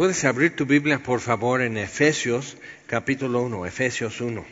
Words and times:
Puedes 0.00 0.24
abrir 0.24 0.56
tu 0.56 0.64
Biblia, 0.64 1.02
por 1.02 1.20
favor, 1.20 1.60
en 1.60 1.76
Efesios, 1.76 2.56
capítulo 2.86 3.42
1, 3.42 3.66
Efesios 3.66 4.22
1. 4.22 4.46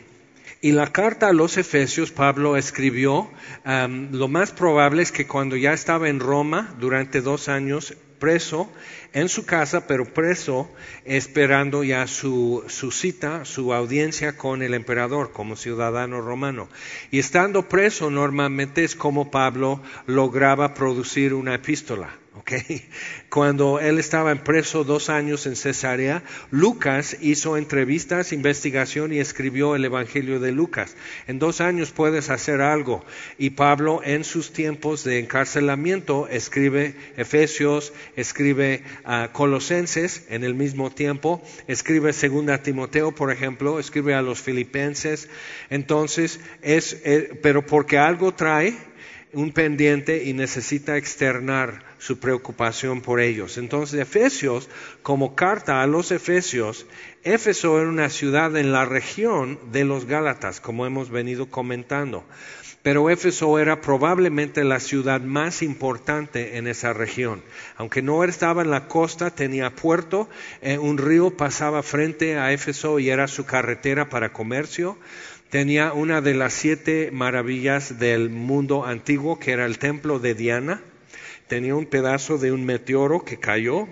Y 0.61 0.73
la 0.73 0.91
carta 0.91 1.27
a 1.27 1.33
los 1.33 1.57
Efesios, 1.57 2.11
Pablo 2.11 2.55
escribió, 2.55 3.31
lo 3.65 4.27
más 4.27 4.51
probable 4.51 5.01
es 5.01 5.11
que 5.11 5.25
cuando 5.25 5.55
ya 5.55 5.73
estaba 5.73 6.07
en 6.07 6.19
Roma 6.19 6.75
durante 6.79 7.21
dos 7.21 7.49
años, 7.49 7.95
preso 8.19 8.71
en 9.13 9.29
su 9.29 9.45
casa, 9.45 9.87
pero 9.87 10.05
preso 10.05 10.69
esperando 11.05 11.83
ya 11.83 12.07
su, 12.07 12.63
su, 12.67 12.91
cita, 12.91 13.45
su 13.45 13.73
audiencia 13.73 14.37
con 14.37 14.61
el 14.61 14.73
emperador 14.73 15.31
como 15.31 15.55
ciudadano 15.55 16.21
romano. 16.21 16.69
Y 17.11 17.19
estando 17.19 17.67
preso 17.67 18.09
normalmente 18.09 18.83
es 18.83 18.95
como 18.95 19.31
Pablo 19.31 19.81
lograba 20.05 20.73
producir 20.73 21.33
una 21.33 21.55
epístola. 21.55 22.19
Cuando 23.29 23.79
él 23.79 23.99
estaba 23.99 24.31
en 24.31 24.39
preso 24.39 24.83
dos 24.83 25.09
años 25.09 25.45
en 25.45 25.55
Cesarea, 25.55 26.23
Lucas 26.51 27.17
hizo 27.21 27.57
entrevistas, 27.57 28.33
investigación 28.33 29.13
y 29.13 29.19
escribió 29.19 29.75
el 29.75 29.85
Evangelio 29.85 30.39
de 30.39 30.51
Lucas. 30.51 30.95
En 31.27 31.39
dos 31.39 31.61
años 31.61 31.91
puedes 31.91 32.29
hacer 32.29 32.61
algo. 32.61 33.03
Y 33.37 33.51
Pablo 33.51 34.01
en 34.03 34.23
sus 34.23 34.53
tiempos 34.53 35.03
de 35.03 35.19
encarcelamiento 35.19 36.27
escribe 36.27 36.95
Efesios, 37.17 37.93
escribe 38.15 38.83
a 39.03 39.31
Colosenses 39.33 40.25
en 40.29 40.43
el 40.43 40.55
mismo 40.55 40.91
tiempo, 40.91 41.41
escribe 41.67 42.13
Segunda 42.13 42.61
Timoteo, 42.61 43.13
por 43.13 43.31
ejemplo, 43.31 43.79
escribe 43.79 44.13
a 44.13 44.21
los 44.21 44.41
Filipenses. 44.41 45.29
Entonces, 45.69 46.39
es, 46.61 47.01
eh, 47.03 47.39
pero 47.41 47.65
porque 47.65 47.97
algo 47.97 48.33
trae 48.33 48.75
un 49.31 49.51
pendiente 49.51 50.23
y 50.23 50.33
necesita 50.33 50.97
externar 50.97 51.83
su 51.99 52.19
preocupación 52.19 53.01
por 53.01 53.19
ellos. 53.19 53.57
Entonces, 53.57 53.99
Efesios, 53.99 54.69
como 55.03 55.35
carta 55.35 55.83
a 55.83 55.87
los 55.87 56.11
Efesios, 56.11 56.87
Éfeso 57.23 57.79
era 57.79 57.89
una 57.89 58.09
ciudad 58.09 58.55
en 58.57 58.71
la 58.71 58.85
región 58.85 59.59
de 59.71 59.83
los 59.83 60.05
Gálatas, 60.05 60.59
como 60.61 60.85
hemos 60.85 61.09
venido 61.09 61.47
comentando. 61.47 62.25
Pero 62.89 63.11
Éfeso 63.11 63.59
era 63.59 63.81
probablemente 63.81 64.63
la 64.63 64.79
ciudad 64.79 65.21
más 65.21 65.61
importante 65.61 66.57
en 66.57 66.65
esa 66.65 66.91
región. 66.91 67.43
Aunque 67.77 68.01
no 68.01 68.23
estaba 68.23 68.63
en 68.63 68.71
la 68.71 68.87
costa, 68.87 69.29
tenía 69.29 69.75
puerto, 69.75 70.27
eh, 70.63 70.79
un 70.79 70.97
río 70.97 71.37
pasaba 71.37 71.83
frente 71.83 72.39
a 72.39 72.51
Éfeso 72.51 72.97
y 72.97 73.11
era 73.11 73.27
su 73.27 73.45
carretera 73.45 74.09
para 74.09 74.33
comercio. 74.33 74.97
Tenía 75.51 75.93
una 75.93 76.21
de 76.21 76.33
las 76.33 76.53
siete 76.53 77.11
maravillas 77.13 77.99
del 77.99 78.31
mundo 78.31 78.83
antiguo, 78.83 79.37
que 79.37 79.51
era 79.51 79.67
el 79.67 79.77
templo 79.77 80.17
de 80.17 80.33
Diana. 80.33 80.81
Tenía 81.47 81.75
un 81.75 81.85
pedazo 81.85 82.39
de 82.39 82.51
un 82.51 82.65
meteoro 82.65 83.23
que 83.23 83.37
cayó 83.37 83.87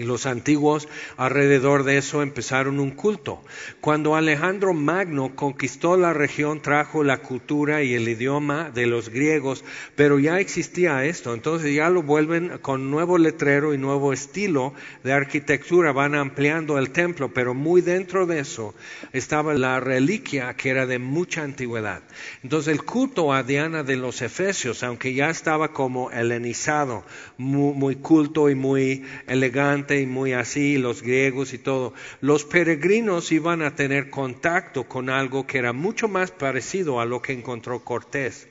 y 0.00 0.04
los 0.04 0.24
antiguos 0.24 0.88
alrededor 1.18 1.84
de 1.84 1.98
eso 1.98 2.22
empezaron 2.22 2.80
un 2.80 2.90
culto. 2.90 3.42
Cuando 3.82 4.16
Alejandro 4.16 4.72
Magno 4.72 5.36
conquistó 5.36 5.98
la 5.98 6.14
región, 6.14 6.62
trajo 6.62 7.04
la 7.04 7.18
cultura 7.18 7.82
y 7.82 7.92
el 7.92 8.08
idioma 8.08 8.70
de 8.70 8.86
los 8.86 9.10
griegos, 9.10 9.62
pero 9.96 10.18
ya 10.18 10.40
existía 10.40 11.04
esto. 11.04 11.34
Entonces 11.34 11.74
ya 11.74 11.90
lo 11.90 12.02
vuelven 12.02 12.56
con 12.62 12.90
nuevo 12.90 13.18
letrero 13.18 13.74
y 13.74 13.78
nuevo 13.78 14.14
estilo 14.14 14.72
de 15.04 15.12
arquitectura, 15.12 15.92
van 15.92 16.14
ampliando 16.14 16.78
el 16.78 16.92
templo, 16.92 17.34
pero 17.34 17.52
muy 17.52 17.82
dentro 17.82 18.24
de 18.24 18.40
eso 18.40 18.74
estaba 19.12 19.52
la 19.52 19.80
reliquia 19.80 20.54
que 20.54 20.70
era 20.70 20.86
de 20.86 20.98
mucha 20.98 21.42
antigüedad. 21.42 22.00
Entonces 22.42 22.72
el 22.72 22.84
culto 22.84 23.34
a 23.34 23.42
Diana 23.42 23.82
de 23.82 23.96
los 23.96 24.22
Efesios, 24.22 24.82
aunque 24.82 25.12
ya 25.12 25.28
estaba 25.28 25.74
como 25.74 26.10
helenizado, 26.10 27.04
muy 27.36 27.96
culto 27.96 28.48
y 28.48 28.54
muy 28.54 29.04
elegante, 29.26 29.89
y 29.98 30.06
muy 30.06 30.32
así, 30.32 30.78
los 30.78 31.02
griegos 31.02 31.52
y 31.52 31.58
todo, 31.58 31.94
los 32.20 32.44
peregrinos 32.44 33.32
iban 33.32 33.62
a 33.62 33.74
tener 33.74 34.10
contacto 34.10 34.84
con 34.84 35.10
algo 35.10 35.46
que 35.46 35.58
era 35.58 35.72
mucho 35.72 36.06
más 36.06 36.30
parecido 36.30 37.00
a 37.00 37.06
lo 37.06 37.22
que 37.22 37.32
encontró 37.32 37.82
Cortés 37.82 38.48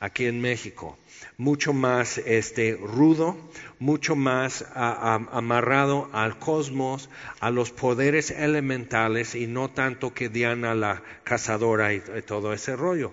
aquí 0.00 0.26
en 0.26 0.40
México 0.40 0.98
mucho 1.36 1.72
más 1.72 2.18
este, 2.18 2.78
rudo, 2.80 3.36
mucho 3.78 4.14
más 4.14 4.64
amarrado 4.74 6.08
al 6.12 6.38
cosmos, 6.38 7.10
a 7.40 7.50
los 7.50 7.70
poderes 7.70 8.30
elementales 8.30 9.34
y 9.34 9.46
no 9.46 9.70
tanto 9.70 10.14
que 10.14 10.28
Diana 10.28 10.74
la 10.74 11.02
cazadora 11.24 11.92
y 11.92 12.00
todo 12.26 12.52
ese 12.52 12.76
rollo. 12.76 13.12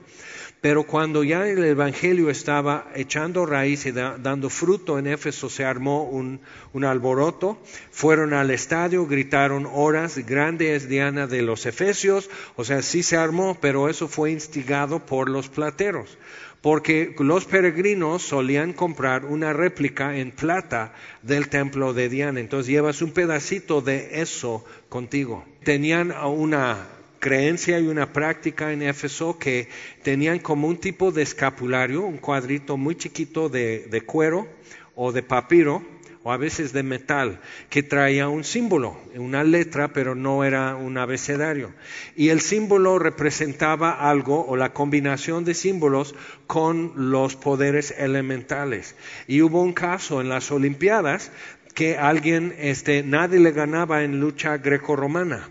Pero 0.62 0.84
cuando 0.84 1.24
ya 1.24 1.48
el 1.48 1.64
Evangelio 1.64 2.30
estaba 2.30 2.92
echando 2.94 3.48
raíz 3.48 3.88
y 3.88 3.92
dando 3.92 4.52
fruto 4.52 5.00
en 5.00 5.08
Éfeso, 5.08 5.50
se 5.50 5.66
armó 5.66 6.04
un, 6.04 6.40
alboroto, 6.86 7.58
fueron 7.90 8.34
al 8.34 8.52
estadio, 8.52 9.08
gritaron 9.08 9.68
horas, 9.72 10.20
grande 10.20 10.76
es 10.76 10.88
Diana 10.88 11.26
de 11.26 11.42
los 11.42 11.66
Efesios, 11.66 12.30
o 12.58 12.64
sea, 12.64 12.84
sí 12.84 13.02
se 13.02 13.18
armó, 13.18 13.58
pero 13.60 13.90
eso 13.90 14.08
fue 14.08 14.32
instigado 14.32 15.04
por 15.04 15.30
los 15.30 15.50
plateros 15.50 16.18
porque 16.62 17.16
los 17.18 17.46
peregrinos 17.46 18.22
solían 18.22 18.74
comprar 18.74 19.26
una 19.26 19.52
réplica 19.52 20.18
en 20.18 20.30
plata 20.30 20.94
del 21.24 21.50
templo 21.50 21.92
de 21.96 22.08
Diana. 22.08 22.40
Entonces 22.40 22.68
llevas 22.68 23.02
un 23.02 23.14
pedacito 23.14 23.82
de 23.82 24.22
eso 24.22 24.64
contigo. 24.88 25.44
Tenían 25.64 26.12
una 26.12 26.88
creencia 27.22 27.80
y 27.80 27.88
una 27.88 28.12
práctica 28.12 28.74
en 28.74 28.82
Éfeso 28.82 29.38
que 29.38 29.70
tenían 30.02 30.40
como 30.40 30.68
un 30.68 30.78
tipo 30.78 31.12
de 31.12 31.22
escapulario, 31.22 32.02
un 32.02 32.18
cuadrito 32.18 32.76
muy 32.76 32.96
chiquito 32.96 33.48
de, 33.48 34.04
cuero 34.06 34.48
o 34.96 35.14
de 35.14 35.22
papiro, 35.22 35.84
o 36.24 36.32
a 36.32 36.38
veces 36.38 36.74
de 36.74 36.84
metal, 36.84 37.40
que 37.70 37.84
traía 37.84 38.28
un 38.28 38.44
símbolo, 38.44 38.98
una 39.16 39.44
letra, 39.44 39.94
pero 39.94 40.14
no 40.14 40.44
era 40.44 40.76
un 40.76 40.98
abecedario. 40.98 41.72
Y 42.16 42.30
el 42.30 42.42
símbolo 42.42 43.00
representaba 43.00 43.92
algo 44.10 44.46
o 44.46 44.56
la 44.56 44.74
combinación 44.74 45.46
de 45.46 45.54
símbolos 45.54 46.16
con 46.48 46.94
los 46.96 47.36
poderes 47.36 47.94
elementales. 47.98 48.96
Y 49.28 49.42
hubo 49.42 49.62
un 49.62 49.74
caso 49.74 50.22
en 50.22 50.30
las 50.30 50.52
Olimpiadas 50.52 51.32
que 51.74 51.98
alguien, 51.98 52.54
este, 52.58 53.04
nadie 53.04 53.40
le 53.40 53.52
ganaba 53.52 54.04
en 54.04 54.20
lucha 54.20 54.58
grecorromana 54.58 55.50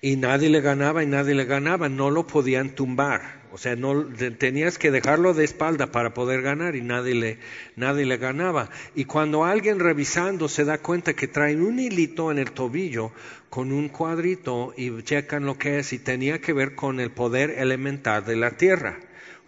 y 0.00 0.16
nadie 0.16 0.48
le 0.48 0.60
ganaba 0.60 1.02
y 1.02 1.06
nadie 1.06 1.34
le 1.34 1.44
ganaba, 1.44 1.88
no 1.88 2.10
lo 2.10 2.26
podían 2.26 2.70
tumbar. 2.70 3.38
O 3.50 3.58
sea, 3.58 3.76
no 3.76 4.06
tenías 4.38 4.78
que 4.78 4.90
dejarlo 4.90 5.32
de 5.32 5.44
espalda 5.44 5.90
para 5.90 6.12
poder 6.12 6.42
ganar 6.42 6.76
y 6.76 6.82
nadie 6.82 7.14
le, 7.14 7.38
nadie 7.76 8.04
le 8.04 8.18
ganaba. 8.18 8.68
Y 8.94 9.06
cuando 9.06 9.44
alguien 9.44 9.80
revisando 9.80 10.48
se 10.48 10.64
da 10.64 10.78
cuenta 10.78 11.14
que 11.14 11.28
traen 11.28 11.62
un 11.62 11.78
hilito 11.78 12.30
en 12.30 12.38
el 12.38 12.52
tobillo 12.52 13.10
con 13.48 13.72
un 13.72 13.88
cuadrito 13.88 14.74
y 14.76 15.02
checan 15.02 15.46
lo 15.46 15.56
que 15.56 15.78
es 15.78 15.92
y 15.92 15.98
tenía 15.98 16.40
que 16.40 16.52
ver 16.52 16.74
con 16.74 17.00
el 17.00 17.10
poder 17.10 17.50
elemental 17.50 18.24
de 18.24 18.36
la 18.36 18.50
tierra. 18.50 18.98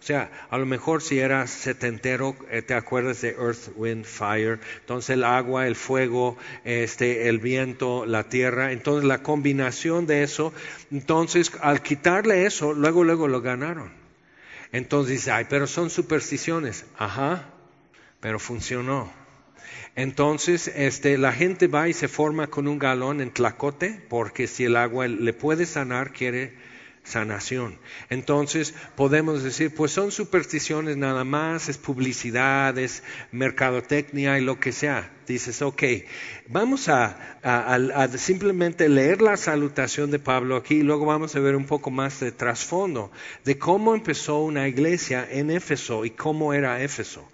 O 0.01 0.03
sea, 0.03 0.31
a 0.49 0.57
lo 0.57 0.65
mejor 0.65 1.03
si 1.03 1.19
eras 1.19 1.51
setentero, 1.51 2.35
eh, 2.49 2.63
te 2.63 2.73
acuerdas 2.73 3.21
de 3.21 3.35
Earth, 3.39 3.69
Wind, 3.75 4.03
Fire, 4.03 4.59
entonces 4.79 5.11
el 5.11 5.23
agua, 5.23 5.67
el 5.67 5.75
fuego, 5.75 6.37
este, 6.63 7.29
el 7.29 7.37
viento, 7.37 8.07
la 8.07 8.23
tierra, 8.23 8.71
entonces 8.71 9.03
la 9.07 9.21
combinación 9.21 10.07
de 10.07 10.23
eso, 10.23 10.53
entonces 10.89 11.51
al 11.61 11.83
quitarle 11.83 12.47
eso, 12.47 12.73
luego, 12.73 13.03
luego 13.03 13.27
lo 13.27 13.41
ganaron. 13.41 13.91
Entonces 14.71 15.27
ay, 15.27 15.45
pero 15.47 15.67
son 15.67 15.91
supersticiones. 15.91 16.85
Ajá, 16.97 17.49
pero 18.21 18.39
funcionó. 18.39 19.13
Entonces, 19.95 20.67
este, 20.69 21.19
la 21.19 21.31
gente 21.31 21.67
va 21.67 21.89
y 21.89 21.93
se 21.93 22.07
forma 22.07 22.47
con 22.47 22.67
un 22.67 22.79
galón 22.79 23.21
en 23.21 23.29
tlacote, 23.29 24.01
porque 24.09 24.47
si 24.47 24.63
el 24.63 24.77
agua 24.77 25.07
le 25.07 25.33
puede 25.33 25.67
sanar, 25.67 26.11
quiere 26.11 26.55
sanación. 27.03 27.77
Entonces 28.09 28.73
podemos 28.95 29.43
decir, 29.43 29.73
pues 29.73 29.91
son 29.91 30.11
supersticiones 30.11 30.97
nada 30.97 31.23
más, 31.23 31.69
es 31.69 31.77
publicidad, 31.77 32.77
es 32.77 33.03
mercadotecnia 33.31 34.37
y 34.37 34.43
lo 34.43 34.59
que 34.59 34.71
sea. 34.71 35.11
Dices, 35.27 35.61
ok, 35.61 35.83
vamos 36.47 36.89
a, 36.89 37.17
simplemente 38.17 38.89
leer 38.89 39.21
la 39.21 39.37
salutación 39.37 40.11
de 40.11 40.19
Pablo 40.19 40.57
aquí 40.57 40.75
y 40.75 40.83
luego 40.83 41.05
vamos 41.05 41.35
a 41.35 41.39
ver 41.39 41.55
un 41.55 41.65
poco 41.65 41.89
más 41.89 42.19
de 42.19 42.31
trasfondo 42.31 43.11
de 43.45 43.57
cómo 43.57 43.95
empezó 43.95 44.39
una 44.39 44.67
iglesia 44.67 45.27
en 45.29 45.51
Éfeso 45.51 46.05
y 46.05 46.11
cómo 46.11 46.53
era 46.53 46.81
Éfeso. 46.81 47.27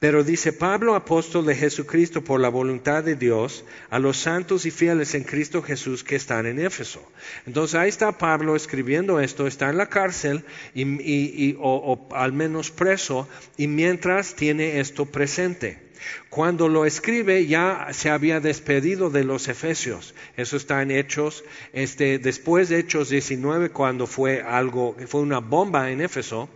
Pero 0.00 0.24
dice 0.24 0.54
Pablo, 0.54 0.94
apóstol 0.94 1.44
de 1.44 1.54
Jesucristo 1.54 2.24
por 2.24 2.40
la 2.40 2.48
voluntad 2.48 3.04
de 3.04 3.16
Dios, 3.16 3.66
a 3.90 3.98
los 3.98 4.16
santos 4.16 4.64
y 4.64 4.70
fieles 4.70 5.14
en 5.14 5.24
Cristo 5.24 5.60
Jesús 5.60 6.02
que 6.04 6.16
están 6.16 6.46
en 6.46 6.58
Éfeso. 6.58 7.06
Entonces 7.44 7.74
ahí 7.74 7.90
está 7.90 8.16
Pablo 8.16 8.56
escribiendo 8.56 9.20
esto, 9.20 9.46
está 9.46 9.68
en 9.68 9.76
la 9.76 9.90
cárcel 9.90 10.42
y, 10.74 11.54
o, 11.60 12.08
al 12.12 12.32
menos 12.32 12.70
preso, 12.70 13.28
y 13.58 13.66
mientras 13.66 14.34
tiene 14.34 14.80
esto 14.80 15.04
presente. 15.04 15.90
Cuando 16.30 16.70
lo 16.70 16.86
escribe 16.86 17.44
ya 17.44 17.88
se 17.92 18.08
había 18.08 18.40
despedido 18.40 19.10
de 19.10 19.24
los 19.24 19.48
efesios. 19.48 20.14
Eso 20.34 20.56
está 20.56 20.80
en 20.80 20.92
Hechos, 20.92 21.44
este, 21.74 22.18
después 22.18 22.70
de 22.70 22.78
Hechos 22.78 23.10
19, 23.10 23.68
cuando 23.68 24.06
fue 24.06 24.40
algo, 24.40 24.96
fue 25.06 25.20
una 25.20 25.40
bomba 25.40 25.90
en 25.90 26.00
Éfeso, 26.00 26.48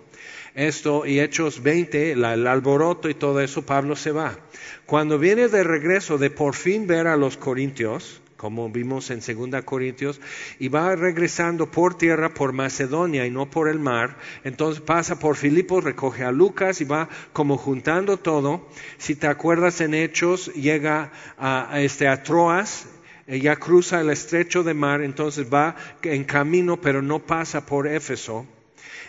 esto 0.54 1.04
y 1.04 1.20
Hechos 1.20 1.62
20, 1.62 2.12
el 2.12 2.24
alboroto 2.24 3.08
y 3.08 3.14
todo 3.14 3.40
eso, 3.40 3.66
Pablo 3.66 3.96
se 3.96 4.12
va. 4.12 4.38
Cuando 4.86 5.18
viene 5.18 5.48
de 5.48 5.64
regreso 5.64 6.18
de 6.18 6.30
por 6.30 6.54
fin 6.54 6.86
ver 6.86 7.06
a 7.06 7.16
los 7.16 7.36
corintios, 7.36 8.20
como 8.36 8.68
vimos 8.68 9.10
en 9.10 9.20
2 9.20 9.64
Corintios, 9.64 10.20
y 10.58 10.68
va 10.68 10.94
regresando 10.96 11.70
por 11.70 11.96
tierra 11.96 12.34
por 12.34 12.52
Macedonia 12.52 13.26
y 13.26 13.30
no 13.30 13.50
por 13.50 13.68
el 13.68 13.78
mar. 13.78 14.18
Entonces 14.44 14.82
pasa 14.82 15.18
por 15.18 15.36
Filipos, 15.36 15.82
recoge 15.82 16.24
a 16.24 16.30
Lucas 16.30 16.82
y 16.82 16.84
va 16.84 17.08
como 17.32 17.56
juntando 17.56 18.18
todo. 18.18 18.68
Si 18.98 19.14
te 19.14 19.28
acuerdas 19.28 19.80
en 19.80 19.94
Hechos, 19.94 20.52
llega 20.52 21.10
a, 21.38 21.80
este, 21.80 22.06
a 22.06 22.22
Troas, 22.22 22.86
ella 23.26 23.56
cruza 23.56 24.02
el 24.02 24.10
estrecho 24.10 24.62
de 24.62 24.74
mar, 24.74 25.00
entonces 25.00 25.46
va 25.50 25.76
en 26.02 26.24
camino, 26.24 26.78
pero 26.80 27.00
no 27.00 27.20
pasa 27.20 27.64
por 27.64 27.86
Éfeso. 27.86 28.46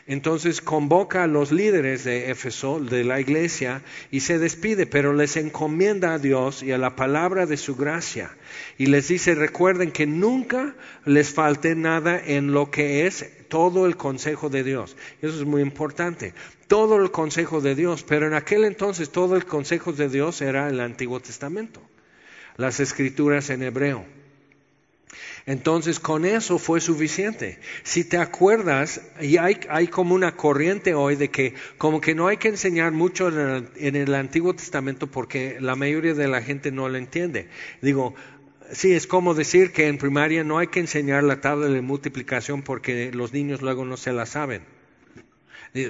Entonces 0.07 0.61
convoca 0.61 1.23
a 1.23 1.27
los 1.27 1.51
líderes 1.51 2.03
de 2.03 2.29
Éfeso, 2.29 2.79
de 2.79 3.03
la 3.03 3.19
iglesia, 3.19 3.81
y 4.11 4.19
se 4.19 4.37
despide, 4.37 4.85
pero 4.85 5.13
les 5.13 5.35
encomienda 5.35 6.13
a 6.13 6.19
Dios 6.19 6.61
y 6.61 6.71
a 6.71 6.77
la 6.77 6.95
palabra 6.95 7.47
de 7.47 7.57
su 7.57 7.75
gracia. 7.75 8.29
Y 8.77 8.85
les 8.85 9.07
dice, 9.07 9.33
recuerden 9.33 9.91
que 9.91 10.05
nunca 10.05 10.75
les 11.05 11.33
falte 11.33 11.73
nada 11.73 12.21
en 12.23 12.51
lo 12.51 12.69
que 12.69 13.07
es 13.07 13.25
todo 13.47 13.87
el 13.87 13.97
consejo 13.97 14.49
de 14.49 14.63
Dios. 14.63 14.95
Eso 15.23 15.39
es 15.39 15.45
muy 15.45 15.63
importante. 15.63 16.35
Todo 16.67 16.97
el 16.97 17.09
consejo 17.09 17.59
de 17.59 17.73
Dios, 17.73 18.03
pero 18.03 18.27
en 18.27 18.35
aquel 18.35 18.63
entonces 18.65 19.09
todo 19.09 19.35
el 19.35 19.45
consejo 19.45 19.91
de 19.91 20.09
Dios 20.09 20.39
era 20.41 20.69
el 20.69 20.81
Antiguo 20.81 21.19
Testamento, 21.19 21.81
las 22.57 22.79
escrituras 22.79 23.49
en 23.49 23.63
hebreo. 23.63 24.05
Entonces 25.47 25.99
con 25.99 26.25
eso 26.25 26.57
fue 26.57 26.81
suficiente. 26.81 27.59
Si 27.83 28.03
te 28.03 28.17
acuerdas, 28.17 29.01
y 29.21 29.37
hay, 29.37 29.59
hay, 29.69 29.87
como 29.87 30.15
una 30.15 30.35
corriente 30.35 30.95
hoy 30.95 31.15
de 31.15 31.29
que 31.29 31.53
como 31.77 32.01
que 32.01 32.15
no 32.15 32.27
hay 32.27 32.37
que 32.37 32.47
enseñar 32.47 32.91
mucho 32.93 33.27
en 33.27 33.39
el, 33.39 33.69
en 33.75 33.95
el 33.95 34.15
Antiguo 34.15 34.55
Testamento 34.55 35.05
porque 35.07 35.57
la 35.59 35.75
mayoría 35.75 36.15
de 36.15 36.27
la 36.27 36.41
gente 36.41 36.71
no 36.71 36.89
lo 36.89 36.97
entiende. 36.97 37.47
Digo, 37.81 38.15
sí, 38.71 38.93
es 38.93 39.05
como 39.05 39.35
decir 39.35 39.71
que 39.71 39.87
en 39.87 39.99
primaria 39.99 40.43
no 40.43 40.57
hay 40.57 40.67
que 40.67 40.79
enseñar 40.79 41.23
la 41.23 41.41
tabla 41.41 41.67
de 41.67 41.81
multiplicación 41.81 42.63
porque 42.63 43.11
los 43.11 43.31
niños 43.31 43.61
luego 43.61 43.85
no 43.85 43.97
se 43.97 44.13
la 44.13 44.25
saben. 44.25 44.63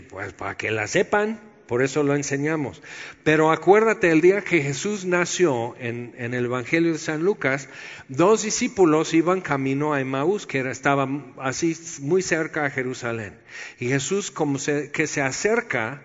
Pues 0.10 0.34
para 0.34 0.58
que 0.58 0.72
la 0.72 0.88
sepan 0.88 1.40
por 1.68 1.82
eso 1.82 2.04
lo 2.04 2.16
enseñamos. 2.16 2.82
Pero 3.24 3.52
acuérdate, 3.52 4.12
el 4.12 4.22
día 4.22 4.42
que 4.42 4.62
Jesús 4.62 5.06
nació 5.06 5.76
en, 5.80 6.14
el 6.18 6.46
Evangelio 6.46 6.94
de 6.94 6.98
San 6.98 7.24
Lucas, 7.24 7.70
dos 8.08 8.44
discípulos 8.44 9.14
iban 9.14 9.42
camino 9.42 9.94
a 9.94 10.02
Emmaús, 10.02 10.46
que 10.46 10.70
estaba 10.70 11.08
así 11.38 11.76
muy 12.02 12.22
cerca 12.22 12.66
a 12.66 12.70
Jerusalén. 12.70 13.38
Y 13.80 13.88
Jesús 13.88 14.32
como 14.32 14.60
que 14.94 15.08
se 15.08 15.22
acerca 15.22 16.04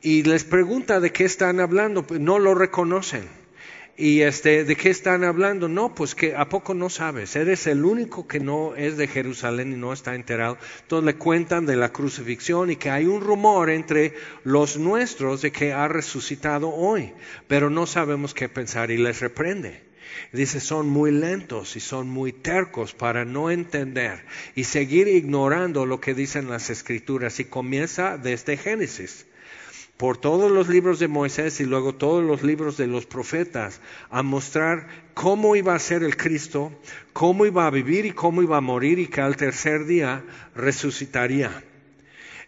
y 0.00 0.22
les 0.22 0.44
pregunta 0.44 1.00
de 1.00 1.12
qué 1.12 1.24
están 1.24 1.60
hablando, 1.60 2.06
no 2.18 2.38
lo 2.38 2.54
reconocen. 2.54 3.41
Y 3.96 4.22
este, 4.22 4.64
¿de 4.64 4.74
qué 4.74 4.88
están 4.88 5.22
hablando? 5.22 5.68
No, 5.68 5.94
pues 5.94 6.14
que 6.14 6.34
a 6.34 6.48
poco 6.48 6.72
no 6.72 6.88
sabes, 6.88 7.36
eres 7.36 7.66
el 7.66 7.84
único 7.84 8.26
que 8.26 8.40
no 8.40 8.74
es 8.74 8.96
de 8.96 9.06
Jerusalén 9.06 9.72
y 9.72 9.76
no 9.76 9.92
está 9.92 10.14
enterado. 10.14 10.56
Entonces 10.80 11.06
le 11.06 11.18
cuentan 11.18 11.66
de 11.66 11.76
la 11.76 11.92
crucifixión 11.92 12.70
y 12.70 12.76
que 12.76 12.88
hay 12.88 13.04
un 13.04 13.20
rumor 13.20 13.68
entre 13.68 14.14
los 14.44 14.78
nuestros 14.78 15.42
de 15.42 15.52
que 15.52 15.74
ha 15.74 15.88
resucitado 15.88 16.70
hoy, 16.70 17.12
pero 17.48 17.68
no 17.68 17.86
sabemos 17.86 18.32
qué 18.32 18.48
pensar 18.48 18.90
y 18.90 18.96
les 18.96 19.20
reprende. 19.20 19.82
Dice, 20.32 20.60
son 20.60 20.88
muy 20.88 21.10
lentos 21.10 21.76
y 21.76 21.80
son 21.80 22.08
muy 22.08 22.32
tercos 22.32 22.94
para 22.94 23.26
no 23.26 23.50
entender 23.50 24.24
y 24.54 24.64
seguir 24.64 25.06
ignorando 25.06 25.84
lo 25.84 26.00
que 26.00 26.14
dicen 26.14 26.48
las 26.48 26.70
escrituras 26.70 27.40
y 27.40 27.44
comienza 27.44 28.16
desde 28.16 28.56
Génesis 28.56 29.26
por 30.02 30.16
todos 30.16 30.50
los 30.50 30.68
libros 30.68 30.98
de 30.98 31.06
Moisés 31.06 31.60
y 31.60 31.64
luego 31.64 31.94
todos 31.94 32.24
los 32.24 32.42
libros 32.42 32.76
de 32.76 32.88
los 32.88 33.06
profetas 33.06 33.80
a 34.10 34.24
mostrar 34.24 34.88
cómo 35.14 35.54
iba 35.54 35.76
a 35.76 35.78
ser 35.78 36.02
el 36.02 36.16
Cristo, 36.16 36.72
cómo 37.12 37.46
iba 37.46 37.68
a 37.68 37.70
vivir 37.70 38.04
y 38.06 38.10
cómo 38.10 38.42
iba 38.42 38.56
a 38.56 38.60
morir 38.60 38.98
y 38.98 39.06
que 39.06 39.20
al 39.20 39.36
tercer 39.36 39.84
día 39.84 40.24
resucitaría. 40.56 41.62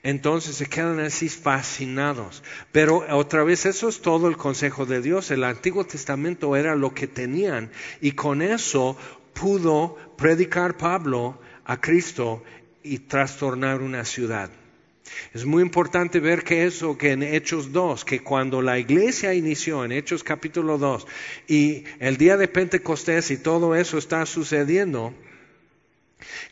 Entonces 0.03 0.57
se 0.57 0.67
quedan 0.67 0.99
así 0.99 1.29
fascinados. 1.29 2.43
Pero 2.73 3.07
otra 3.17 3.45
vez 3.45 3.67
eso 3.67 3.89
es 3.89 4.01
todo 4.01 4.27
el 4.27 4.37
consejo 4.37 4.85
de 4.85 5.01
Dios. 5.01 5.31
El 5.31 5.45
Antiguo 5.45 5.85
Testamento 5.85 6.57
era 6.57 6.75
lo 6.75 6.93
que 6.93 7.07
tenían 7.07 7.71
y 8.01 8.11
con 8.17 8.43
eso 8.43 8.97
pudo 9.33 9.97
predicar 10.19 10.77
Pablo 10.77 11.39
a 11.65 11.81
Cristo 11.81 12.43
y 12.83 12.99
trastornar 12.99 13.81
una 13.81 14.05
ciudad. 14.05 14.51
Es 15.35 15.45
muy 15.45 15.63
importante 15.63 16.21
ver 16.21 16.45
que 16.45 16.65
eso, 16.65 16.97
que 16.97 17.13
en 17.13 17.23
Hechos 17.23 17.73
2, 17.73 18.05
que 18.05 18.21
cuando 18.21 18.63
la 18.63 18.79
iglesia 18.79 19.35
inició 19.35 19.85
en 19.85 19.93
Hechos 19.93 20.25
capítulo 20.25 20.79
2 20.79 21.07
y 21.47 21.85
el 22.01 22.17
día 22.17 22.37
de 22.37 22.49
Pentecostés 22.49 23.31
y 23.31 23.37
todo 23.37 23.75
eso 23.75 23.99
está 23.99 24.25
sucediendo, 24.27 25.13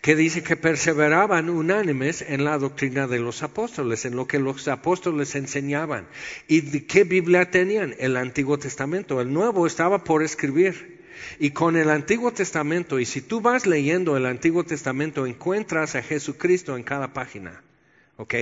que 0.03 0.17
dice 0.17 0.43
que 0.43 0.57
perseveraban 0.57 1.49
unánimes 1.49 2.23
en 2.23 2.45
la 2.45 2.59
doctrina 2.59 3.07
de 3.07 3.21
los 3.21 3.43
apóstoles, 3.43 4.05
en 4.05 4.17
lo 4.17 4.27
que 4.27 4.39
los 4.39 4.69
apóstoles 4.69 5.35
enseñaban. 5.35 6.07
¿Y 6.49 6.81
qué 6.81 7.05
Biblia 7.05 7.51
tenían? 7.51 7.95
El 7.99 8.17
Antiguo 8.17 8.59
Testamento. 8.59 9.21
El 9.21 9.33
Nuevo 9.33 9.67
estaba 9.67 10.05
por 10.05 10.23
escribir. 10.23 11.01
Y 11.39 11.51
con 11.51 11.77
el 11.77 11.89
Antiguo 11.89 12.33
Testamento, 12.33 12.99
y 12.99 13.07
si 13.07 13.21
tú 13.21 13.41
vas 13.41 13.67
leyendo 13.67 14.17
el 14.17 14.27
Antiguo 14.27 14.65
Testamento, 14.65 15.25
encuentras 15.25 15.95
a 15.95 16.03
Jesucristo 16.03 16.77
en 16.77 16.83
cada 16.83 17.13
página. 17.13 17.63
¿Ok? 18.17 18.35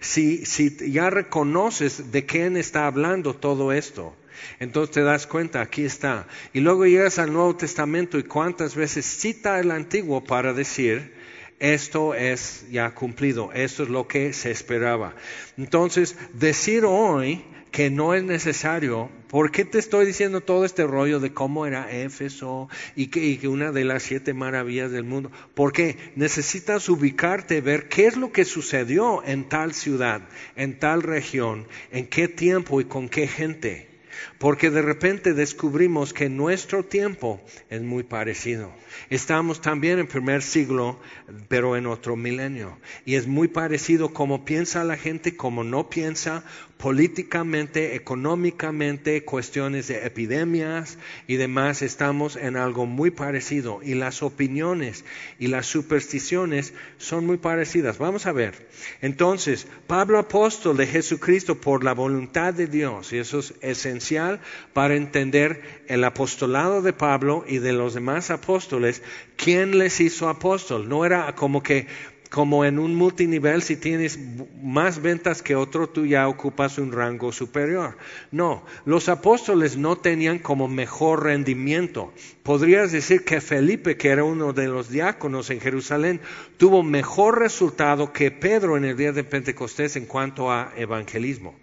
Si, 0.00 0.44
si 0.46 0.92
ya 0.92 1.10
reconoces 1.10 2.12
de 2.12 2.26
quién 2.26 2.56
está 2.56 2.86
hablando 2.86 3.34
todo 3.34 3.72
esto, 3.72 4.14
entonces 4.60 4.94
te 4.94 5.02
das 5.02 5.26
cuenta, 5.26 5.60
aquí 5.60 5.84
está. 5.84 6.26
Y 6.52 6.60
luego 6.60 6.86
llegas 6.86 7.18
al 7.18 7.32
Nuevo 7.32 7.56
Testamento 7.56 8.18
y 8.18 8.24
cuántas 8.24 8.74
veces 8.74 9.06
cita 9.06 9.58
el 9.60 9.70
Antiguo 9.70 10.24
para 10.24 10.52
decir, 10.52 11.15
esto 11.58 12.14
es 12.14 12.66
ya 12.70 12.94
cumplido, 12.94 13.52
esto 13.52 13.82
es 13.82 13.88
lo 13.88 14.08
que 14.08 14.32
se 14.32 14.50
esperaba. 14.50 15.14
Entonces, 15.56 16.16
decir 16.34 16.84
hoy 16.84 17.44
que 17.76 17.90
no 17.90 18.14
es 18.14 18.24
necesario. 18.24 19.10
¿Por 19.28 19.50
qué 19.50 19.66
te 19.66 19.78
estoy 19.78 20.06
diciendo 20.06 20.40
todo 20.40 20.64
este 20.64 20.86
rollo 20.86 21.20
de 21.20 21.34
cómo 21.34 21.66
era 21.66 21.92
Éfeso 21.92 22.70
y 22.94 23.08
que, 23.08 23.46
una 23.48 23.70
de 23.70 23.84
las 23.84 24.02
siete 24.02 24.32
maravillas 24.32 24.90
del 24.90 25.04
mundo? 25.04 25.30
Porque 25.54 25.98
necesitas 26.14 26.88
ubicarte, 26.88 27.60
ver 27.60 27.88
qué 27.88 28.06
es 28.06 28.16
lo 28.16 28.32
que 28.32 28.46
sucedió 28.46 29.22
en 29.26 29.46
tal 29.50 29.74
ciudad, 29.74 30.22
en 30.56 30.78
tal 30.78 31.02
región, 31.02 31.66
en 31.92 32.06
qué 32.06 32.28
tiempo 32.28 32.80
y 32.80 32.86
con 32.86 33.10
qué 33.10 33.28
gente. 33.28 33.95
Porque 34.38 34.70
de 34.70 34.82
repente 34.82 35.34
descubrimos 35.34 36.12
que 36.12 36.28
nuestro 36.28 36.84
tiempo 36.84 37.40
es 37.70 37.82
muy 37.82 38.02
parecido. 38.02 38.72
Estamos 39.10 39.60
también 39.60 39.98
en 39.98 40.06
primer 40.06 40.42
siglo, 40.42 41.00
pero 41.48 41.76
en 41.76 41.86
otro 41.86 42.16
milenio. 42.16 42.78
Y 43.04 43.14
es 43.14 43.26
muy 43.26 43.48
parecido 43.48 44.12
como 44.12 44.44
piensa 44.44 44.84
la 44.84 44.96
gente, 44.96 45.36
como 45.36 45.64
no 45.64 45.90
piensa 45.90 46.44
políticamente, 46.78 47.94
económicamente, 47.94 49.24
cuestiones 49.24 49.88
de 49.88 50.06
epidemias 50.06 50.98
y 51.26 51.36
demás. 51.36 51.82
Estamos 51.82 52.36
en 52.36 52.56
algo 52.56 52.86
muy 52.86 53.10
parecido. 53.10 53.80
Y 53.82 53.94
las 53.94 54.22
opiniones 54.22 55.04
y 55.38 55.46
las 55.46 55.66
supersticiones 55.66 56.74
son 56.98 57.26
muy 57.26 57.38
parecidas. 57.38 57.98
Vamos 57.98 58.26
a 58.26 58.32
ver. 58.32 58.68
Entonces, 59.00 59.66
Pablo 59.86 60.18
apóstol 60.18 60.76
de 60.76 60.86
Jesucristo 60.86 61.60
por 61.60 61.84
la 61.84 61.94
voluntad 61.94 62.52
de 62.52 62.66
Dios, 62.66 63.12
y 63.12 63.18
eso 63.18 63.38
es 63.38 63.54
esencial 63.60 64.40
para 64.72 64.96
entender 64.96 65.82
el 65.88 66.04
apostolado 66.04 66.82
de 66.82 66.92
Pablo 66.92 67.44
y 67.48 67.58
de 67.58 67.72
los 67.72 67.94
demás 67.94 68.30
apóstoles 68.30 69.02
¿quién 69.36 69.78
les 69.78 70.00
hizo 70.00 70.28
apóstol? 70.28 70.88
No 70.88 71.04
era 71.04 71.34
como 71.34 71.62
que 71.62 71.86
como 72.30 72.64
en 72.64 72.78
un 72.78 72.94
multinivel, 72.94 73.62
si 73.62 73.76
tienes 73.76 74.18
más 74.62 75.00
ventas 75.00 75.42
que 75.42 75.54
otro, 75.54 75.88
tú 75.88 76.06
ya 76.06 76.28
ocupas 76.28 76.78
un 76.78 76.92
rango 76.92 77.32
superior. 77.32 77.96
No, 78.30 78.64
los 78.84 79.08
apóstoles 79.08 79.76
no 79.76 79.96
tenían 79.96 80.38
como 80.38 80.68
mejor 80.68 81.24
rendimiento. 81.24 82.12
Podrías 82.42 82.92
decir 82.92 83.24
que 83.24 83.40
Felipe, 83.40 83.96
que 83.96 84.08
era 84.08 84.24
uno 84.24 84.52
de 84.52 84.68
los 84.68 84.90
diáconos 84.90 85.50
en 85.50 85.60
Jerusalén, 85.60 86.20
tuvo 86.56 86.82
mejor 86.82 87.38
resultado 87.38 88.12
que 88.12 88.30
Pedro 88.30 88.76
en 88.76 88.84
el 88.84 88.96
día 88.96 89.12
de 89.12 89.24
Pentecostés 89.24 89.96
en 89.96 90.06
cuanto 90.06 90.50
a 90.50 90.72
evangelismo. 90.76 91.54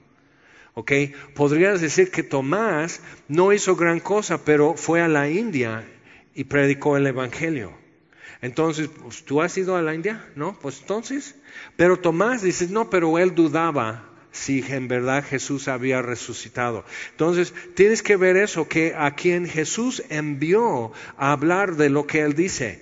¿Ok? 0.75 0.91
Podrías 1.35 1.81
decir 1.81 2.09
que 2.09 2.23
Tomás 2.23 3.01
no 3.27 3.53
hizo 3.53 3.75
gran 3.75 3.99
cosa, 3.99 4.43
pero 4.43 4.73
fue 4.75 5.01
a 5.01 5.07
la 5.07 5.29
India 5.29 5.85
y 6.33 6.45
predicó 6.45 6.97
el 6.97 7.05
Evangelio. 7.05 7.82
Entonces, 8.43 8.89
pues, 9.01 9.23
¿tú 9.23 9.41
has 9.41 9.57
ido 9.57 9.77
a 9.77 9.81
la 9.81 9.95
India? 9.95 10.29
¿No? 10.35 10.59
Pues 10.59 10.81
entonces, 10.81 11.35
pero 11.77 11.97
Tomás 11.97 12.41
dice, 12.41 12.67
no, 12.69 12.89
pero 12.89 13.17
él 13.17 13.33
dudaba 13.33 14.09
si 14.33 14.61
en 14.67 14.89
verdad 14.89 15.23
Jesús 15.23 15.69
había 15.69 16.01
resucitado. 16.01 16.83
Entonces, 17.11 17.53
tienes 17.73 18.03
que 18.03 18.17
ver 18.17 18.35
eso, 18.35 18.67
que 18.67 18.95
a 18.97 19.15
quien 19.15 19.47
Jesús 19.47 20.03
envió 20.09 20.91
a 21.15 21.31
hablar 21.31 21.77
de 21.77 21.89
lo 21.89 22.05
que 22.05 22.19
él 22.19 22.33
dice, 22.33 22.81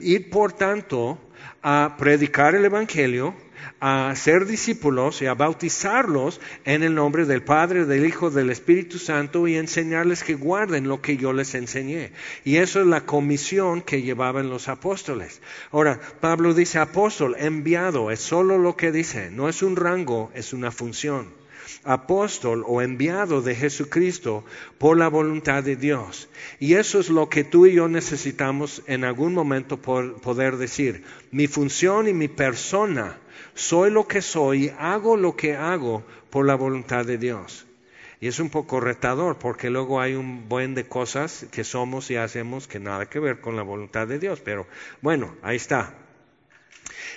ir 0.00 0.28
por 0.28 0.52
tanto 0.52 1.20
a 1.62 1.94
predicar 1.98 2.56
el 2.56 2.64
Evangelio, 2.64 3.36
a 3.80 4.14
ser 4.16 4.46
discípulos 4.46 5.22
y 5.22 5.26
a 5.26 5.34
bautizarlos 5.34 6.40
en 6.64 6.82
el 6.82 6.94
nombre 6.94 7.24
del 7.24 7.42
Padre, 7.42 7.84
del 7.84 8.06
Hijo, 8.06 8.30
del 8.30 8.50
Espíritu 8.50 8.98
Santo 8.98 9.46
y 9.48 9.56
enseñarles 9.56 10.24
que 10.24 10.34
guarden 10.34 10.88
lo 10.88 11.00
que 11.00 11.16
yo 11.16 11.32
les 11.32 11.54
enseñé. 11.54 12.12
Y 12.44 12.56
eso 12.56 12.80
es 12.80 12.86
la 12.86 13.06
comisión 13.06 13.82
que 13.82 14.02
llevaban 14.02 14.50
los 14.50 14.68
apóstoles. 14.68 15.40
Ahora, 15.72 16.00
Pablo 16.20 16.54
dice 16.54 16.78
apóstol, 16.78 17.36
enviado, 17.38 18.10
es 18.10 18.20
solo 18.20 18.58
lo 18.58 18.76
que 18.76 18.92
dice, 18.92 19.30
no 19.30 19.48
es 19.48 19.62
un 19.62 19.76
rango, 19.76 20.30
es 20.34 20.52
una 20.52 20.70
función 20.70 21.46
apóstol 21.86 22.64
o 22.66 22.82
enviado 22.82 23.42
de 23.42 23.54
Jesucristo 23.54 24.44
por 24.78 24.96
la 24.98 25.08
voluntad 25.08 25.62
de 25.62 25.76
Dios. 25.76 26.28
Y 26.58 26.74
eso 26.74 26.98
es 27.00 27.08
lo 27.08 27.28
que 27.28 27.44
tú 27.44 27.66
y 27.66 27.74
yo 27.74 27.88
necesitamos 27.88 28.82
en 28.86 29.04
algún 29.04 29.34
momento 29.34 29.80
por 29.80 30.20
poder 30.20 30.56
decir. 30.56 31.04
Mi 31.30 31.46
función 31.46 32.08
y 32.08 32.12
mi 32.12 32.28
persona, 32.28 33.18
soy 33.56 33.90
lo 33.90 34.06
que 34.06 34.22
soy, 34.22 34.72
hago 34.78 35.16
lo 35.16 35.34
que 35.34 35.56
hago 35.56 36.04
por 36.30 36.46
la 36.46 36.54
voluntad 36.54 37.04
de 37.04 37.18
Dios. 37.18 37.66
Y 38.20 38.28
es 38.28 38.38
un 38.38 38.50
poco 38.50 38.80
retador 38.80 39.38
porque 39.38 39.68
luego 39.70 40.00
hay 40.00 40.14
un 40.14 40.48
buen 40.48 40.74
de 40.74 40.86
cosas 40.86 41.46
que 41.50 41.64
somos 41.64 42.10
y 42.10 42.16
hacemos 42.16 42.68
que 42.68 42.78
nada 42.78 43.06
que 43.06 43.18
ver 43.18 43.40
con 43.40 43.56
la 43.56 43.62
voluntad 43.62 44.06
de 44.06 44.18
Dios. 44.18 44.40
Pero 44.40 44.66
bueno, 45.02 45.34
ahí 45.42 45.56
está 45.56 45.94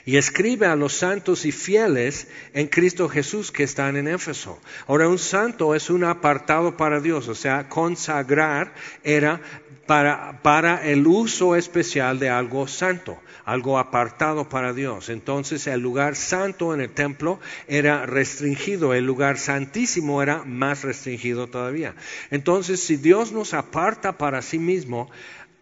y 0.06 0.18
escribe 0.18 0.66
a 0.66 0.76
los 0.76 0.94
santos 0.94 1.46
y 1.46 1.52
fieles 1.52 2.28
en 2.54 2.68
Cristo 2.68 3.10
Jesús 3.10 3.52
que 3.52 3.64
están 3.64 3.98
en 3.98 4.08
Éfeso. 4.08 4.60
Ahora, 4.88 5.08
un 5.08 5.20
santo 5.20 5.76
es 5.76 5.90
un 5.90 6.04
apartado 6.04 6.78
para 6.78 7.00
Dios, 7.00 7.28
o 7.28 7.36
sea, 7.36 7.70
consagrar 7.70 8.74
era 9.04 9.42
para, 9.90 10.82
el 10.84 11.08
uso 11.08 11.56
especial 11.56 12.20
de 12.20 12.30
algo 12.30 12.68
santo, 12.68 13.20
algo 13.44 13.80
apartado 13.80 14.48
para 14.48 14.72
Dios. 14.72 15.10
Entonces, 15.10 15.66
el 15.66 15.82
lugar 15.82 16.16
santo 16.16 16.76
en 16.76 16.82
el 16.82 16.92
templo 16.92 17.40
era 17.68 18.06
restringido, 18.06 18.94
el 18.94 19.06
lugar 19.06 19.40
santísimo 19.40 20.22
era 20.22 20.44
más 20.44 20.84
restringido 20.84 21.48
todavía. 21.48 21.96
Entonces, 22.30 22.82
si 22.82 22.98
Dios 22.98 23.32
nos 23.32 23.56
aparta 23.56 24.20
para 24.20 24.44
sí 24.44 24.60
mismo, 24.60 25.10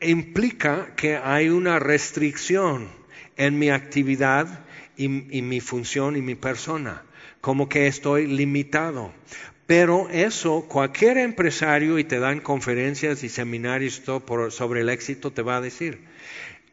implica 0.02 0.94
que 0.98 1.16
hay 1.16 1.48
una 1.48 1.80
restricción 1.80 2.90
en 3.38 3.58
mi 3.58 3.70
actividad 3.70 4.66
y, 4.98 5.08
mi 5.08 5.62
función 5.62 6.18
y 6.18 6.22
mi 6.22 6.36
persona, 6.36 7.04
como 7.40 7.70
que 7.70 7.88
estoy 7.88 8.28
limitado. 8.28 9.14
Pero 9.68 10.08
eso 10.10 10.66
cualquier 10.68 11.18
empresario 11.18 12.00
y 12.00 12.06
te 12.06 12.20
dan 12.20 12.40
conferencias 12.40 13.24
y 13.24 13.30
seminarios 13.30 14.02
sobre 14.50 14.82
el 14.82 14.90
éxito 14.90 15.32
te 15.32 15.42
va 15.42 15.58
a 15.58 15.62
decir, 15.62 16.00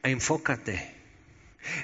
enfócate, 0.04 0.94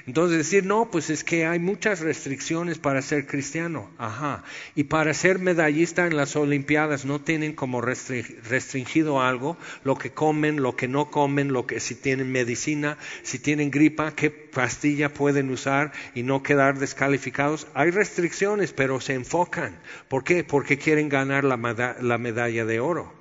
entonces 0.07 0.37
decir, 0.37 0.65
no, 0.65 0.89
pues 0.91 1.09
es 1.09 1.23
que 1.23 1.45
hay 1.45 1.59
muchas 1.59 1.99
restricciones 1.99 2.77
para 2.79 3.01
ser 3.01 3.25
cristiano. 3.27 3.89
Ajá. 3.97 4.43
Y 4.75 4.85
para 4.85 5.13
ser 5.13 5.39
medallista 5.39 6.07
en 6.07 6.15
las 6.15 6.35
Olimpiadas 6.35 7.05
no 7.05 7.21
tienen 7.21 7.53
como 7.53 7.81
restringido 7.81 9.21
algo, 9.21 9.57
lo 9.83 9.95
que 9.95 10.11
comen, 10.11 10.61
lo 10.61 10.75
que 10.75 10.87
no 10.87 11.11
comen, 11.11 11.53
lo 11.53 11.65
que 11.65 11.79
si 11.79 11.95
tienen 11.95 12.31
medicina, 12.31 12.97
si 13.23 13.39
tienen 13.39 13.71
gripa, 13.71 14.15
qué 14.15 14.29
pastilla 14.29 15.13
pueden 15.13 15.49
usar 15.49 15.91
y 16.15 16.23
no 16.23 16.43
quedar 16.43 16.79
descalificados. 16.79 17.67
Hay 17.73 17.91
restricciones, 17.91 18.73
pero 18.73 19.01
se 19.01 19.13
enfocan. 19.13 19.79
¿Por 20.07 20.23
qué? 20.23 20.43
Porque 20.43 20.77
quieren 20.77 21.09
ganar 21.09 21.43
la 21.43 21.57
medalla 21.57 22.65
de 22.65 22.79
oro. 22.79 23.20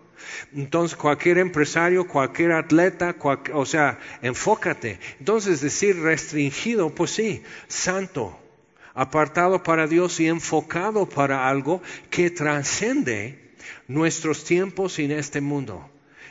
Entonces, 0.55 0.97
cualquier 0.97 1.39
empresario, 1.39 2.07
cualquier 2.07 2.53
atleta, 2.53 3.17
o 3.53 3.67
sea, 3.67 3.99
enfócate. 4.23 4.99
Entonces, 5.19 5.61
decir 5.61 6.00
restringido, 6.00 6.91
pues 6.95 7.12
sí, 7.12 7.43
santo, 7.69 8.39
apartado 8.95 9.62
para 9.62 9.87
Dios 9.87 10.21
y 10.21 10.29
enfocado 10.29 11.09
para 11.09 11.49
algo 11.49 11.83
que 12.11 12.31
trasciende 12.31 13.50
nuestros 13.89 14.45
tiempos 14.45 14.99
en 14.99 15.12
este 15.12 15.41
mundo. 15.41 15.89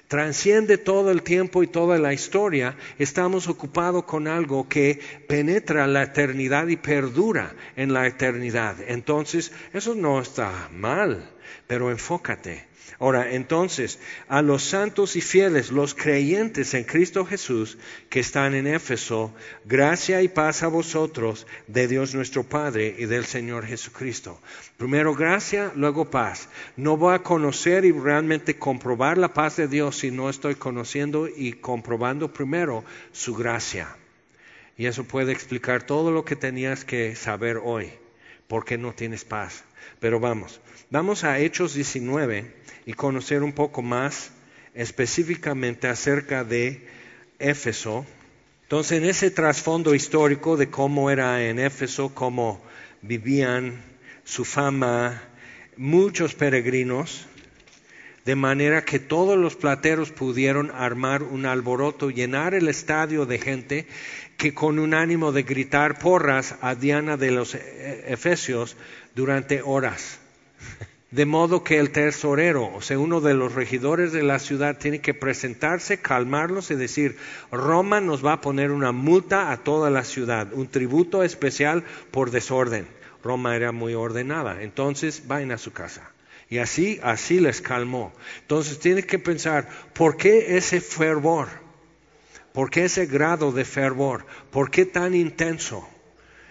Transciende 0.07 0.79
todo 0.79 1.11
el 1.11 1.21
tiempo 1.21 1.61
y 1.61 1.67
toda 1.67 1.99
la 1.99 2.13
historia. 2.13 2.75
Estamos 2.97 3.47
ocupados 3.47 4.05
con 4.05 4.27
algo 4.27 4.67
que 4.67 4.99
penetra 5.27 5.85
la 5.85 6.01
eternidad 6.01 6.67
y 6.67 6.77
perdura 6.77 7.53
en 7.75 7.93
la 7.93 8.07
eternidad. 8.07 8.75
Entonces, 8.87 9.51
eso 9.71 9.93
no 9.93 10.19
está 10.19 10.69
mal, 10.73 11.29
pero 11.67 11.91
enfócate. 11.91 12.68
Ahora, 12.97 13.31
entonces, 13.31 13.99
a 14.27 14.41
los 14.41 14.63
santos 14.63 15.15
y 15.15 15.21
fieles, 15.21 15.71
los 15.71 15.93
creyentes 15.93 16.73
en 16.73 16.83
Cristo 16.83 17.25
Jesús 17.25 17.77
que 18.09 18.19
están 18.19 18.55
en 18.55 18.67
Éfeso, 18.67 19.33
gracia 19.65 20.21
y 20.21 20.27
paz 20.27 20.63
a 20.63 20.67
vosotros 20.67 21.45
de 21.67 21.87
Dios 21.87 22.15
nuestro 22.15 22.43
Padre 22.43 22.95
y 22.97 23.05
del 23.05 23.25
Señor 23.25 23.65
Jesucristo. 23.65 24.39
Primero 24.77 25.13
gracia, 25.13 25.71
luego 25.75 26.09
paz. 26.09 26.49
No 26.75 26.97
voy 26.97 27.15
a 27.15 27.23
conocer 27.23 27.85
y 27.85 27.91
realmente 27.91 28.57
comprobar 28.57 29.17
la 29.17 29.33
paz 29.33 29.57
de 29.57 29.67
Dios 29.67 29.97
si 29.97 30.11
no 30.11 30.29
estoy 30.29 30.55
conociendo 30.55 31.27
y 31.27 31.53
comprobando 31.53 32.33
primero 32.33 32.83
su 33.11 33.35
gracia. 33.35 33.95
Y 34.77 34.85
eso 34.85 35.03
puede 35.03 35.33
explicar 35.33 35.83
todo 35.83 36.11
lo 36.11 36.23
que 36.23 36.37
tenías 36.37 36.85
que 36.85 37.15
saber 37.15 37.59
hoy, 37.61 37.91
porque 38.47 38.77
no 38.77 38.93
tienes 38.93 39.25
paz. 39.25 39.63
Pero 39.99 40.21
vamos, 40.21 40.61
vamos 40.89 41.25
a 41.25 41.39
Hechos 41.39 41.73
19 41.73 42.58
y 42.89 42.93
conocer 42.93 43.43
un 43.43 43.53
poco 43.53 43.83
más 43.83 44.31
específicamente 44.73 45.87
acerca 45.87 46.43
de 46.43 46.87
Éfeso. 47.37 48.03
Entonces, 48.63 48.97
en 48.97 49.05
ese 49.05 49.29
trasfondo 49.29 49.93
histórico 49.93 50.57
de 50.57 50.71
cómo 50.71 51.11
era 51.11 51.45
en 51.45 51.59
Éfeso, 51.59 52.15
cómo 52.15 52.59
vivían, 53.03 53.79
su 54.23 54.43
fama, 54.43 55.21
muchos 55.77 56.33
peregrinos, 56.33 57.27
de 58.25 58.35
manera 58.35 58.83
que 58.83 58.97
todos 58.97 59.37
los 59.37 59.55
plateros 59.55 60.09
pudieron 60.09 60.71
armar 60.71 61.21
un 61.21 61.45
alboroto, 61.45 62.09
llenar 62.09 62.55
el 62.55 62.67
estadio 62.69 63.27
de 63.27 63.37
gente 63.37 63.87
que 64.35 64.55
con 64.55 64.79
un 64.79 64.95
ánimo 64.95 65.31
de 65.31 65.43
gritar 65.43 65.99
porras 65.99 66.55
a 66.61 66.73
Diana 66.73 67.17
de 67.17 67.29
los 67.29 67.53
Efesios 67.53 68.75
durante 69.13 69.61
horas. 69.61 70.17
De 71.11 71.25
modo 71.25 71.63
que 71.63 71.79
el 71.79 71.89
tesorero, 71.89 72.71
o 72.71 72.81
sea, 72.81 72.99
uno 72.99 73.19
de 73.19 73.33
los 73.33 73.55
regidores 73.55 74.11
de 74.11 74.21
la 74.21 74.37
ciudad, 74.37 74.77
tiene 74.77 75.01
que 75.01 75.15
presentarse, 75.15 75.99
calmarlos 75.99 76.69
y 76.69 76.75
decir, 76.75 77.17
Roma 77.51 77.99
nos 77.99 78.23
va 78.23 78.33
a 78.33 78.41
poner 78.41 78.69
una 78.69 78.91
multa 78.91 79.51
a 79.51 79.57
toda 79.57 79.89
la 79.89 80.03
ciudad, 80.03 80.53
un 80.53 80.67
tributo 80.67 81.23
especial 81.23 81.83
por 82.11 82.29
desorden. 82.29 82.87
Roma 83.23 83.55
era 83.55 83.71
muy 83.71 83.95
ordenada, 83.95 84.61
entonces 84.61 85.23
vayan 85.27 85.51
a 85.51 85.57
su 85.57 85.73
casa. 85.73 86.11
Y 86.47 86.59
así, 86.59 86.99
así 87.01 87.39
les 87.39 87.59
calmó. 87.59 88.13
Entonces 88.41 88.79
tiene 88.79 89.03
que 89.03 89.17
pensar, 89.17 89.67
¿por 89.93 90.15
qué 90.15 90.57
ese 90.57 90.79
fervor? 90.79 91.47
¿Por 92.53 92.69
qué 92.69 92.85
ese 92.85 93.07
grado 93.07 93.51
de 93.51 93.65
fervor? 93.65 94.25
¿Por 94.51 94.69
qué 94.69 94.85
tan 94.85 95.15
intenso? 95.15 95.87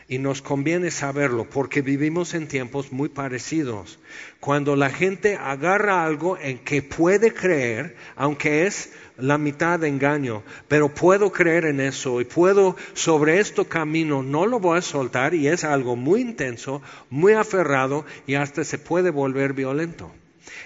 Y 0.08 0.18
nos 0.18 0.40
conviene 0.40 0.90
saberlo 0.90 1.44
porque 1.44 1.82
vivimos 1.82 2.32
en 2.32 2.48
tiempos 2.48 2.92
muy 2.92 3.10
parecidos. 3.10 3.98
Cuando 4.40 4.74
la 4.74 4.88
gente 4.88 5.36
agarra 5.36 6.04
algo 6.04 6.38
en 6.38 6.58
que 6.58 6.80
puede 6.80 7.34
creer, 7.34 7.94
aunque 8.16 8.66
es 8.66 8.90
la 9.18 9.36
mitad 9.36 9.78
de 9.78 9.88
engaño, 9.88 10.42
pero 10.66 10.88
puedo 10.88 11.30
creer 11.30 11.66
en 11.66 11.80
eso 11.80 12.20
y 12.22 12.24
puedo 12.24 12.76
sobre 12.94 13.38
esto 13.38 13.68
camino, 13.68 14.22
no 14.22 14.46
lo 14.46 14.60
voy 14.60 14.78
a 14.78 14.82
soltar 14.82 15.34
y 15.34 15.48
es 15.48 15.64
algo 15.64 15.94
muy 15.94 16.22
intenso, 16.22 16.80
muy 17.10 17.34
aferrado 17.34 18.06
y 18.26 18.36
hasta 18.36 18.64
se 18.64 18.78
puede 18.78 19.10
volver 19.10 19.52
violento. 19.52 20.10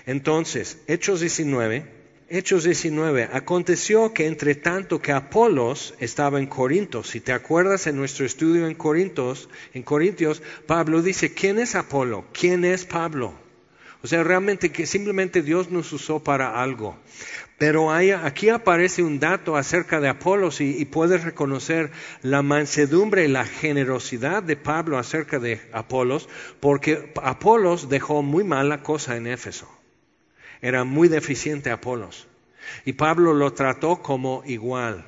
Entonces, 0.06 0.78
Hechos 0.87 1.20
19 1.20 2.01
Hechos 2.34 2.64
19. 2.64 3.28
Aconteció 3.30 4.14
que 4.14 4.26
entre 4.26 4.54
tanto 4.54 5.02
que 5.02 5.12
Apolos 5.12 5.92
estaba 5.98 6.38
en 6.38 6.46
Corinto, 6.46 7.04
si 7.04 7.20
te 7.20 7.30
acuerdas 7.30 7.86
en 7.86 7.96
nuestro 7.96 8.24
estudio 8.24 8.66
en 8.66 8.74
Corintios, 8.74 9.50
en 9.74 9.82
Corintios, 9.82 10.42
Pablo 10.66 11.02
dice, 11.02 11.34
¿quién 11.34 11.58
es 11.58 11.74
Apolo? 11.74 12.24
¿Quién 12.32 12.64
es 12.64 12.86
Pablo? 12.86 13.34
O 14.02 14.06
sea, 14.06 14.24
realmente 14.24 14.72
que 14.72 14.86
simplemente 14.86 15.42
Dios 15.42 15.70
nos 15.70 15.92
usó 15.92 16.24
para 16.24 16.62
algo. 16.62 16.96
Pero 17.58 17.92
aquí 17.92 18.48
aparece 18.48 19.02
un 19.02 19.20
dato 19.20 19.54
acerca 19.54 20.00
de 20.00 20.08
Apolos 20.08 20.62
y, 20.62 20.86
puedes 20.86 21.24
reconocer 21.24 21.90
la 22.22 22.40
mansedumbre 22.40 23.26
y 23.26 23.28
la 23.28 23.44
generosidad 23.44 24.42
de 24.42 24.56
Pablo 24.56 24.96
acerca 24.96 25.38
de 25.38 25.60
Apolos, 25.74 26.30
porque 26.60 27.12
Apolos 27.22 27.90
dejó 27.90 28.22
muy 28.22 28.42
mala 28.42 28.82
cosa 28.82 29.18
en 29.18 29.26
Éfeso 29.26 29.81
era 30.62 30.85
muy 30.85 31.09
deficiente 31.09 31.71
Apolos. 31.71 32.28
Y 32.85 32.92
Pablo 32.95 33.35
lo 33.35 33.52
trató 33.52 34.00
como 34.00 34.42
igual, 34.47 35.04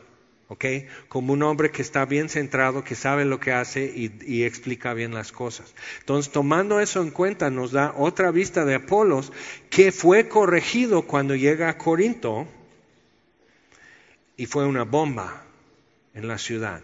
¿ok? 0.48 0.64
Como 1.08 1.32
un 1.32 1.42
hombre 1.44 1.70
que 1.70 1.82
está 1.82 2.04
bien 2.04 2.28
centrado, 2.28 2.82
que 2.82 2.96
sabe 2.96 3.24
lo 3.24 3.38
que 3.38 3.52
hace 3.52 3.84
y, 3.84 4.42
explica 4.42 4.92
bien 4.92 5.14
las 5.14 5.30
cosas. 5.30 5.72
Entonces, 6.00 6.32
tomando 6.32 6.80
eso 6.80 7.00
en 7.00 7.10
cuenta, 7.10 7.50
nos 7.50 7.70
da 7.70 7.94
otra 7.96 8.32
vista 8.32 8.64
de 8.64 8.74
Apolos 8.74 9.32
que 9.70 9.92
fue 9.92 10.28
corregido 10.28 11.02
cuando 11.02 11.36
llega 11.36 11.68
a 11.68 11.78
Corinto 11.78 12.48
y 14.36 14.46
fue 14.46 14.66
una 14.66 14.82
bomba 14.82 15.44
en 16.14 16.26
la 16.26 16.38
ciudad. 16.38 16.82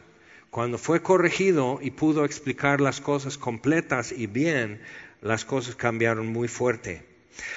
Cuando 0.50 0.78
fue 0.78 1.02
corregido 1.02 1.78
y 1.82 1.90
pudo 1.90 2.24
explicar 2.24 2.80
las 2.80 3.00
cosas 3.00 3.38
completas 3.38 4.12
y 4.12 4.26
bien, 4.26 4.80
las 5.20 5.44
cosas 5.44 5.76
cambiaron 5.76 6.28
muy 6.28 6.48
fuerte. 6.48 7.09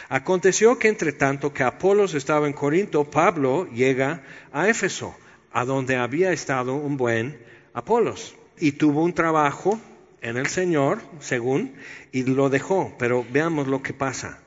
Aconteció 0.09 0.79
que 0.79 0.87
entre 0.87 1.11
tanto 1.11 1.53
que 1.53 1.63
Apolos 1.63 2.13
estaba 2.13 2.47
en 2.47 2.53
Corinto, 2.53 3.03
Pablo 3.05 3.67
llega 3.71 4.23
a 4.51 4.69
Éfeso, 4.69 5.15
a 5.51 5.65
donde 5.65 5.95
había 5.95 6.31
estado 6.31 6.75
un 6.75 6.97
buen 6.97 7.39
Apolos, 7.73 8.35
y 8.59 8.73
tuvo 8.73 9.03
un 9.03 9.13
trabajo 9.13 9.79
en 10.21 10.37
el 10.37 10.47
Señor, 10.47 11.01
según, 11.19 11.73
y 12.11 12.23
lo 12.23 12.49
dejó. 12.49 12.95
Pero 12.97 13.25
veamos 13.31 13.67
lo 13.67 13.81
que 13.81 13.93
pasa. 13.93 14.39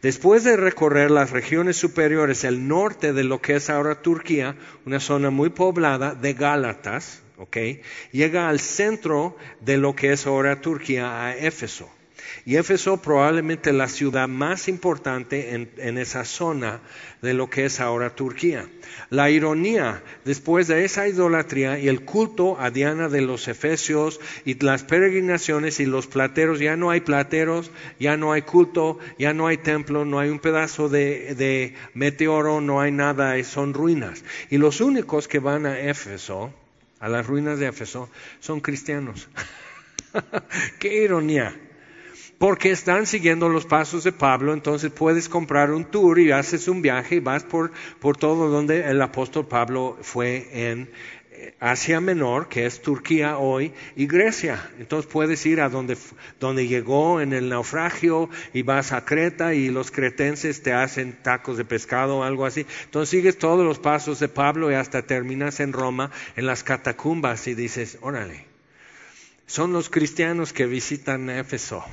Después 0.00 0.42
de 0.42 0.56
recorrer 0.56 1.10
las 1.10 1.30
regiones 1.30 1.76
superiores, 1.76 2.44
el 2.44 2.66
norte 2.66 3.12
de 3.12 3.22
lo 3.22 3.40
que 3.40 3.54
es 3.56 3.70
ahora 3.70 4.02
Turquía, 4.02 4.56
una 4.84 4.98
zona 4.98 5.30
muy 5.30 5.50
poblada 5.50 6.14
de 6.14 6.32
Gálatas, 6.34 7.22
llega 8.10 8.48
al 8.48 8.60
centro 8.60 9.36
de 9.60 9.76
lo 9.76 9.94
que 9.94 10.12
es 10.12 10.26
ahora 10.26 10.60
Turquía, 10.60 11.24
a 11.24 11.36
Éfeso. 11.36 11.88
Y 12.44 12.56
Éfeso 12.56 12.96
probablemente 12.96 13.72
la 13.72 13.86
ciudad 13.86 14.26
más 14.26 14.66
importante 14.66 15.54
en, 15.54 15.98
esa 15.98 16.24
zona 16.24 16.80
de 17.20 17.34
lo 17.34 17.48
que 17.48 17.66
es 17.66 17.78
ahora 17.78 18.16
Turquía. 18.16 18.66
La 19.10 19.30
ironía, 19.30 20.02
después 20.24 20.66
de 20.66 20.84
esa 20.84 21.06
idolatría 21.06 21.78
y 21.78 21.86
el 21.86 22.04
culto 22.04 22.58
a 22.58 22.70
Diana 22.70 23.08
de 23.08 23.20
los 23.20 23.46
Efesios 23.46 24.18
y 24.44 24.54
las 24.54 24.82
peregrinaciones 24.82 25.78
y 25.78 25.86
los 25.86 26.08
plateros, 26.08 26.58
ya 26.58 26.76
no 26.76 26.90
hay 26.90 27.02
plateros, 27.02 27.70
ya 28.00 28.16
no 28.16 28.32
hay 28.32 28.42
culto, 28.42 28.98
ya 29.20 29.32
no 29.32 29.46
hay 29.46 29.58
templo, 29.58 30.04
no 30.04 30.18
hay 30.18 30.30
un 30.30 30.40
pedazo 30.40 30.88
de, 30.88 31.36
de 31.36 31.74
meteoro, 31.94 32.60
no 32.60 32.80
hay 32.80 32.90
nada, 32.90 33.40
son 33.44 33.72
ruinas. 33.72 34.24
Y 34.50 34.58
los 34.58 34.80
únicos 34.80 35.28
que 35.28 35.38
van 35.38 35.64
a 35.64 35.78
Éfeso, 35.78 36.52
a 36.98 37.08
las 37.08 37.24
ruinas 37.24 37.60
de 37.60 37.68
Éfeso, 37.68 38.10
son 38.40 38.60
cristianos. 38.60 39.28
Qué 40.80 41.04
ironía 41.04 41.54
porque 42.42 42.72
están 42.72 43.06
siguiendo 43.06 43.48
los 43.48 43.66
pasos 43.66 44.02
de 44.02 44.10
Pablo, 44.10 44.52
entonces 44.52 44.90
puedes 44.90 45.28
comprar 45.28 45.70
un 45.70 45.84
tour 45.84 46.18
y 46.18 46.32
haces 46.32 46.66
un 46.66 46.82
viaje 46.82 47.14
y 47.14 47.20
vas 47.20 47.44
por, 47.44 47.70
por 48.00 48.16
todo 48.16 48.48
donde 48.48 48.90
el 48.90 49.00
apóstol 49.00 49.46
Pablo 49.46 49.96
fue 50.02 50.48
en 50.50 50.90
eh, 51.30 51.54
Asia 51.60 52.00
Menor, 52.00 52.48
que 52.48 52.66
es 52.66 52.82
Turquía 52.82 53.38
hoy, 53.38 53.72
y 53.94 54.08
Grecia. 54.08 54.72
Entonces 54.80 55.08
puedes 55.08 55.46
ir 55.46 55.60
a 55.60 55.68
donde, 55.68 55.96
donde 56.40 56.66
llegó 56.66 57.20
en 57.20 57.32
el 57.32 57.48
naufragio 57.48 58.28
y 58.52 58.62
vas 58.62 58.90
a 58.90 59.04
Creta 59.04 59.54
y 59.54 59.68
los 59.68 59.92
cretenses 59.92 60.64
te 60.64 60.72
hacen 60.72 61.16
tacos 61.22 61.58
de 61.58 61.64
pescado 61.64 62.18
o 62.18 62.22
algo 62.24 62.44
así. 62.44 62.66
Entonces 62.86 63.10
sigues 63.10 63.38
todos 63.38 63.64
los 63.64 63.78
pasos 63.78 64.18
de 64.18 64.26
Pablo 64.26 64.68
y 64.68 64.74
hasta 64.74 65.02
terminas 65.02 65.60
en 65.60 65.72
Roma, 65.72 66.10
en 66.34 66.46
las 66.46 66.64
catacumbas 66.64 67.46
y 67.46 67.54
dices, 67.54 67.98
órale 68.00 68.51
son 69.52 69.74
los 69.74 69.90
cristianos 69.90 70.54
que 70.54 70.64
visitan 70.64 71.28
Éfeso. 71.28 71.84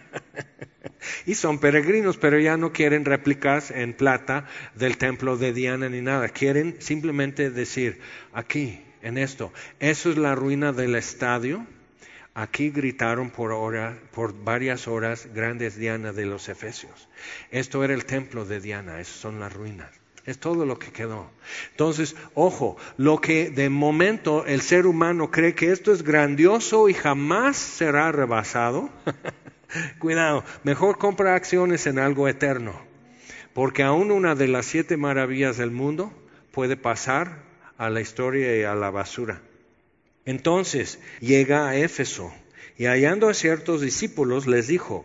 y 1.26 1.34
son 1.34 1.58
peregrinos, 1.58 2.16
pero 2.16 2.38
ya 2.40 2.56
no 2.56 2.72
quieren 2.72 3.04
réplicas 3.04 3.70
en 3.70 3.92
plata 3.92 4.46
del 4.74 4.96
templo 4.96 5.36
de 5.36 5.52
Diana 5.52 5.90
ni 5.90 6.00
nada. 6.00 6.30
Quieren 6.30 6.76
simplemente 6.78 7.50
decir, 7.50 8.00
aquí, 8.32 8.82
en 9.02 9.18
esto, 9.18 9.52
eso 9.80 10.10
es 10.10 10.16
la 10.16 10.34
ruina 10.34 10.72
del 10.72 10.94
estadio. 10.94 11.66
Aquí 12.32 12.70
gritaron 12.70 13.28
por, 13.28 13.52
hora, 13.52 13.98
por 14.10 14.32
varias 14.42 14.88
horas 14.88 15.28
grandes 15.34 15.76
Diana 15.76 16.14
de 16.14 16.24
los 16.24 16.48
Efesios. 16.48 17.10
Esto 17.50 17.84
era 17.84 17.92
el 17.92 18.06
templo 18.06 18.46
de 18.46 18.60
Diana, 18.60 18.98
esas 18.98 19.16
son 19.16 19.40
las 19.40 19.52
ruinas. 19.52 19.99
Es 20.30 20.38
todo 20.38 20.64
lo 20.64 20.78
que 20.78 20.92
quedó. 20.92 21.28
Entonces, 21.72 22.14
ojo, 22.34 22.76
lo 22.96 23.20
que 23.20 23.50
de 23.50 23.68
momento 23.68 24.46
el 24.46 24.60
ser 24.60 24.86
humano 24.86 25.32
cree 25.32 25.56
que 25.56 25.72
esto 25.72 25.90
es 25.90 26.04
grandioso 26.04 26.88
y 26.88 26.94
jamás 26.94 27.56
será 27.56 28.12
rebasado, 28.12 28.90
cuidado, 29.98 30.44
mejor 30.62 30.98
compra 30.98 31.34
acciones 31.34 31.88
en 31.88 31.98
algo 31.98 32.28
eterno, 32.28 32.80
porque 33.54 33.82
aún 33.82 34.12
una 34.12 34.36
de 34.36 34.46
las 34.46 34.66
siete 34.66 34.96
maravillas 34.96 35.56
del 35.56 35.72
mundo 35.72 36.12
puede 36.52 36.76
pasar 36.76 37.42
a 37.76 37.90
la 37.90 38.00
historia 38.00 38.56
y 38.56 38.62
a 38.62 38.76
la 38.76 38.92
basura. 38.92 39.42
Entonces 40.26 41.00
llega 41.18 41.68
a 41.68 41.74
Éfeso 41.74 42.32
y 42.78 42.84
hallando 42.84 43.28
a 43.28 43.34
ciertos 43.34 43.80
discípulos 43.80 44.46
les 44.46 44.68
dijo, 44.68 45.04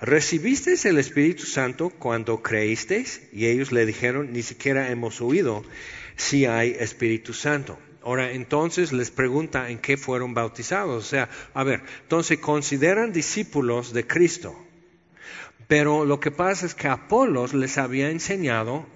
¿Recibisteis 0.00 0.84
el 0.84 0.98
Espíritu 0.98 1.44
Santo 1.44 1.90
cuando 1.90 2.42
creísteis? 2.42 3.22
Y 3.32 3.46
ellos 3.46 3.72
le 3.72 3.86
dijeron, 3.86 4.32
ni 4.32 4.42
siquiera 4.42 4.90
hemos 4.90 5.20
oído 5.20 5.64
si 6.16 6.46
hay 6.46 6.76
Espíritu 6.78 7.32
Santo. 7.32 7.78
Ahora, 8.02 8.32
entonces 8.32 8.92
les 8.92 9.10
pregunta 9.10 9.70
en 9.70 9.78
qué 9.78 9.96
fueron 9.96 10.34
bautizados. 10.34 11.04
O 11.04 11.08
sea, 11.08 11.28
a 11.54 11.64
ver, 11.64 11.82
entonces 12.02 12.38
consideran 12.38 13.12
discípulos 13.12 13.92
de 13.92 14.06
Cristo. 14.06 14.56
Pero 15.68 16.04
lo 16.04 16.20
que 16.20 16.30
pasa 16.30 16.66
es 16.66 16.74
que 16.74 16.88
Apolos 16.88 17.54
les 17.54 17.78
había 17.78 18.10
enseñado 18.10 18.86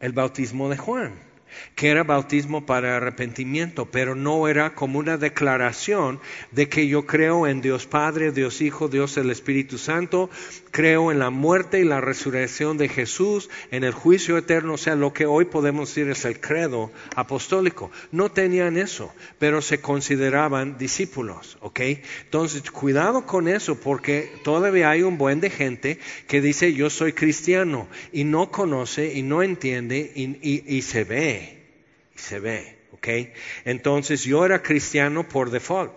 el 0.00 0.12
bautismo 0.12 0.68
de 0.68 0.76
Juan 0.76 1.29
que 1.74 1.88
era 1.88 2.04
bautismo 2.04 2.66
para 2.66 2.96
arrepentimiento, 2.96 3.86
pero 3.86 4.14
no 4.14 4.48
era 4.48 4.74
como 4.74 4.98
una 4.98 5.16
declaración 5.16 6.20
de 6.50 6.68
que 6.68 6.88
yo 6.88 7.06
creo 7.06 7.46
en 7.46 7.60
Dios 7.60 7.86
Padre, 7.86 8.32
Dios 8.32 8.60
Hijo, 8.60 8.88
Dios 8.88 9.16
el 9.16 9.30
Espíritu 9.30 9.78
Santo, 9.78 10.30
creo 10.70 11.10
en 11.10 11.18
la 11.18 11.30
muerte 11.30 11.80
y 11.80 11.84
la 11.84 12.00
resurrección 12.00 12.78
de 12.78 12.88
Jesús, 12.88 13.50
en 13.70 13.84
el 13.84 13.92
juicio 13.92 14.36
eterno, 14.36 14.74
o 14.74 14.78
sea, 14.78 14.94
lo 14.94 15.12
que 15.12 15.26
hoy 15.26 15.46
podemos 15.46 15.88
decir 15.88 16.10
es 16.10 16.24
el 16.24 16.40
credo 16.40 16.90
apostólico. 17.16 17.90
No 18.12 18.30
tenían 18.30 18.76
eso, 18.76 19.12
pero 19.38 19.62
se 19.62 19.80
consideraban 19.80 20.78
discípulos, 20.78 21.58
¿ok? 21.60 21.80
Entonces, 22.24 22.70
cuidado 22.70 23.26
con 23.26 23.48
eso, 23.48 23.80
porque 23.80 24.32
todavía 24.44 24.90
hay 24.90 25.02
un 25.02 25.18
buen 25.18 25.40
de 25.40 25.50
gente 25.50 25.98
que 26.26 26.40
dice 26.40 26.72
yo 26.72 26.90
soy 26.90 27.12
cristiano 27.12 27.88
y 28.12 28.24
no 28.24 28.50
conoce 28.50 29.14
y 29.14 29.22
no 29.22 29.42
entiende 29.42 30.12
y 30.14 30.82
se 30.82 31.04
ve 31.04 31.39
se 32.20 32.40
ve, 32.40 32.78
¿ok? 32.92 33.08
Entonces 33.64 34.24
yo 34.24 34.44
era 34.44 34.62
cristiano 34.62 35.28
por 35.28 35.50
default, 35.50 35.92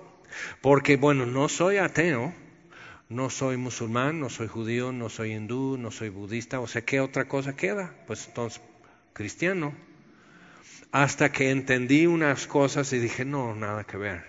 porque 0.61 0.97
bueno, 0.97 1.25
no 1.25 1.49
soy 1.49 1.77
ateo, 1.77 2.33
no 3.09 3.29
soy 3.29 3.57
musulmán, 3.57 4.19
no 4.19 4.29
soy 4.29 4.47
judío, 4.47 4.91
no 4.91 5.09
soy 5.09 5.33
hindú, 5.33 5.77
no 5.77 5.91
soy 5.91 6.09
budista, 6.09 6.59
o 6.59 6.67
sea, 6.67 6.81
¿qué 6.83 6.99
otra 6.99 7.25
cosa 7.25 7.55
queda? 7.55 7.93
Pues 8.07 8.27
entonces, 8.27 8.61
cristiano. 9.13 9.75
Hasta 10.91 11.31
que 11.31 11.49
entendí 11.49 12.05
unas 12.05 12.47
cosas 12.47 12.93
y 12.93 12.99
dije, 12.99 13.25
no, 13.25 13.55
nada 13.55 13.83
que 13.83 13.97
ver. 13.97 14.23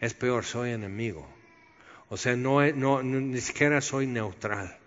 Es 0.00 0.14
peor, 0.14 0.44
soy 0.44 0.70
enemigo. 0.70 1.28
O 2.08 2.16
sea, 2.16 2.36
no, 2.36 2.72
no 2.72 3.02
ni 3.02 3.40
siquiera 3.40 3.80
soy 3.80 4.06
neutral. 4.06 4.79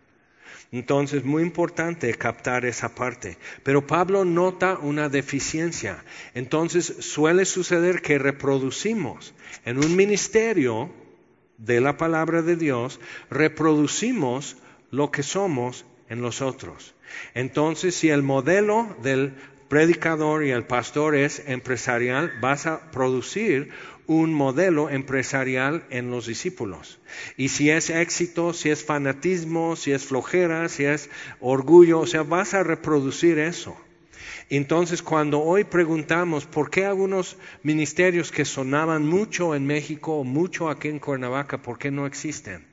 Entonces, 0.72 1.24
muy 1.24 1.44
importante 1.44 2.14
captar 2.16 2.66
esa 2.66 2.96
parte. 2.96 3.38
Pero 3.64 3.86
Pablo 3.86 4.26
nota 4.26 4.78
una 4.80 5.10
deficiencia. 5.10 6.04
Entonces, 6.34 6.86
suele 7.00 7.46
suceder 7.46 8.02
que 8.02 8.18
reproducimos 8.18 9.34
en 9.66 9.78
un 9.78 9.96
ministerio 9.96 10.92
de 11.58 11.80
la 11.80 11.98
palabra 11.98 12.42
de 12.42 12.56
Dios, 12.56 13.00
reproducimos 13.30 14.58
lo 14.92 15.12
que 15.12 15.24
somos 15.24 15.86
en 16.10 16.22
los 16.22 16.42
otros. 16.42 16.94
Entonces, 17.34 17.96
si 17.96 18.10
el 18.10 18.24
modelo 18.24 18.96
del 19.02 19.34
predicador 19.70 20.44
y 20.44 20.52
el 20.52 20.66
pastor 20.66 21.16
es 21.16 21.42
empresarial, 21.48 22.32
vas 22.42 22.68
a 22.68 22.92
producir 22.92 23.72
un 24.08 24.34
modelo 24.34 24.90
empresarial 24.90 25.86
en 25.90 26.12
los 26.12 26.28
discípulos. 26.28 27.00
Y 27.38 27.50
si 27.50 27.70
es 27.70 27.90
éxito, 27.90 28.54
si 28.54 28.70
es 28.70 28.84
fanatismo, 28.84 29.76
si 29.76 29.92
es 29.92 30.06
flojera, 30.06 30.70
si 30.70 30.86
es 30.86 31.10
orgullo, 31.40 32.00
o 32.00 32.08
sea, 32.08 32.24
vas 32.24 32.54
a 32.54 32.64
reproducir 32.64 33.40
eso. 33.40 33.78
Entonces, 34.50 35.02
cuando 35.02 35.42
hoy 35.42 35.64
preguntamos 35.64 36.46
por 36.46 36.70
qué 36.70 36.86
algunos 36.86 37.38
ministerios 37.64 38.32
que 38.32 38.46
sonaban 38.46 39.06
mucho 39.08 39.56
en 39.56 39.66
México 39.66 40.18
o 40.20 40.24
mucho 40.24 40.70
aquí 40.70 40.90
en 40.90 41.00
Cuernavaca, 41.00 41.62
¿por 41.62 41.78
qué 41.78 41.92
no 41.92 42.06
existen? 42.06 42.66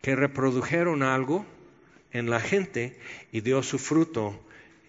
Que 0.00 0.14
reprodujeron 0.14 1.02
algo 1.02 1.44
en 2.12 2.30
la 2.30 2.40
gente 2.40 2.98
y 3.32 3.40
dio 3.40 3.62
su 3.62 3.78
fruto 3.78 4.40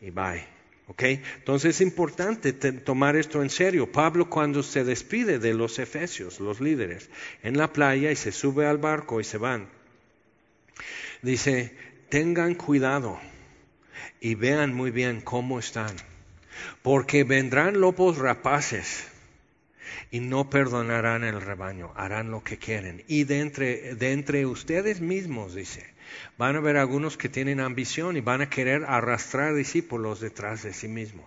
y 0.01 0.11
bye. 0.11 0.58
Entonces 0.97 1.75
es 1.75 1.81
importante 1.81 2.51
tomar 2.53 3.15
esto 3.15 3.41
en 3.41 3.49
serio. 3.49 3.91
Pablo 3.91 4.29
cuando 4.29 4.63
se 4.63 4.83
despide 4.83 5.39
de 5.39 5.53
los 5.53 5.79
efesios, 5.79 6.39
los 6.39 6.59
líderes, 6.59 7.09
en 7.43 7.57
la 7.57 7.71
playa 7.71 8.11
y 8.11 8.15
se 8.15 8.31
sube 8.31 8.65
al 8.65 8.77
barco 8.77 9.21
y 9.21 9.23
se 9.23 9.37
van, 9.37 9.67
dice, 11.21 11.73
tengan 12.09 12.55
cuidado 12.55 13.19
y 14.19 14.35
vean 14.35 14.73
muy 14.73 14.91
bien 14.91 15.21
cómo 15.21 15.59
están, 15.59 15.95
porque 16.81 17.23
vendrán 17.23 17.79
lobos 17.79 18.17
rapaces 18.17 19.07
y 20.11 20.19
no 20.19 20.49
perdonarán 20.49 21.23
el 21.23 21.39
rebaño, 21.39 21.93
harán 21.95 22.31
lo 22.31 22.43
que 22.43 22.57
quieren. 22.57 23.03
Y 23.07 23.23
de 23.23 23.39
entre, 23.39 23.95
de 23.95 24.11
entre 24.11 24.45
ustedes 24.45 25.01
mismos, 25.01 25.53
dice, 25.53 25.85
Van 26.37 26.55
a 26.55 26.59
haber 26.59 26.77
algunos 26.77 27.17
que 27.17 27.29
tienen 27.29 27.59
ambición 27.59 28.17
y 28.17 28.21
van 28.21 28.41
a 28.41 28.49
querer 28.49 28.85
arrastrar 28.85 29.53
discípulos 29.53 30.19
detrás 30.19 30.63
de 30.63 30.73
sí 30.73 30.87
mismos. 30.87 31.25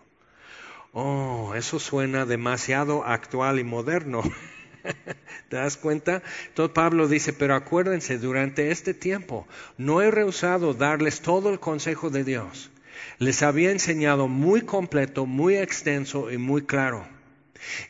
Oh, 0.93 1.55
eso 1.55 1.79
suena 1.79 2.27
demasiado 2.27 3.05
actual 3.05 3.59
y 3.59 3.65
moderno. 3.65 4.23
¿Te 5.49 5.57
das 5.57 5.77
cuenta? 5.77 6.23
Entonces 6.49 6.75
Pablo 6.75 7.09
dice, 7.09 7.33
pero 7.33 7.55
acuérdense, 7.55 8.19
durante 8.19 8.71
este 8.71 8.93
tiempo 8.93 9.47
no 9.79 10.03
he 10.03 10.11
rehusado 10.11 10.75
darles 10.75 11.23
todo 11.23 11.51
el 11.51 11.61
consejo 11.61 12.11
de 12.11 12.25
Dios. 12.25 12.71
Les 13.19 13.43
había 13.43 13.71
enseñado 13.71 14.29
muy 14.29 14.63
completo, 14.63 15.27
muy 15.27 15.57
extenso 15.57 16.31
y 16.31 16.39
muy 16.39 16.63
claro. 16.63 17.07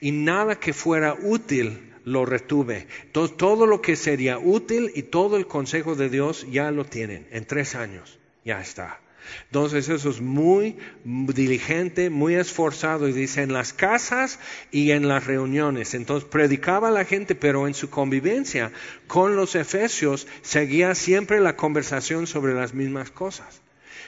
Y 0.00 0.12
nada 0.12 0.56
que 0.56 0.72
fuera 0.72 1.14
útil 1.14 1.91
lo 2.04 2.24
retuve. 2.24 2.86
Todo 3.12 3.66
lo 3.66 3.80
que 3.82 3.96
sería 3.96 4.38
útil 4.38 4.92
y 4.94 5.04
todo 5.04 5.36
el 5.36 5.46
consejo 5.46 5.94
de 5.94 6.08
Dios 6.08 6.46
ya 6.50 6.70
lo 6.70 6.84
tienen 6.84 7.26
en 7.30 7.44
tres 7.44 7.74
años. 7.74 8.18
Ya 8.44 8.60
está. 8.60 9.00
Entonces 9.46 9.88
eso 9.88 10.10
es 10.10 10.20
muy 10.20 10.76
diligente, 11.02 12.10
muy 12.10 12.34
esforzado 12.34 13.08
y 13.08 13.12
dice 13.12 13.42
en 13.42 13.52
las 13.52 13.72
casas 13.72 14.38
y 14.70 14.90
en 14.90 15.08
las 15.08 15.26
reuniones. 15.26 15.94
Entonces 15.94 16.28
predicaba 16.28 16.88
a 16.88 16.92
la 16.92 17.04
gente, 17.04 17.34
pero 17.34 17.66
en 17.66 17.74
su 17.74 17.90
convivencia 17.90 18.72
con 19.06 19.36
los 19.36 19.54
efesios 19.54 20.26
seguía 20.42 20.94
siempre 20.94 21.40
la 21.40 21.56
conversación 21.56 22.26
sobre 22.26 22.54
las 22.54 22.74
mismas 22.74 23.10
cosas. 23.10 23.62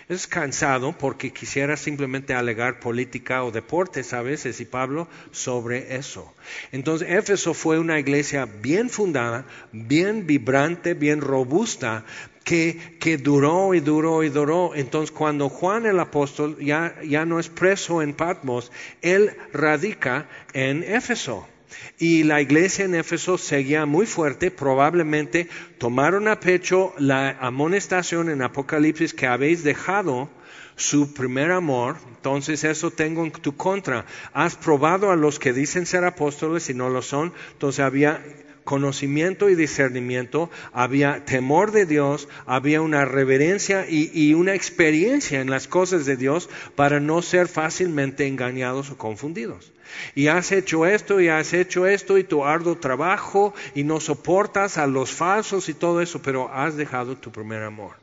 Es 0.08 0.26
cansado 0.26 0.92
porque 0.92 1.32
quisiera 1.32 1.76
simplemente 1.76 2.34
alegar 2.34 2.78
política 2.80 3.42
o 3.42 3.50
deportes 3.50 4.12
a 4.12 4.20
veces 4.20 4.60
y 4.60 4.66
Pablo 4.66 5.08
sobre 5.32 5.96
eso. 5.96 6.32
Entonces 6.72 7.08
Éfeso 7.10 7.54
fue 7.54 7.78
una 7.78 7.98
iglesia 7.98 8.46
bien 8.46 8.90
fundada, 8.90 9.46
bien 9.72 10.26
vibrante, 10.26 10.94
bien 10.94 11.20
robusta, 11.20 12.04
que, 12.44 12.96
que, 13.00 13.16
duró 13.16 13.72
y 13.74 13.80
duró 13.80 14.22
y 14.22 14.28
duró. 14.28 14.74
Entonces, 14.74 15.10
cuando 15.10 15.48
Juan 15.48 15.86
el 15.86 15.98
apóstol 15.98 16.58
ya, 16.60 16.94
ya 17.02 17.24
no 17.24 17.40
es 17.40 17.48
preso 17.48 18.02
en 18.02 18.12
Patmos, 18.12 18.70
él 19.00 19.34
radica 19.52 20.28
en 20.52 20.82
Éfeso. 20.82 21.48
Y 21.98 22.24
la 22.24 22.40
iglesia 22.40 22.84
en 22.84 22.94
Éfeso 22.94 23.38
seguía 23.38 23.86
muy 23.86 24.06
fuerte, 24.06 24.50
probablemente 24.50 25.48
tomaron 25.78 26.28
a 26.28 26.40
pecho 26.40 26.92
la 26.98 27.30
amonestación 27.40 28.28
en 28.28 28.42
Apocalipsis 28.42 29.14
que 29.14 29.26
habéis 29.26 29.64
dejado 29.64 30.28
su 30.76 31.14
primer 31.14 31.52
amor, 31.52 31.96
entonces 32.08 32.64
eso 32.64 32.90
tengo 32.90 33.24
en 33.24 33.30
tu 33.30 33.56
contra. 33.56 34.06
Has 34.32 34.56
probado 34.56 35.10
a 35.10 35.16
los 35.16 35.38
que 35.38 35.52
dicen 35.52 35.86
ser 35.86 36.04
apóstoles 36.04 36.68
y 36.68 36.74
no 36.74 36.90
lo 36.90 37.02
son, 37.02 37.32
entonces 37.52 37.80
había 37.84 38.20
conocimiento 38.64 39.50
y 39.50 39.54
discernimiento, 39.54 40.50
había 40.72 41.24
temor 41.24 41.70
de 41.70 41.86
Dios, 41.86 42.28
había 42.46 42.80
una 42.80 43.04
reverencia 43.04 43.86
y, 43.88 44.34
una 44.34 44.54
experiencia 44.54 45.40
en 45.40 45.50
las 45.50 45.68
cosas 45.68 46.06
de 46.06 46.16
Dios 46.16 46.48
para 46.74 46.98
no 46.98 47.22
ser 47.22 47.46
fácilmente 47.46 48.26
engañados 48.26 48.90
o 48.90 48.98
confundidos. 48.98 49.73
Y 50.14 50.28
has 50.28 50.52
hecho 50.52 50.86
esto 50.86 51.20
y 51.20 51.28
has 51.28 51.52
hecho 51.52 51.86
esto 51.86 52.18
y 52.18 52.24
tu 52.24 52.44
arduo 52.44 52.76
trabajo 52.76 53.54
y 53.74 53.84
no 53.84 54.00
soportas 54.00 54.78
a 54.78 54.86
los 54.86 55.10
falsos 55.10 55.68
y 55.68 55.74
todo 55.74 56.00
eso, 56.00 56.22
pero 56.22 56.52
has 56.52 56.76
dejado 56.76 57.16
tu 57.16 57.30
primer 57.30 57.62
amor. 57.62 57.96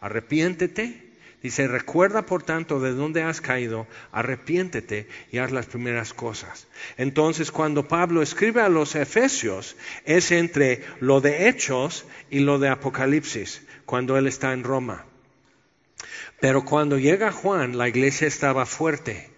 Arrepiéntete 0.00 1.06
Dice, 1.46 1.68
recuerda 1.68 2.22
por 2.22 2.42
tanto 2.42 2.80
de 2.80 2.90
dónde 2.90 3.22
has 3.22 3.40
caído, 3.40 3.86
arrepiéntete 4.10 5.06
y 5.30 5.38
haz 5.38 5.52
las 5.52 5.66
primeras 5.66 6.12
cosas. 6.12 6.66
Entonces, 6.96 7.52
cuando 7.52 7.86
Pablo 7.86 8.20
escribe 8.20 8.62
a 8.62 8.68
los 8.68 8.96
Efesios, 8.96 9.76
es 10.04 10.32
entre 10.32 10.82
lo 10.98 11.20
de 11.20 11.48
Hechos 11.48 12.04
y 12.30 12.40
lo 12.40 12.58
de 12.58 12.68
Apocalipsis, 12.68 13.62
cuando 13.84 14.16
él 14.16 14.26
está 14.26 14.54
en 14.54 14.64
Roma. 14.64 15.04
Pero 16.40 16.64
cuando 16.64 16.98
llega 16.98 17.30
Juan, 17.30 17.78
la 17.78 17.86
iglesia 17.86 18.26
estaba 18.26 18.66
fuerte. 18.66 19.30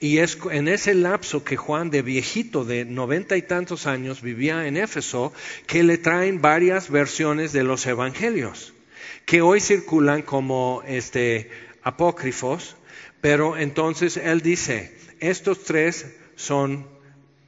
Y 0.00 0.18
es 0.18 0.38
en 0.50 0.68
ese 0.68 0.94
lapso 0.94 1.44
que 1.44 1.56
Juan, 1.56 1.90
de 1.90 2.02
viejito, 2.02 2.64
de 2.64 2.84
noventa 2.84 3.36
y 3.36 3.42
tantos 3.42 3.86
años, 3.86 4.22
vivía 4.22 4.66
en 4.66 4.76
Éfeso, 4.76 5.32
que 5.66 5.82
le 5.82 5.98
traen 5.98 6.40
varias 6.40 6.90
versiones 6.90 7.52
de 7.52 7.64
los 7.64 7.86
evangelios 7.86 8.72
que 9.30 9.42
hoy 9.42 9.60
circulan 9.60 10.22
como 10.22 10.82
este, 10.88 11.50
apócrifos, 11.82 12.76
pero 13.20 13.56
entonces 13.56 14.16
él 14.16 14.40
dice, 14.40 14.96
estos 15.20 15.62
tres 15.62 16.16
son 16.34 16.88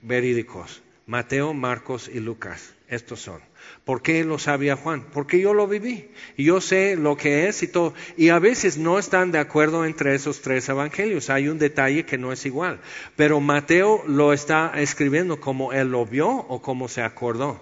verídicos, 0.00 0.82
Mateo, 1.06 1.54
Marcos 1.54 2.08
y 2.12 2.20
Lucas, 2.20 2.74
estos 2.86 3.20
son. 3.20 3.40
¿Por 3.84 4.00
qué 4.00 4.22
lo 4.22 4.38
sabía 4.38 4.76
Juan? 4.76 5.04
Porque 5.12 5.40
yo 5.40 5.54
lo 5.54 5.66
viví 5.66 6.08
y 6.36 6.44
yo 6.44 6.60
sé 6.60 6.94
lo 6.94 7.16
que 7.16 7.48
es 7.48 7.64
y 7.64 7.66
todo. 7.66 7.94
Y 8.16 8.28
a 8.28 8.38
veces 8.38 8.78
no 8.78 8.96
están 8.96 9.32
de 9.32 9.38
acuerdo 9.38 9.84
entre 9.84 10.14
esos 10.14 10.40
tres 10.40 10.68
evangelios. 10.68 11.30
Hay 11.30 11.48
un 11.48 11.58
detalle 11.58 12.06
que 12.06 12.16
no 12.16 12.32
es 12.32 12.46
igual. 12.46 12.80
Pero 13.16 13.40
Mateo 13.40 14.04
lo 14.06 14.32
está 14.32 14.72
escribiendo 14.76 15.40
como 15.40 15.72
él 15.72 15.90
lo 15.90 16.06
vio 16.06 16.28
o 16.28 16.62
como 16.62 16.86
se 16.86 17.02
acordó. 17.02 17.60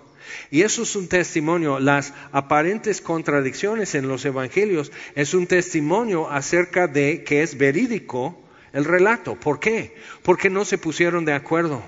Y 0.51 0.61
eso 0.63 0.83
es 0.83 0.95
un 0.95 1.09
testimonio, 1.09 1.81
las 1.81 2.13
aparentes 2.33 3.01
contradicciones 3.01 3.95
en 3.95 4.07
los 4.07 4.25
evangelios 4.25 4.93
es 5.15 5.35
un 5.35 5.47
testimonio 5.47 6.31
acerca 6.31 6.87
de 6.87 7.25
que 7.25 7.43
es 7.43 7.57
verídico 7.57 8.39
el 8.73 8.85
relato. 8.85 9.37
¿Por 9.37 9.59
qué? 9.59 9.97
Porque 10.23 10.51
no 10.51 10.67
se 10.67 10.79
pusieron 10.79 11.25
de 11.25 11.33
acuerdo. 11.33 11.83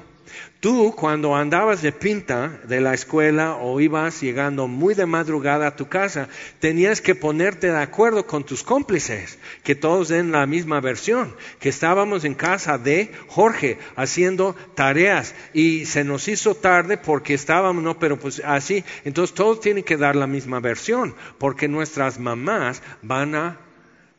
Tú 0.61 0.95
cuando 0.97 1.35
andabas 1.35 1.83
de 1.83 1.91
pinta 1.91 2.61
de 2.69 2.81
la 2.81 2.95
escuela 2.95 3.57
o 3.57 3.81
ibas 3.81 4.21
llegando 4.21 4.69
muy 4.69 4.95
de 4.95 5.07
madrugada 5.07 5.67
a 5.67 5.77
tu 5.77 5.89
casa, 5.89 6.29
tenías 6.61 7.01
que 7.01 7.17
ponerte 7.17 7.67
de 7.67 7.79
acuerdo 7.79 8.27
con 8.27 8.45
tus 8.45 8.63
cómplices, 8.63 9.41
que 9.65 9.75
todos 9.75 10.09
den 10.09 10.31
la 10.31 10.47
misma 10.47 10.81
versión, 10.81 11.35
que 11.59 11.69
estábamos 11.69 12.25
en 12.25 12.35
casa 12.35 12.79
de 12.79 13.11
Jorge 13.27 13.79
haciendo 13.97 14.55
tareas 14.77 15.35
y 15.53 15.87
se 15.87 16.05
nos 16.05 16.29
hizo 16.29 16.55
tarde 16.55 16.97
porque 16.97 17.35
estábamos, 17.35 17.83
no, 17.83 17.99
pero 17.99 18.17
pues 18.17 18.41
así, 18.45 18.85
entonces 19.05 19.35
todos 19.35 19.59
tienen 19.59 19.83
que 19.83 19.97
dar 19.97 20.15
la 20.15 20.29
misma 20.29 20.61
versión, 20.61 21.17
porque 21.39 21.67
nuestras 21.67 22.21
mamás 22.21 22.83
van 23.03 23.35
a 23.35 23.59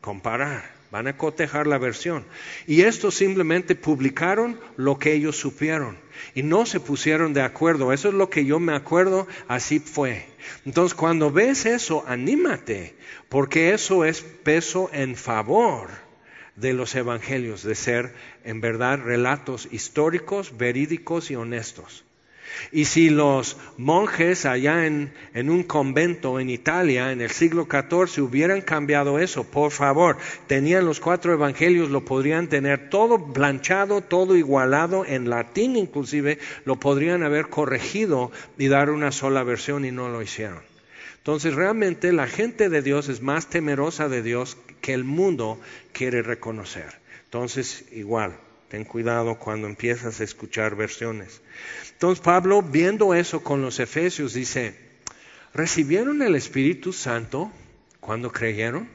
comparar 0.02 0.73
van 0.94 1.08
a 1.08 1.18
cotejar 1.18 1.66
la 1.66 1.80
versión. 1.80 2.24
Y 2.68 2.84
estos 2.84 3.16
simplemente 3.16 3.74
publicaron 3.74 4.60
lo 4.78 5.00
que 5.00 5.14
ellos 5.14 5.36
supieron 5.36 5.98
y 6.36 6.44
no 6.44 6.68
se 6.68 6.80
pusieron 6.80 7.34
de 7.34 7.42
acuerdo. 7.42 7.92
Eso 7.94 8.10
es 8.10 8.14
lo 8.14 8.30
que 8.30 8.46
yo 8.46 8.60
me 8.60 8.76
acuerdo, 8.76 9.28
así 9.48 9.80
fue. 9.80 10.28
Entonces, 10.68 10.94
cuando 10.94 11.32
ves 11.32 11.66
eso, 11.66 12.04
anímate, 12.08 12.96
porque 13.28 13.74
eso 13.74 14.06
es 14.06 14.22
peso 14.22 14.92
en 14.94 15.16
favor 15.16 15.90
de 16.56 16.74
los 16.74 16.94
evangelios, 16.94 17.64
de 17.64 17.74
ser 17.74 18.14
en 18.44 18.62
verdad 18.62 19.00
relatos 19.00 19.68
históricos, 19.72 20.56
verídicos 20.60 21.32
y 21.32 21.36
honestos. 21.36 22.06
Y 22.72 22.86
si 22.86 23.10
los 23.10 23.58
monjes 23.78 24.46
allá 24.46 24.86
en, 24.86 25.14
un 25.36 25.64
convento 25.64 26.40
en 26.40 26.50
Italia 26.50 27.12
en 27.12 27.22
el 27.22 27.30
siglo 27.30 27.68
XIV 27.70 28.24
hubieran 28.24 28.62
cambiado 28.62 29.20
eso, 29.20 29.44
por 29.44 29.72
favor, 29.72 30.18
tenían 30.48 30.86
los 30.86 31.00
cuatro 31.00 31.34
evangelios, 31.34 31.90
lo 31.90 32.06
podrían 32.06 32.48
tener 32.48 32.90
todo 32.90 33.34
planchado, 33.34 34.02
todo 34.02 34.36
igualado, 34.36 35.06
en 35.06 35.30
latín 35.30 35.76
inclusive, 35.76 36.40
lo 36.66 36.80
podrían 36.80 37.24
haber 37.24 37.50
corregido 37.50 38.32
y 38.58 38.68
dar 38.68 38.90
una 38.90 39.12
sola 39.12 39.44
versión 39.44 39.86
y 39.86 39.92
no 39.92 40.10
lo 40.10 40.22
hicieron. 40.22 40.62
Entonces 41.18 41.56
realmente 41.56 42.12
la 42.12 42.28
gente 42.28 42.68
de 42.68 42.82
Dios 42.82 43.08
es 43.08 43.22
más 43.22 43.48
temerosa 43.48 44.10
de 44.10 44.22
Dios 44.22 44.58
que 44.82 44.94
el 44.94 45.06
mundo 45.06 45.60
quiere 45.94 46.22
reconocer. 46.22 47.00
Entonces 47.26 47.86
igual, 47.94 48.38
ten 48.74 48.86
cuidado 48.86 49.38
cuando 49.38 49.68
empiezas 49.68 50.20
a 50.20 50.24
escuchar 50.24 50.76
versiones. 50.76 51.44
Entonces 51.92 52.24
Pablo, 52.24 52.64
viendo 52.64 53.14
eso 53.14 53.44
con 53.44 53.62
los 53.62 53.80
efesios, 53.80 54.34
dice, 54.34 54.74
¿recibieron 55.54 56.24
el 56.24 56.34
Espíritu 56.34 56.92
Santo 56.92 57.52
cuando 58.00 58.32
creyeron? 58.32 58.90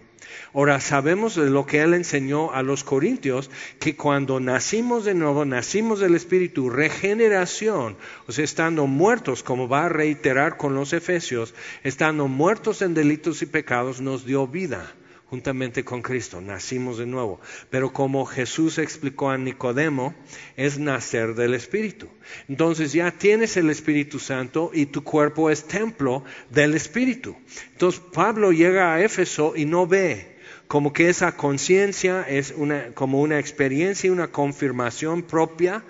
Ahora 0.53 0.81
sabemos 0.81 1.37
de 1.37 1.49
lo 1.49 1.65
que 1.65 1.81
él 1.81 1.95
enseñó 1.95 2.53
a 2.53 2.65
los 2.65 2.83
corintios, 2.83 3.53
que 3.79 3.95
cuando 3.95 4.41
nacimos 4.41 5.05
de 5.05 5.15
nuevo, 5.15 5.45
nacimos 5.45 6.01
del 6.01 6.17
Espíritu, 6.17 6.71
regeneración, 6.71 7.97
o 8.27 8.33
sea, 8.33 8.43
estando 8.43 8.89
muertos, 8.89 9.45
como 9.45 9.69
va 9.69 9.85
a 9.85 9.89
reiterar 9.89 10.57
con 10.57 10.75
los 10.75 10.93
efesios, 10.93 11.55
estando 11.85 12.27
muertos 12.27 12.83
en 12.83 12.95
delitos 12.95 13.43
y 13.43 13.47
pecados, 13.47 14.01
nos 14.01 14.27
dio 14.27 14.49
vida 14.49 14.93
juntamente 15.31 15.85
con 15.85 16.03
Cristo, 16.03 16.41
nacimos 16.41 16.99
de 16.99 17.07
nuevo. 17.07 17.41
Pero 17.71 17.93
como 17.93 18.25
Jesús 18.25 18.79
explicó 18.79 19.31
a 19.31 19.39
Nicodemo, 19.39 20.15
es 20.57 20.79
nacer 20.79 21.35
del 21.35 21.55
Espíritu. 21.55 22.09
Entonces 22.49 22.93
ya 22.93 23.11
tienes 23.11 23.57
el 23.57 23.71
Espíritu 23.71 24.19
Santo 24.19 24.71
y 24.73 24.87
tu 24.87 25.05
cuerpo 25.05 25.51
es 25.51 25.65
templo 25.65 26.25
del 26.51 26.75
Espíritu. 26.75 27.37
Entonces 27.73 28.01
Pablo 28.13 28.53
llega 28.53 28.95
a 28.95 29.03
Éfeso 29.03 29.55
y 29.55 29.65
no 29.65 29.87
ve 29.87 30.39
como 30.67 30.93
que 30.93 31.09
esa 31.09 31.37
conciencia 31.37 32.23
es 32.29 32.53
una, 32.55 32.89
como 32.95 33.21
una 33.21 33.39
experiencia 33.39 34.09
y 34.09 34.11
una 34.11 34.29
confirmación 34.29 35.23
propia 35.23 35.83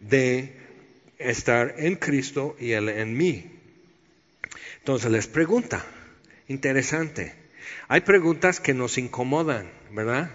de 0.00 0.52
estar 1.18 1.76
en 1.78 1.94
Cristo 1.94 2.56
y 2.58 2.72
Él 2.72 2.88
en 2.88 3.16
mí. 3.16 3.46
Entonces 4.78 5.10
les 5.10 5.26
pregunta, 5.28 5.84
interesante, 6.48 7.45
hay 7.88 8.00
preguntas 8.00 8.60
que 8.60 8.74
nos 8.74 8.98
incomodan, 8.98 9.70
¿verdad? 9.92 10.30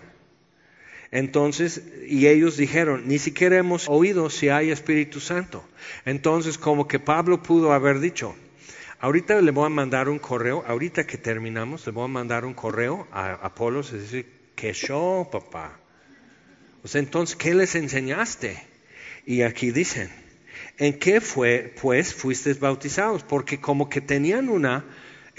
Entonces, 1.11 1.81
y 2.07 2.27
ellos 2.27 2.55
dijeron, 2.55 3.03
ni 3.07 3.19
siquiera 3.19 3.57
hemos 3.57 3.89
oído 3.89 4.29
si 4.29 4.47
hay 4.47 4.71
Espíritu 4.71 5.19
Santo. 5.19 5.63
Entonces, 6.05 6.57
como 6.57 6.87
que 6.87 6.99
Pablo 6.99 7.43
pudo 7.43 7.73
haber 7.73 7.99
dicho, 7.99 8.33
ahorita 8.99 9.41
le 9.41 9.51
voy 9.51 9.65
a 9.65 9.69
mandar 9.69 10.07
un 10.07 10.19
correo, 10.19 10.63
ahorita 10.65 11.05
que 11.05 11.17
terminamos, 11.17 11.85
le 11.85 11.91
voy 11.91 12.05
a 12.05 12.07
mandar 12.07 12.45
un 12.45 12.53
correo 12.53 13.07
a 13.11 13.33
Apolos 13.33 13.91
y 13.91 13.97
decir, 13.97 14.25
que 14.55 14.71
yo, 14.71 15.27
papá. 15.29 15.77
O 16.83 16.87
sea, 16.87 16.99
entonces, 16.99 17.35
¿qué 17.35 17.53
les 17.53 17.75
enseñaste? 17.75 18.57
Y 19.25 19.41
aquí 19.41 19.71
dicen, 19.71 20.09
¿en 20.77 20.97
qué 20.97 21.19
fue, 21.19 21.73
pues, 21.81 22.13
fuisteis 22.13 22.59
bautizados? 22.59 23.23
Porque 23.23 23.59
como 23.59 23.89
que 23.89 23.99
tenían 23.99 24.49
una 24.49 24.85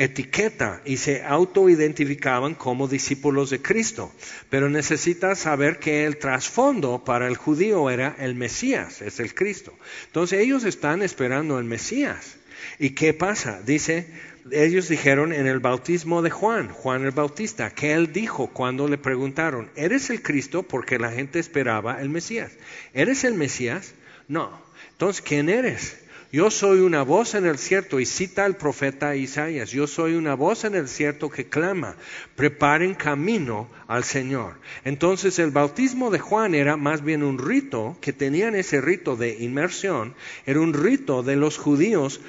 etiqueta 0.05 0.83
y 0.85 0.97
se 0.97 1.23
autoidentificaban 1.23 2.55
como 2.55 2.89
discípulos 2.89 3.51
de 3.51 3.63
Cristo. 3.63 4.13
Pero 4.51 4.69
necesitas 4.69 5.39
saber 5.39 5.79
que 5.79 6.05
el 6.05 6.19
trasfondo 6.19 7.05
para 7.05 7.29
el 7.29 7.37
judío 7.37 7.91
era 7.91 8.17
el 8.19 8.35
Mesías, 8.35 9.03
es 9.03 9.21
el 9.21 9.35
Cristo. 9.35 9.73
Entonces 10.07 10.41
ellos 10.41 10.65
están 10.65 11.03
esperando 11.03 11.59
el 11.59 11.65
Mesías. 11.65 12.37
¿Y 12.79 12.91
qué 12.91 13.13
pasa? 13.15 13.61
Dice, 13.65 14.07
ellos 14.51 14.89
dijeron 14.89 15.33
en 15.33 15.47
el 15.47 15.61
bautismo 15.61 16.23
de 16.23 16.31
Juan, 16.31 16.69
Juan 16.69 17.05
el 17.05 17.11
Bautista, 17.13 17.71
que 17.71 17.93
él 17.93 18.13
dijo 18.13 18.49
cuando 18.49 18.89
le 18.89 18.99
preguntaron, 18.99 19.71
¿eres 19.77 20.11
el 20.11 20.23
Cristo? 20.23 20.63
Porque 20.63 20.99
la 20.99 21.11
gente 21.13 21.39
esperaba 21.39 22.01
el 22.01 22.09
Mesías. 22.09 22.53
¿Eres 22.93 23.25
el 23.25 23.35
Mesías? 23.35 23.95
No. 24.29 24.63
Entonces, 24.93 25.23
¿quién 25.23 25.49
eres? 25.49 26.02
Yo 26.33 26.51
soy 26.51 26.81
una 26.81 27.03
voz 27.03 27.35
en 27.35 27.45
el 27.45 27.59
cierto, 27.59 28.01
y 28.01 28.07
cita 28.07 28.47
el 28.47 28.57
profeta 28.57 29.15
Isaías, 29.15 29.71
yo 29.71 29.87
soy 29.87 30.15
una 30.15 30.35
voz 30.35 30.65
en 30.65 30.75
el 30.75 30.89
cierto 30.89 31.29
que 31.29 31.51
clama, 31.51 31.97
preparen 32.37 32.95
camino 32.95 33.69
al 33.87 34.03
Señor. 34.03 34.55
Entonces 34.83 35.39
el 35.39 35.51
bautismo 35.51 36.11
de 36.11 36.21
Juan 36.21 36.55
era 36.55 36.79
más 36.79 37.05
bien 37.05 37.23
un 37.23 37.37
rito, 37.37 37.99
que 38.01 38.15
tenían 38.15 38.55
ese 38.55 38.81
rito 38.81 39.15
de 39.15 39.45
inmersión, 39.45 40.15
era 40.47 40.61
un 40.61 40.73
rito 40.73 41.23
de 41.23 41.37
los 41.37 41.59
judíos 41.59 42.23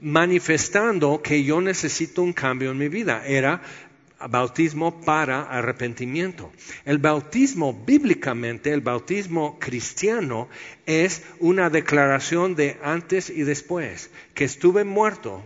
manifestando 0.00 1.20
que 1.22 1.44
yo 1.44 1.60
necesito 1.60 2.22
un 2.22 2.32
cambio 2.32 2.70
en 2.70 2.78
mi 2.78 2.88
vida. 2.88 3.22
Era 3.26 3.60
bautismo 4.28 5.00
para 5.02 5.42
arrepentimiento. 5.42 6.52
El 6.84 6.98
bautismo 6.98 7.72
bíblicamente, 7.86 8.72
el 8.72 8.80
bautismo 8.80 9.58
cristiano, 9.58 10.48
es 10.86 11.22
una 11.40 11.70
declaración 11.70 12.54
de 12.54 12.78
antes 12.82 13.30
y 13.30 13.42
después, 13.42 14.10
que 14.34 14.44
estuve 14.44 14.84
muerto 14.84 15.42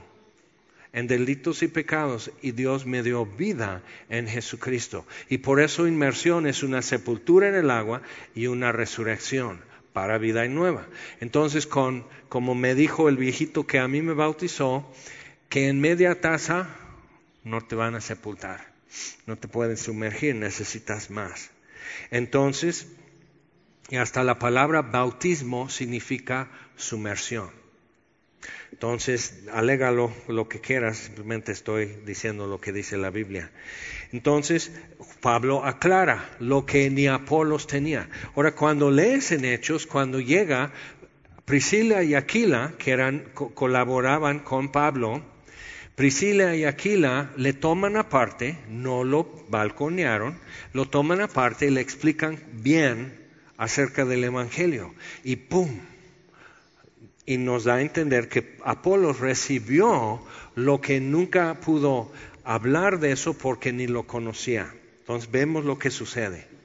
en 0.92 1.06
delitos 1.06 1.62
y 1.62 1.68
pecados 1.68 2.30
y 2.40 2.52
Dios 2.52 2.86
me 2.86 3.02
dio 3.02 3.26
vida 3.26 3.82
en 4.08 4.26
Jesucristo. 4.26 5.04
Y 5.28 5.38
por 5.38 5.60
eso 5.60 5.86
inmersión 5.86 6.46
es 6.46 6.62
una 6.62 6.80
sepultura 6.80 7.48
en 7.48 7.54
el 7.54 7.70
agua 7.70 8.00
y 8.34 8.46
una 8.46 8.72
resurrección 8.72 9.60
para 9.92 10.16
vida 10.18 10.46
y 10.46 10.48
nueva. 10.48 10.86
Entonces, 11.20 11.66
con, 11.66 12.06
como 12.28 12.54
me 12.54 12.74
dijo 12.74 13.08
el 13.08 13.16
viejito 13.18 13.66
que 13.66 13.78
a 13.78 13.88
mí 13.88 14.00
me 14.00 14.14
bautizó, 14.14 14.90
que 15.50 15.68
en 15.68 15.80
media 15.80 16.20
taza 16.20 16.68
no 17.46 17.60
te 17.60 17.76
van 17.76 17.94
a 17.94 18.00
sepultar. 18.00 18.66
No 19.26 19.36
te 19.36 19.46
pueden 19.46 19.76
sumergir, 19.76 20.34
necesitas 20.34 21.10
más. 21.10 21.50
Entonces, 22.10 22.88
y 23.88 23.96
hasta 23.96 24.24
la 24.24 24.40
palabra 24.40 24.82
bautismo 24.82 25.68
significa 25.68 26.50
sumersión. 26.74 27.50
Entonces, 28.72 29.44
alégalo 29.52 30.12
lo 30.26 30.48
que 30.48 30.60
quieras, 30.60 30.98
simplemente 30.98 31.52
estoy 31.52 31.86
diciendo 32.04 32.48
lo 32.48 32.60
que 32.60 32.72
dice 32.72 32.96
la 32.96 33.10
Biblia. 33.10 33.52
Entonces, 34.10 34.72
Pablo 35.20 35.64
aclara 35.64 36.28
lo 36.40 36.66
que 36.66 36.90
ni 36.90 37.06
Apolos 37.06 37.68
tenía. 37.68 38.08
Ahora, 38.34 38.56
cuando 38.56 38.90
lees 38.90 39.30
en 39.30 39.44
Hechos, 39.44 39.86
cuando 39.86 40.18
llega 40.18 40.72
Priscila 41.44 42.02
y 42.02 42.16
Aquila, 42.16 42.74
que 42.76 42.90
eran, 42.90 43.30
colaboraban 43.34 44.40
con 44.40 44.72
Pablo, 44.72 45.35
Priscila 45.96 46.54
y 46.54 46.66
Aquila 46.66 47.32
le 47.38 47.54
toman 47.54 47.96
aparte, 47.96 48.58
no 48.68 49.02
lo 49.02 49.46
balconearon, 49.48 50.38
lo 50.74 50.84
toman 50.84 51.22
aparte 51.22 51.66
y 51.66 51.70
le 51.70 51.80
explican 51.80 52.38
bien 52.52 53.18
acerca 53.56 54.04
del 54.04 54.24
Evangelio. 54.24 54.94
Y 55.24 55.36
¡pum! 55.36 55.70
Y 57.24 57.38
nos 57.38 57.64
da 57.64 57.76
a 57.76 57.80
entender 57.80 58.28
que 58.28 58.58
Apolo 58.62 59.14
recibió 59.14 60.22
lo 60.54 60.82
que 60.82 61.00
nunca 61.00 61.54
pudo 61.60 62.12
hablar 62.44 63.00
de 63.00 63.12
eso 63.12 63.32
porque 63.32 63.72
ni 63.72 63.86
lo 63.86 64.06
conocía. 64.06 64.74
Entonces 65.00 65.30
vemos 65.30 65.64
lo 65.64 65.78
que 65.78 65.90
sucede. 65.90 66.55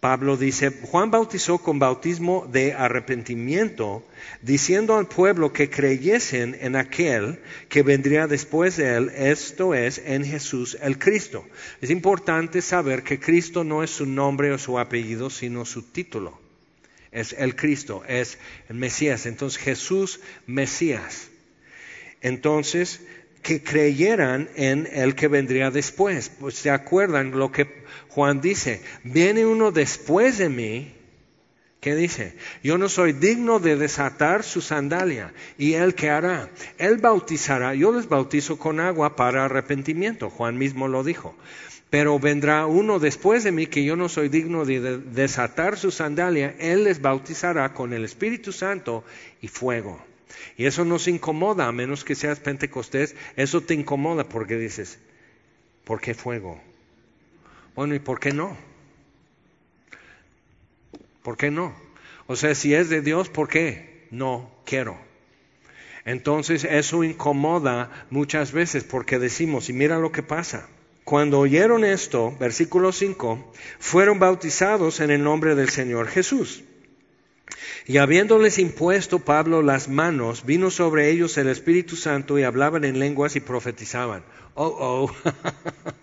Pablo 0.00 0.38
dice, 0.38 0.70
Juan 0.70 1.10
bautizó 1.10 1.58
con 1.58 1.78
bautismo 1.78 2.48
de 2.50 2.72
arrepentimiento, 2.72 4.02
diciendo 4.40 4.96
al 4.96 5.06
pueblo 5.06 5.52
que 5.52 5.68
creyesen 5.68 6.56
en 6.58 6.74
aquel 6.74 7.38
que 7.68 7.82
vendría 7.82 8.26
después 8.26 8.78
de 8.78 8.96
él, 8.96 9.10
esto 9.14 9.74
es, 9.74 9.98
en 9.98 10.24
Jesús 10.24 10.78
el 10.80 10.98
Cristo. 10.98 11.44
Es 11.82 11.90
importante 11.90 12.62
saber 12.62 13.02
que 13.02 13.20
Cristo 13.20 13.62
no 13.62 13.82
es 13.82 13.90
su 13.90 14.06
nombre 14.06 14.50
o 14.52 14.58
su 14.58 14.78
apellido, 14.78 15.28
sino 15.28 15.66
su 15.66 15.82
título. 15.82 16.40
Es 17.12 17.34
el 17.34 17.54
Cristo, 17.54 18.02
es 18.08 18.38
el 18.70 18.76
Mesías. 18.76 19.26
Entonces 19.26 19.60
Jesús 19.60 20.20
Mesías. 20.46 21.28
Entonces, 22.22 23.00
que 23.42 23.62
creyeran 23.62 24.48
en 24.54 24.88
el 24.92 25.14
que 25.14 25.28
vendría 25.28 25.70
después. 25.70 26.30
Pues 26.40 26.54
se 26.54 26.70
acuerdan 26.70 27.32
lo 27.32 27.50
que 27.50 27.79
Juan 28.10 28.40
dice, 28.40 28.82
viene 29.04 29.46
uno 29.46 29.70
después 29.70 30.38
de 30.38 30.48
mí, 30.48 30.92
¿qué 31.80 31.94
dice? 31.94 32.36
Yo 32.62 32.76
no 32.76 32.88
soy 32.88 33.12
digno 33.12 33.60
de 33.60 33.76
desatar 33.76 34.42
su 34.42 34.60
sandalia. 34.60 35.32
¿Y 35.58 35.74
él 35.74 35.94
qué 35.94 36.10
hará? 36.10 36.50
Él 36.78 36.98
bautizará, 36.98 37.74
yo 37.74 37.92
les 37.92 38.08
bautizo 38.08 38.58
con 38.58 38.80
agua 38.80 39.14
para 39.14 39.44
arrepentimiento, 39.44 40.28
Juan 40.28 40.58
mismo 40.58 40.88
lo 40.88 41.04
dijo. 41.04 41.36
Pero 41.88 42.18
vendrá 42.18 42.66
uno 42.66 42.98
después 42.98 43.44
de 43.44 43.52
mí 43.52 43.66
que 43.66 43.84
yo 43.84 43.96
no 43.96 44.08
soy 44.08 44.28
digno 44.28 44.64
de 44.64 44.98
desatar 44.98 45.78
su 45.78 45.90
sandalia, 45.90 46.54
él 46.58 46.84
les 46.84 47.00
bautizará 47.00 47.72
con 47.72 47.92
el 47.92 48.04
Espíritu 48.04 48.52
Santo 48.52 49.04
y 49.40 49.48
fuego. 49.48 50.00
Y 50.56 50.66
eso 50.66 50.84
nos 50.84 51.06
incomoda, 51.08 51.66
a 51.66 51.72
menos 51.72 52.04
que 52.04 52.14
seas 52.14 52.40
pentecostés, 52.40 53.14
eso 53.36 53.60
te 53.60 53.74
incomoda 53.74 54.28
porque 54.28 54.56
dices, 54.56 54.98
¿por 55.84 56.00
qué 56.00 56.14
fuego? 56.14 56.60
Bueno, 57.74 57.94
¿y 57.94 57.98
por 57.98 58.20
qué 58.20 58.32
no? 58.32 58.56
¿Por 61.22 61.36
qué 61.36 61.50
no? 61.50 61.74
O 62.26 62.36
sea, 62.36 62.54
si 62.54 62.74
es 62.74 62.88
de 62.88 63.02
Dios, 63.02 63.28
¿por 63.28 63.48
qué? 63.48 64.06
No 64.10 64.50
quiero. 64.64 64.98
Entonces 66.04 66.64
eso 66.64 67.04
incomoda 67.04 68.06
muchas 68.10 68.52
veces 68.52 68.84
porque 68.84 69.18
decimos, 69.18 69.68
y 69.68 69.72
mira 69.72 69.98
lo 69.98 70.12
que 70.12 70.22
pasa. 70.22 70.68
Cuando 71.04 71.40
oyeron 71.40 71.84
esto, 71.84 72.36
versículo 72.38 72.92
5, 72.92 73.52
fueron 73.78 74.18
bautizados 74.18 75.00
en 75.00 75.10
el 75.10 75.22
nombre 75.22 75.54
del 75.54 75.68
Señor 75.68 76.08
Jesús. 76.08 76.62
Y 77.86 77.96
habiéndoles 77.98 78.58
impuesto 78.58 79.18
Pablo 79.18 79.62
las 79.62 79.88
manos, 79.88 80.44
vino 80.44 80.70
sobre 80.70 81.10
ellos 81.10 81.36
el 81.38 81.48
Espíritu 81.48 81.96
Santo 81.96 82.38
y 82.38 82.44
hablaban 82.44 82.84
en 82.84 82.98
lenguas 82.98 83.34
y 83.36 83.40
profetizaban. 83.40 84.22
Oh, 84.54 84.76
oh. 84.78 85.10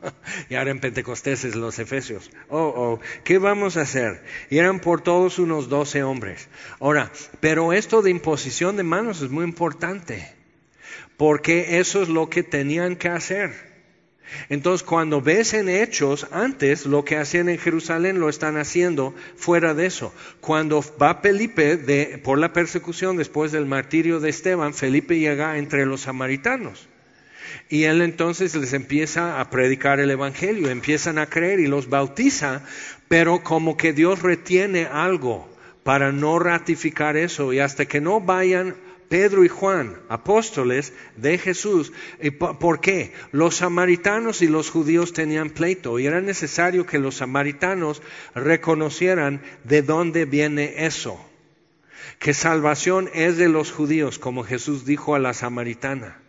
y 0.50 0.56
ahora 0.56 0.72
en 0.72 0.80
Pentecosteses 0.80 1.56
los 1.56 1.80
Efesios. 1.80 2.32
Oh, 2.50 2.74
oh. 2.76 3.00
¿Qué 3.24 3.38
vamos 3.38 3.78
a 3.78 3.82
hacer? 3.82 4.24
Y 4.50 4.58
eran 4.58 4.80
por 4.80 5.02
todos 5.02 5.40
unos 5.40 5.70
doce 5.70 6.04
hombres. 6.04 6.48
Ahora, 6.80 7.12
pero 7.40 7.74
esto 7.74 8.02
de 8.02 8.12
imposición 8.12 8.78
de 8.78 8.84
manos 8.84 9.22
es 9.22 9.30
muy 9.30 9.44
importante. 9.44 10.34
Porque 11.18 11.80
eso 11.80 12.02
es 12.02 12.10
lo 12.10 12.30
que 12.30 12.44
tenían 12.44 12.96
que 12.96 13.10
hacer. 13.10 13.68
Entonces, 14.50 14.86
cuando 14.86 15.22
ves 15.22 15.54
en 15.54 15.70
hechos, 15.70 16.28
antes 16.32 16.86
lo 16.86 17.04
que 17.06 17.18
hacían 17.18 17.50
en 17.50 17.58
Jerusalén 17.58 18.20
lo 18.20 18.30
están 18.30 18.58
haciendo 18.58 19.16
fuera 19.36 19.74
de 19.74 19.86
eso. 19.86 20.14
Cuando 20.42 20.84
va 21.02 21.16
Felipe 21.16 21.78
de, 21.78 22.20
por 22.24 22.38
la 22.38 22.54
persecución 22.54 23.18
después 23.18 23.52
del 23.52 23.66
martirio 23.66 24.20
de 24.20 24.30
Esteban, 24.30 24.74
Felipe 24.74 25.18
llega 25.18 25.58
entre 25.58 25.86
los 25.86 26.02
samaritanos. 26.02 26.88
Y 27.70 27.84
él 27.84 28.02
entonces 28.02 28.56
les 28.56 28.74
empieza 28.74 29.40
a 29.40 29.50
predicar 29.50 30.00
el 30.00 30.12
Evangelio, 30.12 30.70
empiezan 30.70 31.18
a 31.18 31.28
creer 31.28 31.60
y 31.60 31.68
los 31.68 31.90
bautiza, 31.90 32.64
pero 33.08 33.44
como 33.44 33.78
que 33.78 33.94
Dios 33.94 34.22
retiene 34.22 34.86
algo 34.86 35.50
para 35.84 36.12
no 36.12 36.40
ratificar 36.40 37.16
eso 37.16 37.54
y 37.54 37.60
hasta 37.60 37.86
que 37.86 38.02
no 38.02 38.20
vayan 38.20 38.76
Pedro 39.10 39.46
y 39.46 39.48
Juan, 39.48 39.98
apóstoles 40.10 40.94
de 41.16 41.38
Jesús. 41.38 41.94
¿Por 42.60 42.82
qué? 42.82 43.14
Los 43.32 43.58
samaritanos 43.58 44.42
y 44.42 44.48
los 44.48 44.70
judíos 44.70 45.14
tenían 45.14 45.50
pleito 45.50 45.98
y 46.00 46.06
era 46.06 46.20
necesario 46.20 46.86
que 46.86 47.00
los 47.00 47.16
samaritanos 47.16 48.02
reconocieran 48.36 49.42
de 49.64 49.82
dónde 49.82 50.26
viene 50.26 50.86
eso. 50.86 51.24
Que 52.20 52.34
salvación 52.34 53.10
es 53.14 53.38
de 53.38 53.48
los 53.48 53.72
judíos, 53.72 54.20
como 54.20 54.44
Jesús 54.44 54.86
dijo 54.86 55.16
a 55.16 55.20
la 55.20 55.34
samaritana. 55.34 56.20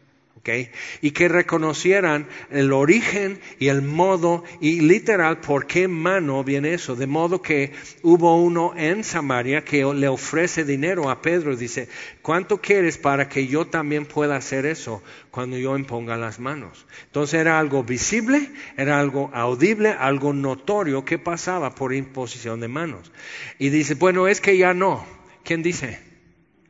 Y 1.01 1.11
que 1.11 1.29
reconocieran 1.29 2.27
el 2.51 2.73
origen 2.73 3.41
y 3.59 3.69
el 3.69 3.83
modo 3.83 4.45
y 4.61 4.81
literal 4.81 5.41
por 5.41 5.67
qué 5.67 5.89
mano 5.89 6.45
viene 6.45 6.75
eso. 6.75 6.97
De 6.97 7.07
modo 7.07 7.43
que 7.43 7.73
hubo 8.03 8.43
uno 8.43 8.73
en 8.77 9.05
Samaria 9.05 9.65
que 9.65 9.85
le 9.85 10.09
ofrece 10.09 10.65
dinero 10.65 11.11
a 11.11 11.21
Pedro 11.21 11.53
y 11.53 11.57
dice, 11.57 11.89
¿cuánto 12.23 12.61
quieres 12.61 12.99
para 12.99 13.29
que 13.29 13.47
yo 13.47 13.67
también 13.67 14.07
pueda 14.07 14.37
hacer 14.37 14.67
eso 14.67 15.03
cuando 15.31 15.57
yo 15.59 15.77
imponga 15.77 16.17
las 16.17 16.39
manos? 16.39 16.87
Entonces 17.07 17.41
era 17.41 17.59
algo 17.59 17.83
visible, 17.83 18.51
era 18.77 18.99
algo 18.99 19.31
audible, 19.35 19.91
algo 19.91 20.33
notorio 20.33 21.05
que 21.05 21.19
pasaba 21.19 21.75
por 21.75 21.95
imposición 21.95 22.61
de 22.61 22.69
manos. 22.69 23.13
Y 23.59 23.71
dice, 23.71 23.95
bueno, 23.95 24.29
es 24.29 24.41
que 24.41 24.57
ya 24.57 24.75
no. 24.75 25.05
¿Quién 25.45 25.63
dice? 25.63 25.99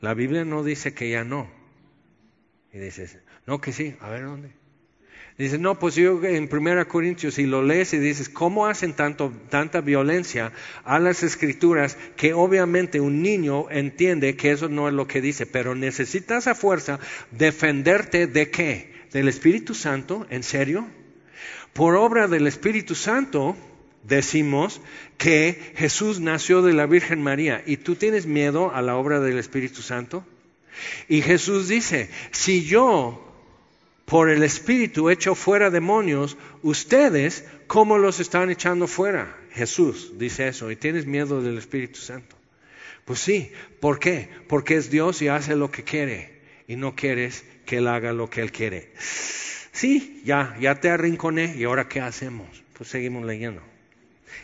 La 0.00 0.14
Biblia 0.14 0.44
no 0.44 0.62
dice 0.62 0.94
que 0.94 1.10
ya 1.10 1.24
no. 1.24 1.50
Y 2.72 2.78
dices, 2.78 3.18
no, 3.48 3.62
que 3.62 3.72
sí, 3.72 3.94
a 4.00 4.11
ver 4.11 4.24
dónde. 4.24 4.50
Dice, 5.38 5.56
no, 5.56 5.78
pues 5.78 5.94
yo 5.94 6.22
en 6.22 6.50
1 6.52 6.87
Corintios, 6.87 7.32
si 7.32 7.46
lo 7.46 7.62
lees 7.62 7.94
y 7.94 7.98
dices, 7.98 8.28
¿cómo 8.28 8.66
hacen 8.66 8.92
tanto, 8.92 9.32
tanta 9.48 9.80
violencia 9.80 10.52
a 10.84 10.98
las 10.98 11.22
escrituras 11.22 11.96
que 12.18 12.34
obviamente 12.34 13.00
un 13.00 13.22
niño 13.22 13.70
entiende 13.70 14.37
que 14.37 14.50
eso 14.50 14.68
no 14.68 14.87
es 14.87 14.92
lo 14.92 15.06
que 15.06 15.22
dice, 15.22 15.46
pero 15.46 15.74
necesitas 15.74 16.46
a 16.46 16.54
fuerza 16.54 17.00
defenderte 17.30 18.26
de 18.26 18.50
qué? 18.50 18.92
¿Del 19.14 19.28
Espíritu 19.28 19.72
Santo? 19.72 20.26
¿En 20.28 20.42
serio? 20.42 20.87
Por 21.72 21.96
obra 21.96 22.28
del 22.28 22.46
Espíritu 22.46 22.94
Santo 22.94 23.56
decimos 24.02 24.82
que 25.16 25.72
Jesús 25.74 26.20
nació 26.20 26.61
de 26.61 26.74
la 26.74 26.84
Virgen 26.84 27.22
María 27.22 27.62
y 27.64 27.78
tú 27.78 27.94
tienes 27.94 28.26
miedo 28.26 28.74
a 28.74 28.82
la 28.82 28.96
obra 28.96 29.20
del 29.20 29.38
Espíritu 29.38 29.80
Santo. 29.80 30.26
Y 31.08 31.22
Jesús 31.22 31.68
dice, 31.68 32.11
si 32.30 32.66
yo 32.66 33.24
por 34.08 34.30
el 34.30 34.42
Espíritu 34.42 35.10
echo 35.10 35.34
fuera 35.34 35.70
demonios, 35.70 36.38
ustedes, 36.62 37.44
¿cómo 37.66 37.98
los 37.98 38.20
están 38.20 38.50
echando 38.50 38.86
fuera? 38.86 39.36
Jesús 39.52 40.14
dice 40.16 40.48
eso, 40.48 40.70
y 40.70 40.76
tienes 40.76 41.04
miedo 41.04 41.42
del 41.42 41.58
Espíritu 41.58 41.98
Santo. 41.98 42.34
Pues 43.04 43.20
sí, 43.20 43.52
¿por 43.80 43.98
qué? 43.98 44.30
Porque 44.48 44.76
es 44.76 44.90
Dios 44.90 45.20
y 45.20 45.28
hace 45.28 45.56
lo 45.56 45.70
que 45.70 45.84
quiere, 45.84 46.40
y 46.66 46.76
no 46.76 46.94
quieres 46.94 47.44
que 47.66 47.78
Él 47.78 47.88
haga 47.88 48.12
lo 48.12 48.30
que 48.30 48.40
Él 48.40 48.50
quiere. 48.50 48.92
Sí, 48.98 50.22
ya, 50.24 50.56
ya 50.58 50.80
te 50.80 50.88
arrinconé, 50.88 51.54
¿y 51.56 51.64
ahora 51.64 51.88
qué 51.88 52.00
hacemos? 52.00 52.48
Pues 52.72 52.88
seguimos 52.88 53.26
leyendo. 53.26 53.62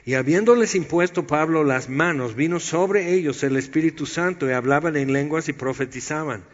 Y 0.05 0.15
habiéndoles 0.15 0.75
impuesto 0.75 1.27
Pablo 1.27 1.65
las 1.65 1.89
manos, 1.89 2.35
vino 2.35 2.61
sobre 2.61 3.15
ellos 3.15 3.43
el 3.43 3.57
Espíritu 3.57 4.05
Santo 4.05 4.47
y 4.47 4.53
hablaban 4.53 4.97
en 4.97 5.13
lenguas 5.15 5.49
y 5.49 5.55
profetizaban. 5.55 6.45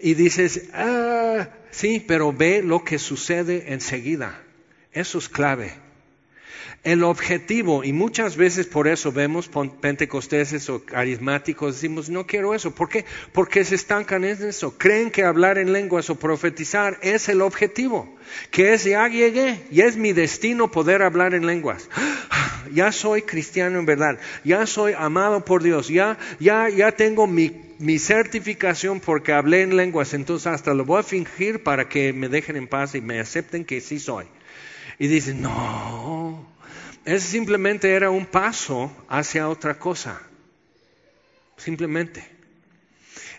Y 0.00 0.14
dices, 0.14 0.68
ah, 0.72 1.48
sí, 1.70 2.04
pero 2.06 2.32
ve 2.32 2.62
lo 2.62 2.84
que 2.84 2.98
sucede 2.98 3.72
enseguida. 3.72 4.40
Eso 4.92 5.18
es 5.18 5.28
clave. 5.28 5.72
El 6.82 7.02
objetivo, 7.04 7.84
y 7.84 7.92
muchas 7.92 8.36
veces 8.36 8.66
por 8.66 8.88
eso 8.88 9.12
vemos 9.12 9.50
pentecosteses 9.82 10.70
o 10.70 10.82
carismáticos, 10.82 11.74
decimos, 11.74 12.08
no 12.08 12.26
quiero 12.26 12.54
eso. 12.54 12.74
¿Por 12.74 12.88
qué? 12.88 13.04
Porque 13.32 13.66
se 13.66 13.74
estancan 13.74 14.24
en 14.24 14.42
eso. 14.42 14.78
Creen 14.78 15.10
que 15.10 15.24
hablar 15.24 15.58
en 15.58 15.74
lenguas 15.74 16.08
o 16.08 16.14
profetizar 16.14 16.98
es 17.02 17.28
el 17.28 17.42
objetivo. 17.42 18.16
Que 18.50 18.72
es, 18.72 18.84
ya 18.84 19.06
llegué, 19.08 19.60
y 19.70 19.82
es 19.82 19.98
mi 19.98 20.14
destino 20.14 20.70
poder 20.70 21.02
hablar 21.02 21.34
en 21.34 21.46
lenguas. 21.46 21.88
Ya 22.72 22.92
soy 22.92 23.22
cristiano 23.22 23.80
en 23.80 23.86
verdad, 23.86 24.20
ya 24.44 24.64
soy 24.64 24.92
amado 24.96 25.44
por 25.44 25.60
Dios, 25.60 25.88
ya, 25.88 26.16
ya, 26.38 26.68
ya 26.68 26.92
tengo 26.92 27.26
mi, 27.26 27.69
mi 27.80 27.98
certificación 27.98 29.00
porque 29.00 29.32
hablé 29.32 29.62
en 29.62 29.74
lenguas, 29.74 30.12
entonces 30.12 30.46
hasta 30.46 30.74
lo 30.74 30.84
voy 30.84 31.00
a 31.00 31.02
fingir 31.02 31.62
para 31.62 31.88
que 31.88 32.12
me 32.12 32.28
dejen 32.28 32.56
en 32.56 32.68
paz 32.68 32.94
y 32.94 33.00
me 33.00 33.18
acepten 33.18 33.64
que 33.64 33.80
sí 33.80 33.98
soy. 33.98 34.26
Y 34.98 35.06
dicen, 35.06 35.40
no, 35.40 36.46
ese 37.06 37.26
simplemente 37.26 37.90
era 37.94 38.10
un 38.10 38.26
paso 38.26 38.94
hacia 39.08 39.48
otra 39.48 39.78
cosa. 39.78 40.20
Simplemente. 41.56 42.22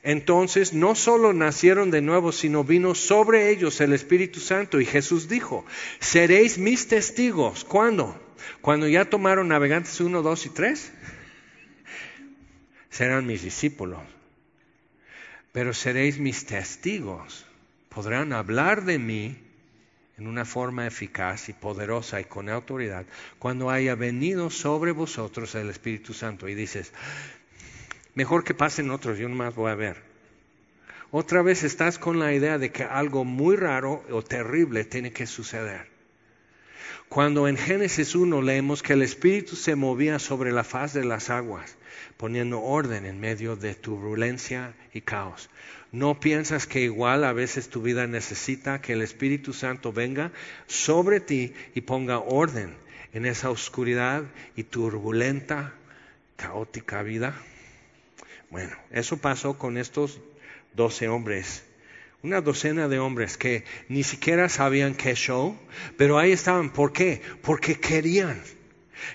Entonces 0.01 0.73
no 0.73 0.95
solo 0.95 1.33
nacieron 1.33 1.91
de 1.91 2.01
nuevo, 2.01 2.31
sino 2.31 2.63
vino 2.63 2.95
sobre 2.95 3.51
ellos 3.51 3.79
el 3.79 3.93
Espíritu 3.93 4.39
Santo. 4.39 4.81
Y 4.81 4.85
Jesús 4.85 5.29
dijo, 5.29 5.65
seréis 5.99 6.57
mis 6.57 6.87
testigos. 6.87 7.63
¿Cuándo? 7.63 8.19
Cuando 8.61 8.87
ya 8.87 9.05
tomaron 9.05 9.49
navegantes 9.49 10.01
1, 10.01 10.23
2 10.23 10.45
y 10.47 10.49
3. 10.49 10.93
Serán 12.89 13.27
mis 13.27 13.43
discípulos. 13.43 13.99
Pero 15.51 15.73
seréis 15.73 16.19
mis 16.19 16.45
testigos. 16.45 17.45
Podrán 17.89 18.31
hablar 18.31 18.85
de 18.85 18.99
mí 18.99 19.37
en 20.17 20.27
una 20.27 20.45
forma 20.45 20.87
eficaz 20.87 21.49
y 21.49 21.53
poderosa 21.53 22.21
y 22.21 22.25
con 22.25 22.47
autoridad 22.47 23.05
cuando 23.39 23.69
haya 23.69 23.95
venido 23.95 24.49
sobre 24.49 24.91
vosotros 24.91 25.55
el 25.55 25.69
Espíritu 25.69 26.13
Santo. 26.13 26.47
Y 26.47 26.55
dices, 26.55 26.93
mejor 28.15 28.43
que 28.43 28.53
pasen 28.53 28.91
otros, 28.91 29.17
yo 29.17 29.27
no 29.27 29.35
más 29.35 29.55
voy 29.55 29.71
a 29.71 29.75
ver. 29.75 29.97
Otra 31.11 31.41
vez 31.41 31.63
estás 31.63 31.99
con 31.99 32.19
la 32.19 32.33
idea 32.33 32.57
de 32.57 32.71
que 32.71 32.83
algo 32.83 33.25
muy 33.25 33.57
raro 33.57 34.05
o 34.09 34.21
terrible 34.21 34.85
tiene 34.85 35.11
que 35.11 35.27
suceder. 35.27 35.87
Cuando 37.09 37.49
en 37.49 37.57
Génesis 37.57 38.15
1 38.15 38.41
leemos 38.41 38.81
que 38.81 38.93
el 38.93 39.01
Espíritu 39.01 39.57
se 39.57 39.75
movía 39.75 40.19
sobre 40.19 40.53
la 40.53 40.63
faz 40.63 40.93
de 40.93 41.03
las 41.03 41.29
aguas, 41.29 41.75
poniendo 42.17 42.61
orden 42.61 43.05
en 43.05 43.19
medio 43.19 43.55
de 43.55 43.75
turbulencia 43.75 44.73
y 44.93 45.01
caos. 45.01 45.49
¿No 45.91 46.19
piensas 46.19 46.67
que 46.67 46.81
igual 46.81 47.23
a 47.23 47.33
veces 47.33 47.69
tu 47.69 47.81
vida 47.81 48.07
necesita 48.07 48.81
que 48.81 48.93
el 48.93 49.01
Espíritu 49.01 49.53
Santo 49.53 49.91
venga 49.91 50.31
sobre 50.67 51.19
ti 51.19 51.53
y 51.75 51.81
ponga 51.81 52.19
orden 52.19 52.75
en 53.13 53.25
esa 53.25 53.49
oscuridad 53.49 54.23
y 54.55 54.63
turbulenta, 54.63 55.73
caótica 56.37 57.03
vida? 57.03 57.35
Bueno, 58.49 58.75
eso 58.91 59.17
pasó 59.17 59.57
con 59.57 59.77
estos 59.77 60.19
doce 60.73 61.07
hombres 61.07 61.63
una 62.23 62.41
docena 62.41 62.87
de 62.87 62.99
hombres 62.99 63.37
que 63.37 63.63
ni 63.89 64.03
siquiera 64.03 64.47
sabían 64.47 64.93
qué 64.93 65.15
show, 65.15 65.57
pero 65.97 66.19
ahí 66.19 66.31
estaban. 66.31 66.71
¿Por 66.71 66.93
qué? 66.93 67.21
Porque 67.41 67.79
querían. 67.79 68.41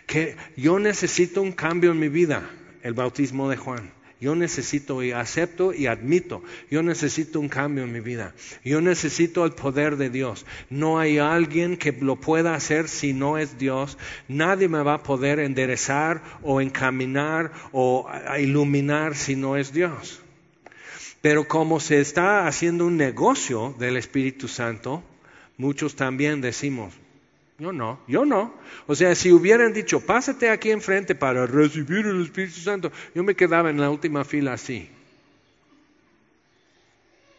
Que 0.07 0.37
yo 0.57 0.81
necesito 0.81 1.41
un 1.43 1.53
cambio 1.53 1.93
en 1.93 2.01
mi 2.01 2.09
vida, 2.09 2.51
el 2.87 2.95
bautismo 2.95 3.51
de 3.51 3.57
Juan. 3.57 3.91
Yo 4.19 4.35
necesito 4.35 5.03
y 5.03 5.13
acepto 5.13 5.75
y 5.75 5.89
admito, 5.89 6.43
yo 6.71 6.83
necesito 6.83 7.39
un 7.39 7.51
cambio 7.51 7.85
en 7.85 7.93
mi 7.93 8.01
vida. 8.01 8.33
Yo 8.65 8.81
necesito 8.81 9.45
el 9.45 9.53
poder 9.53 9.97
de 9.97 10.09
Dios. 10.09 10.47
No 10.71 10.99
hay 10.99 11.19
alguien 11.19 11.77
que 11.77 11.93
lo 11.93 12.17
pueda 12.17 12.55
hacer 12.55 12.89
si 12.89 13.13
no 13.13 13.37
es 13.37 13.59
Dios. 13.59 13.99
Nadie 14.27 14.69
me 14.69 14.83
va 14.83 14.95
a 14.95 15.03
poder 15.03 15.39
enderezar 15.39 16.23
o 16.43 16.63
encaminar 16.63 17.53
o 17.73 18.09
iluminar 18.39 19.17
si 19.17 19.37
no 19.37 19.59
es 19.59 19.75
Dios. 19.75 20.23
Pero 21.21 21.47
como 21.47 21.79
se 21.79 22.01
está 22.01 22.47
haciendo 22.47 22.87
un 22.87 22.97
negocio 22.97 23.75
del 23.79 23.99
Espíritu 23.99 24.49
Santo, 24.49 25.03
muchos 25.59 25.95
también 25.95 26.41
decimos, 26.41 26.95
yo 27.59 27.73
no, 27.73 28.01
yo 28.07 28.25
no. 28.25 28.55
O 28.87 28.95
sea, 28.95 29.15
si 29.15 29.33
hubieran 29.33 29.73
dicho, 29.73 30.01
pásate 30.01 30.51
aquí 30.51 30.71
enfrente 30.71 31.15
para 31.15 31.47
recibir 31.47 32.07
el 32.07 32.23
Espíritu 32.23 32.61
Santo, 32.61 32.93
yo 33.15 33.23
me 33.25 33.35
quedaba 33.35 33.71
en 33.71 33.81
la 33.81 33.89
última 33.89 34.25
fila 34.25 34.53
así. 34.53 34.91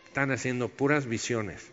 Están 0.08 0.32
haciendo 0.32 0.70
puras 0.70 1.06
visiones. 1.06 1.72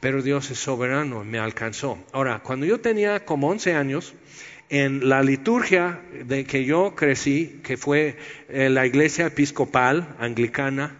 Pero 0.00 0.22
Dios 0.22 0.50
es 0.50 0.58
soberano, 0.58 1.24
me 1.24 1.38
alcanzó. 1.38 1.98
Ahora, 2.12 2.40
cuando 2.40 2.66
yo 2.66 2.80
tenía 2.80 3.24
como 3.24 3.48
11 3.50 3.74
años, 3.74 4.14
en 4.70 5.08
la 5.08 5.22
liturgia 5.22 6.00
de 6.24 6.44
que 6.44 6.64
yo 6.64 6.94
crecí, 6.96 7.60
que 7.62 7.76
fue 7.76 8.16
eh, 8.48 8.70
la 8.70 8.86
iglesia 8.86 9.26
episcopal 9.26 10.16
anglicana, 10.18 10.96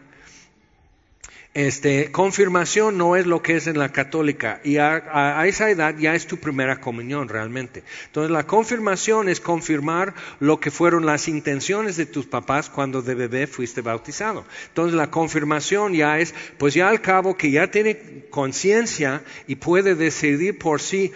este, 1.52 2.12
confirmación 2.12 2.96
no 2.96 3.16
es 3.16 3.26
lo 3.26 3.42
que 3.42 3.56
es 3.56 3.66
en 3.66 3.76
la 3.76 3.90
católica 3.90 4.60
y 4.62 4.76
a, 4.76 5.44
esa 5.46 5.68
edad 5.68 5.96
ya 5.98 6.14
es 6.14 6.28
tu 6.28 6.36
primera 6.36 6.80
comunión 6.80 7.28
realmente. 7.28 7.82
Entonces 8.06 8.30
la 8.30 8.46
confirmación 8.46 9.28
es 9.28 9.40
confirmar 9.40 10.14
lo 10.38 10.60
que 10.60 10.70
fueron 10.70 11.06
las 11.06 11.26
intenciones 11.26 11.96
de 11.96 12.06
tus 12.06 12.26
papás 12.26 12.70
cuando 12.70 13.02
de 13.02 13.16
bebé 13.16 13.48
fuiste 13.48 13.80
bautizado. 13.80 14.44
Entonces 14.68 14.94
la 14.94 15.10
confirmación 15.10 15.94
ya 15.94 16.20
es, 16.20 16.34
pues 16.56 16.74
ya 16.74 16.88
al 16.88 17.00
cabo 17.00 17.36
que 17.36 17.50
ya 17.50 17.68
tiene 17.68 18.26
conciencia 18.30 19.22
y 19.48 19.56
puede 19.56 19.96
decidir 19.96 20.56
por 20.56 20.80
sí. 20.80 21.12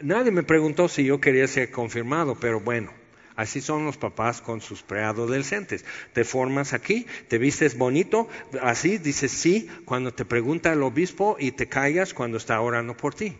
Nadie 0.00 0.30
me 0.30 0.44
preguntó 0.44 0.88
si 0.88 1.04
yo 1.04 1.20
quería 1.20 1.48
ser 1.48 1.72
confirmado, 1.72 2.36
pero 2.36 2.60
bueno. 2.60 3.03
Así 3.36 3.60
son 3.60 3.84
los 3.84 3.96
papás 3.96 4.40
con 4.40 4.60
sus 4.60 4.82
preadolescentes. 4.82 5.84
Te 6.12 6.24
formas 6.24 6.72
aquí, 6.72 7.06
te 7.28 7.38
vistes 7.38 7.76
bonito, 7.76 8.28
así 8.62 8.98
dices 8.98 9.32
sí 9.32 9.68
cuando 9.84 10.12
te 10.14 10.24
pregunta 10.24 10.72
el 10.72 10.82
obispo 10.82 11.36
y 11.38 11.52
te 11.52 11.68
callas 11.68 12.14
cuando 12.14 12.36
está 12.36 12.60
orando 12.60 12.96
por 12.96 13.14
ti. 13.14 13.36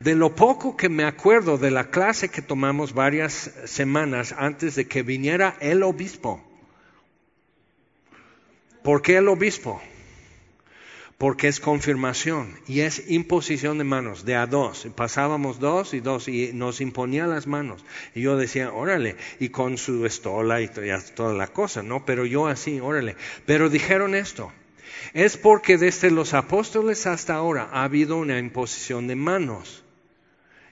De 0.00 0.14
lo 0.14 0.34
poco 0.34 0.76
que 0.76 0.88
me 0.88 1.04
acuerdo 1.04 1.58
de 1.58 1.70
la 1.70 1.90
clase 1.90 2.30
que 2.30 2.42
tomamos 2.42 2.94
varias 2.94 3.52
semanas 3.66 4.34
antes 4.36 4.74
de 4.74 4.88
que 4.88 5.02
viniera 5.02 5.56
el 5.60 5.82
obispo. 5.82 6.42
¿Por 8.82 9.02
qué 9.02 9.18
el 9.18 9.28
obispo? 9.28 9.80
Porque 11.22 11.46
es 11.46 11.60
confirmación 11.60 12.58
y 12.66 12.80
es 12.80 13.08
imposición 13.08 13.78
de 13.78 13.84
manos, 13.84 14.24
de 14.24 14.34
a 14.34 14.48
dos. 14.48 14.88
Pasábamos 14.96 15.60
dos 15.60 15.94
y 15.94 16.00
dos 16.00 16.26
y 16.26 16.50
nos 16.52 16.80
imponía 16.80 17.28
las 17.28 17.46
manos. 17.46 17.84
Y 18.12 18.22
yo 18.22 18.36
decía, 18.36 18.72
órale, 18.72 19.14
y 19.38 19.50
con 19.50 19.78
su 19.78 20.04
estola 20.04 20.60
y 20.60 20.68
toda 21.14 21.32
la 21.32 21.46
cosa, 21.46 21.84
¿no? 21.84 22.04
Pero 22.04 22.26
yo 22.26 22.48
así, 22.48 22.80
órale. 22.80 23.14
Pero 23.46 23.70
dijeron 23.70 24.16
esto, 24.16 24.50
es 25.14 25.36
porque 25.36 25.78
desde 25.78 26.10
los 26.10 26.34
apóstoles 26.34 27.06
hasta 27.06 27.36
ahora 27.36 27.68
ha 27.70 27.84
habido 27.84 28.16
una 28.16 28.40
imposición 28.40 29.06
de 29.06 29.14
manos. 29.14 29.84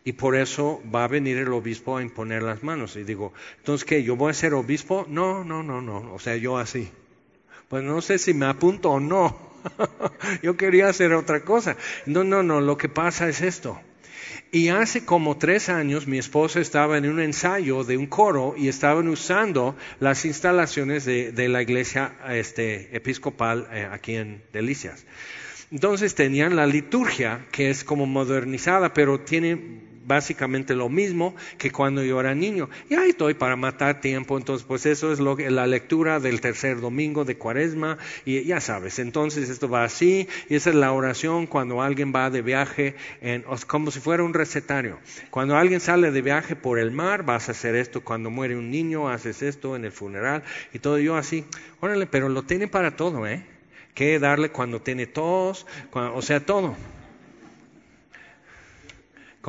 Y 0.03 0.15
por 0.15 0.35
eso 0.35 0.83
va 0.93 1.05
a 1.05 1.09
venir 1.09 1.37
el 1.37 1.53
obispo 1.53 1.97
a 1.97 2.03
imponer 2.03 2.43
las 2.43 2.65
manos. 2.65 2.97
Y 2.97 3.05
digo, 3.05 3.33
entonces, 3.59 3.85
¿qué? 3.85 4.03
¿Yo 4.03 4.17
voy 4.17 4.33
a 4.33 4.35
ser 4.35 4.55
obispo? 4.55 5.07
No, 5.09 5.45
no, 5.45 5.63
no, 5.63 5.81
no. 5.81 6.13
O 6.13 6.19
sea, 6.19 6.35
yo 6.35 6.59
así. 6.59 6.91
Pues 7.69 7.85
no 7.85 8.03
sé 8.03 8.19
si 8.19 8.35
me 8.35 8.47
apunto 8.47 8.91
o 8.91 8.99
no. 8.99 9.50
yo 10.43 10.57
quería 10.57 10.89
hacer 10.89 11.13
otra 11.13 11.41
cosa. 11.41 11.77
No, 12.07 12.25
no, 12.25 12.43
no. 12.43 12.61
Lo 12.61 12.77
que 12.77 12.89
pasa 12.89 13.29
es 13.29 13.41
esto. 13.41 13.81
Y 14.53 14.69
hace 14.69 15.05
como 15.05 15.39
tres 15.39 15.69
años 15.69 16.09
mi 16.09 16.19
esposa 16.19 16.61
estaba 16.61 16.99
en 16.99 17.09
un 17.09 17.21
ensayo 17.21 17.85
de 17.85 17.97
un 17.97 18.07
coro 18.07 18.55
y 18.57 18.69
estaban 18.69 19.07
usando 19.07 19.77
las 20.01 20.25
instalaciones 20.25 21.05
de, 21.05 21.49
la 21.49 21.63
iglesia 21.63 22.17
este, 22.29 22.95
episcopal 22.97 23.69
eh, 23.73 23.89
aquí 23.91 24.17
en 24.17 24.43
Delicias. 24.53 25.07
Entonces 25.71 26.17
tenían 26.17 26.57
la 26.57 26.67
liturgia, 26.67 27.47
que 27.53 27.71
es 27.71 27.85
como 27.85 28.07
modernizada, 28.07 28.93
pero 28.93 29.21
tiene 29.21 29.90
básicamente 30.07 30.75
lo 30.75 30.89
mismo 30.89 31.35
que 31.59 31.71
cuando 31.71 32.03
yo 32.03 32.21
era 32.21 32.35
niño. 32.35 32.69
Y 32.89 32.95
ahí 32.95 33.11
estoy 33.11 33.35
para 33.35 33.57
matar 33.57 34.01
tiempo. 34.01 34.39
Entonces, 34.39 34.67
pues 34.67 34.87
eso 34.87 35.13
es 35.13 35.21
lo 35.21 35.37
que, 35.37 35.51
la 35.51 35.67
lectura 35.67 36.21
del 36.21 36.41
tercer 36.41 36.81
domingo 36.81 37.25
de 37.25 37.37
cuaresma. 37.37 37.99
Y 38.25 38.43
ya 38.45 38.61
sabes, 38.61 38.99
entonces 38.99 39.49
esto 39.49 39.69
va 39.69 39.85
así. 39.85 40.29
Y 40.49 40.55
esa 40.55 40.71
es 40.71 40.77
la 40.77 40.93
oración 40.93 41.47
cuando 41.47 41.83
alguien 41.83 42.13
va 42.15 42.31
de 42.31 42.43
viaje, 42.43 42.95
en, 43.21 43.45
como 43.67 43.91
si 43.91 44.01
fuera 44.01 44.23
un 44.23 44.35
recetario. 44.35 44.99
Cuando 45.31 45.57
alguien 45.57 45.81
sale 45.81 46.11
de 46.11 46.23
viaje 46.23 46.57
por 46.57 46.79
el 46.79 46.91
mar, 46.91 47.25
vas 47.25 47.49
a 47.49 47.53
hacer 47.53 47.75
esto. 47.75 48.03
Cuando 48.03 48.31
muere 48.31 48.57
un 48.57 48.71
niño, 48.71 49.09
haces 49.09 49.43
esto 49.43 49.77
en 49.77 49.85
el 49.85 49.93
funeral. 49.93 50.43
Y 50.73 50.79
todo 50.79 50.99
yo 50.99 51.17
así. 51.17 51.45
Órale, 51.81 52.07
pero 52.07 52.29
lo 52.29 52.43
tiene 52.43 52.69
para 52.69 52.97
todo, 52.97 53.27
¿eh? 53.27 53.45
¿Qué 53.95 54.19
darle 54.19 54.51
cuando 54.51 54.81
tiene 54.81 55.07
tos? 55.07 55.67
o 55.93 56.23
sea, 56.23 56.41
todo 56.41 56.77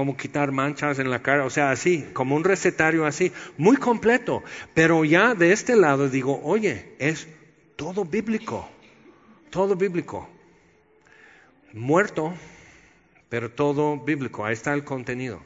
como 0.01 0.17
quitar 0.17 0.51
manchas 0.51 0.97
en 0.97 1.11
la 1.11 1.21
cara, 1.21 1.45
o 1.45 1.51
sea, 1.51 1.69
así, 1.69 2.07
como 2.13 2.35
un 2.35 2.43
recetario 2.43 3.05
así, 3.05 3.31
muy 3.59 3.77
completo. 3.77 4.41
Pero 4.73 5.05
ya 5.05 5.35
de 5.35 5.51
este 5.51 5.75
lado 5.75 6.09
digo, 6.09 6.41
oye, 6.43 6.95
es 6.97 7.27
todo 7.75 8.03
bíblico, 8.03 8.67
todo 9.51 9.75
bíblico. 9.75 10.27
Muerto, 11.73 12.33
pero 13.29 13.51
todo 13.51 13.95
bíblico, 13.95 14.43
ahí 14.43 14.53
está 14.53 14.73
el 14.73 14.83
contenido. 14.83 15.39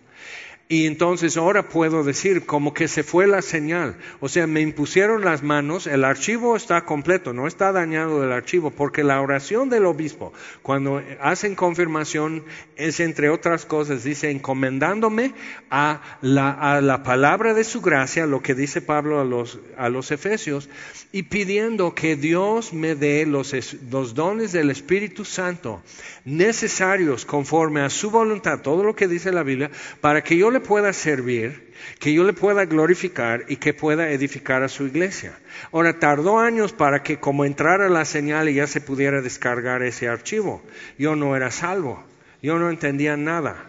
Y 0.68 0.88
entonces 0.88 1.38
ahora 1.38 1.70
puedo 1.70 2.04
decir 2.04 2.48
como 2.48 2.74
que 2.74 2.88
se 2.88 3.04
fue 3.04 3.28
la 3.28 3.44
señal. 3.44 3.98
O 4.20 4.30
sea, 4.30 4.48
me 4.48 4.62
impusieron 4.62 5.24
las 5.24 5.44
manos, 5.44 5.86
el 5.86 6.04
archivo 6.04 6.56
está 6.56 6.86
completo, 6.86 7.34
no 7.34 7.46
está 7.46 7.72
dañado 7.72 8.24
el 8.24 8.32
archivo, 8.32 8.72
porque 8.72 9.04
la 9.04 9.22
oración 9.22 9.70
del 9.70 9.86
obispo, 9.86 10.34
cuando 10.64 11.04
hacen 11.22 11.54
confirmación, 11.54 12.44
es 12.78 13.00
entre 13.00 13.30
otras 13.30 13.64
cosas, 13.68 14.04
dice, 14.04 14.32
encomendándome 14.32 15.36
a 15.70 16.02
la, 16.22 16.50
a 16.50 16.82
la 16.82 17.04
palabra 17.04 17.54
de 17.54 17.64
su 17.64 17.82
gracia, 17.82 18.26
lo 18.26 18.42
que 18.42 18.56
dice 18.56 18.82
Pablo 18.82 19.20
a 19.20 19.24
los, 19.24 19.60
a 19.78 19.90
los 19.90 20.10
efesios, 20.10 20.68
y 21.12 21.24
pidiendo 21.24 21.94
que 21.94 22.16
Dios 22.16 22.74
me 22.74 22.96
dé 22.96 23.28
los, 23.28 23.54
los 23.92 24.16
dones 24.16 24.52
del 24.52 24.72
Espíritu 24.72 25.26
Santo 25.26 25.84
necesarios 26.26 27.24
conforme 27.24 27.82
a 27.82 27.90
su 27.92 28.10
voluntad, 28.10 28.62
todo 28.62 28.84
lo 28.84 28.96
que 28.96 29.08
dice 29.08 29.32
la 29.32 29.44
Biblia, 29.44 29.70
para 30.02 30.24
que 30.24 30.36
yo 30.36 30.50
le 30.56 30.62
pueda 30.62 30.94
servir, 30.94 31.74
que 32.00 32.14
yo 32.14 32.24
le 32.24 32.32
pueda 32.32 32.66
glorificar 32.66 33.44
y 33.50 33.58
que 33.58 33.74
pueda 33.74 34.10
edificar 34.10 34.64
a 34.64 34.70
su 34.70 34.88
iglesia. 34.88 35.38
Ahora, 35.74 36.00
tardó 36.00 36.40
años 36.40 36.72
para 36.72 37.04
que 37.04 37.20
como 37.20 37.44
entrara 37.44 37.90
la 37.90 38.06
señal 38.06 38.48
y 38.48 38.54
ya 38.54 38.68
se 38.68 38.80
pudiera 38.80 39.22
descargar 39.22 39.84
ese 39.84 40.08
archivo. 40.08 40.64
Yo 40.98 41.18
no 41.18 41.36
era 41.36 41.52
salvo, 41.52 42.02
yo 42.42 42.58
no 42.58 42.70
entendía 42.70 43.18
nada. 43.18 43.66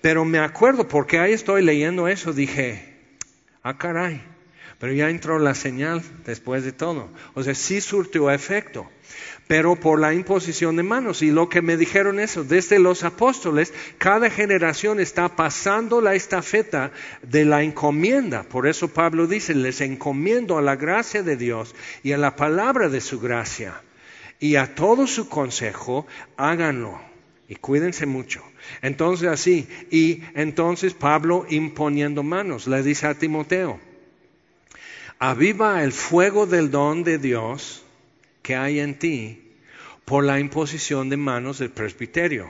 Pero 0.00 0.24
me 0.24 0.40
acuerdo, 0.40 0.88
porque 0.88 1.20
ahí 1.20 1.32
estoy 1.32 1.62
leyendo 1.62 2.08
eso, 2.08 2.32
dije, 2.32 2.96
ah 3.62 3.78
caray, 3.78 4.20
pero 4.80 4.92
ya 4.92 5.08
entró 5.08 5.38
la 5.38 5.54
señal 5.54 6.02
después 6.24 6.64
de 6.64 6.72
todo. 6.72 7.10
O 7.34 7.44
sea, 7.44 7.54
sí 7.54 7.80
surtió 7.80 8.28
efecto 8.32 8.90
pero 9.46 9.76
por 9.76 10.00
la 10.00 10.12
imposición 10.12 10.76
de 10.76 10.82
manos. 10.82 11.22
Y 11.22 11.30
lo 11.30 11.48
que 11.48 11.62
me 11.62 11.76
dijeron 11.76 12.18
eso, 12.18 12.44
desde 12.44 12.78
los 12.78 13.04
apóstoles, 13.04 13.72
cada 13.98 14.30
generación 14.30 15.00
está 15.00 15.36
pasando 15.36 16.00
la 16.00 16.14
estafeta 16.14 16.90
de 17.22 17.44
la 17.44 17.62
encomienda. 17.62 18.42
Por 18.42 18.66
eso 18.66 18.88
Pablo 18.88 19.26
dice, 19.26 19.54
les 19.54 19.80
encomiendo 19.80 20.58
a 20.58 20.62
la 20.62 20.76
gracia 20.76 21.22
de 21.22 21.36
Dios 21.36 21.74
y 22.02 22.12
a 22.12 22.18
la 22.18 22.34
palabra 22.36 22.88
de 22.88 23.00
su 23.00 23.20
gracia. 23.20 23.80
Y 24.38 24.56
a 24.56 24.74
todo 24.74 25.06
su 25.06 25.28
consejo, 25.28 26.06
háganlo. 26.36 27.00
Y 27.48 27.54
cuídense 27.54 28.06
mucho. 28.06 28.42
Entonces 28.82 29.28
así, 29.28 29.68
y 29.90 30.22
entonces 30.34 30.94
Pablo 30.94 31.46
imponiendo 31.48 32.24
manos, 32.24 32.66
le 32.66 32.82
dice 32.82 33.06
a 33.06 33.14
Timoteo, 33.14 33.78
aviva 35.20 35.84
el 35.84 35.92
fuego 35.92 36.46
del 36.46 36.72
don 36.72 37.04
de 37.04 37.18
Dios 37.18 37.85
que 38.46 38.54
hay 38.54 38.78
en 38.78 38.96
ti 38.96 39.42
por 40.04 40.22
la 40.22 40.38
imposición 40.38 41.08
de 41.08 41.16
manos 41.16 41.58
del 41.58 41.70
presbiterio. 41.70 42.48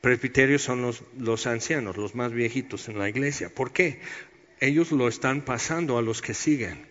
Presbiterios 0.00 0.62
son 0.62 0.82
los, 0.82 1.46
ancianos, 1.46 1.96
los 1.96 2.16
más 2.16 2.32
viejitos 2.32 2.88
en 2.88 2.98
la 2.98 3.08
iglesia. 3.08 3.48
¿Por 3.48 3.72
qué? 3.72 4.00
Ellos 4.58 4.90
lo 4.90 5.06
están 5.06 5.42
pasando 5.42 5.96
a 5.96 6.02
los 6.02 6.22
que 6.22 6.34
siguen. 6.34 6.88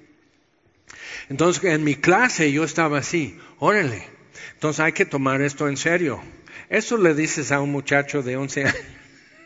Entonces, 1.28 1.62
en 1.66 1.84
mi 1.84 1.96
clase 1.96 2.54
yo 2.54 2.64
estaba 2.64 3.00
así, 3.00 3.38
órale, 3.60 4.08
entonces 4.54 4.80
hay 4.80 4.94
que 4.94 5.06
tomar 5.06 5.42
esto 5.42 5.68
en 5.68 5.76
serio. 5.76 6.22
Eso 6.70 6.98
le 6.98 7.16
dices 7.16 7.52
a 7.52 7.60
un 7.60 7.74
muchacho 7.74 8.24
de 8.24 8.38
11 8.38 8.64
años. 8.64 8.76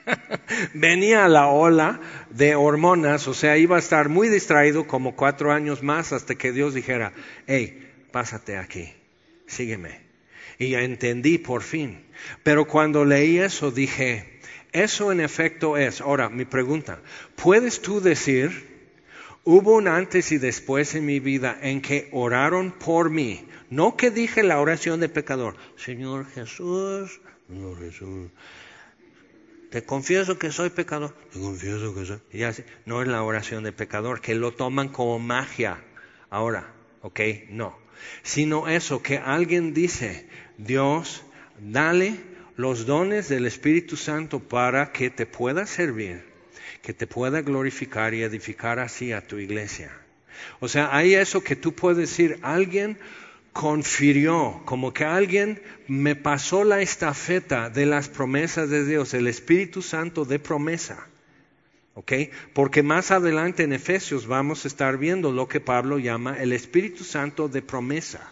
Venía 0.76 1.28
la 1.28 1.48
ola 1.48 2.02
de 2.30 2.54
hormonas, 2.54 3.28
o 3.28 3.34
sea, 3.34 3.58
iba 3.58 3.78
a 3.78 3.80
estar 3.80 4.10
muy 4.10 4.30
distraído 4.30 4.86
como 4.86 5.16
cuatro 5.16 5.52
años 5.52 5.82
más 5.82 6.14
hasta 6.14 6.36
que 6.36 6.52
Dios 6.52 6.76
dijera, 6.76 7.14
hey, 7.48 7.89
pásate 8.12 8.58
aquí, 8.58 8.94
sígueme. 9.48 10.10
Y 10.58 10.72
ya 10.72 10.82
entendí 10.82 11.38
por 11.38 11.62
fin. 11.62 12.04
Pero 12.44 12.68
cuando 12.68 13.06
leí 13.06 13.40
eso 13.40 13.72
dije, 13.72 14.40
eso 14.72 15.12
en 15.12 15.22
efecto 15.22 15.78
es. 15.78 16.02
Ahora, 16.02 16.30
mi 16.30 16.46
pregunta, 16.46 17.00
¿puedes 17.36 17.82
tú 17.82 18.02
decir, 18.02 18.68
hubo 19.44 19.76
un 19.76 19.88
antes 19.88 20.32
y 20.32 20.38
después 20.38 20.96
en 20.96 21.06
mi 21.06 21.20
vida 21.20 21.58
en 21.62 21.82
que 21.82 22.10
oraron 22.12 22.72
por 22.72 23.10
mí? 23.10 23.48
No 23.70 23.96
que 23.96 24.12
dije 24.12 24.44
la 24.44 24.60
oración 24.60 25.00
de 25.00 25.10
pecador, 25.10 25.56
Señor 25.78 26.26
Jesús, 26.32 27.22
Señor 27.48 27.80
Jesús. 27.80 28.30
Te 29.70 29.84
confieso 29.84 30.40
que 30.40 30.52
soy 30.52 30.72
pecador. 30.72 31.16
Te 31.32 31.40
confieso 31.40 31.94
que 31.94 32.06
soy. 32.06 32.20
No 32.86 33.04
es 33.04 33.08
la 33.08 33.22
oración 33.22 33.64
de 33.64 33.72
pecador, 33.72 34.20
que 34.20 34.34
lo 34.34 34.52
toman 34.52 34.90
como 34.90 35.20
magia. 35.20 35.84
Ahora, 36.32 36.74
¿ok? 37.02 37.20
No 37.50 37.89
sino 38.24 38.68
eso 38.68 39.02
que 39.02 39.18
alguien 39.18 39.74
dice, 39.74 40.28
Dios, 40.58 41.24
dale 41.60 42.16
los 42.56 42.86
dones 42.86 43.30
del 43.30 43.46
Espíritu 43.46 43.96
Santo 43.96 44.40
para 44.40 44.92
que 44.92 45.10
te 45.10 45.26
pueda 45.26 45.66
servir, 45.66 46.24
que 46.82 46.94
te 46.94 47.08
pueda 47.08 47.42
glorificar 47.42 48.14
y 48.14 48.24
edificar 48.24 48.80
así 48.80 49.12
a 49.12 49.26
tu 49.26 49.38
iglesia. 49.38 49.92
O 50.60 50.68
sea, 50.68 50.96
hay 50.96 51.16
eso 51.16 51.44
que 51.44 51.56
tú 51.56 51.74
puedes 51.74 51.98
decir, 51.98 52.40
alguien 52.42 52.98
confirió, 53.54 54.62
como 54.66 54.94
que 54.94 55.06
alguien 55.06 55.62
me 55.88 56.16
pasó 56.16 56.64
la 56.64 56.82
estafeta 56.82 57.70
de 57.70 57.86
las 57.86 58.08
promesas 58.08 58.70
de 58.70 58.86
Dios, 58.86 59.14
el 59.14 59.28
Espíritu 59.28 59.82
Santo 59.82 60.24
de 60.24 60.40
promesa. 60.40 61.09
Porque 62.54 62.84
más 62.84 63.12
adelante 63.12 63.64
en 63.64 63.74
Efesios 63.74 64.28
vamos 64.28 64.66
a 64.66 64.68
estar 64.68 64.98
viendo 64.98 65.32
lo 65.32 65.48
que 65.48 65.60
Pablo 65.60 66.00
llama 66.00 66.40
el 66.40 66.54
Espíritu 66.54 67.04
Santo 67.04 67.48
de 67.48 67.62
promesa. 67.62 68.32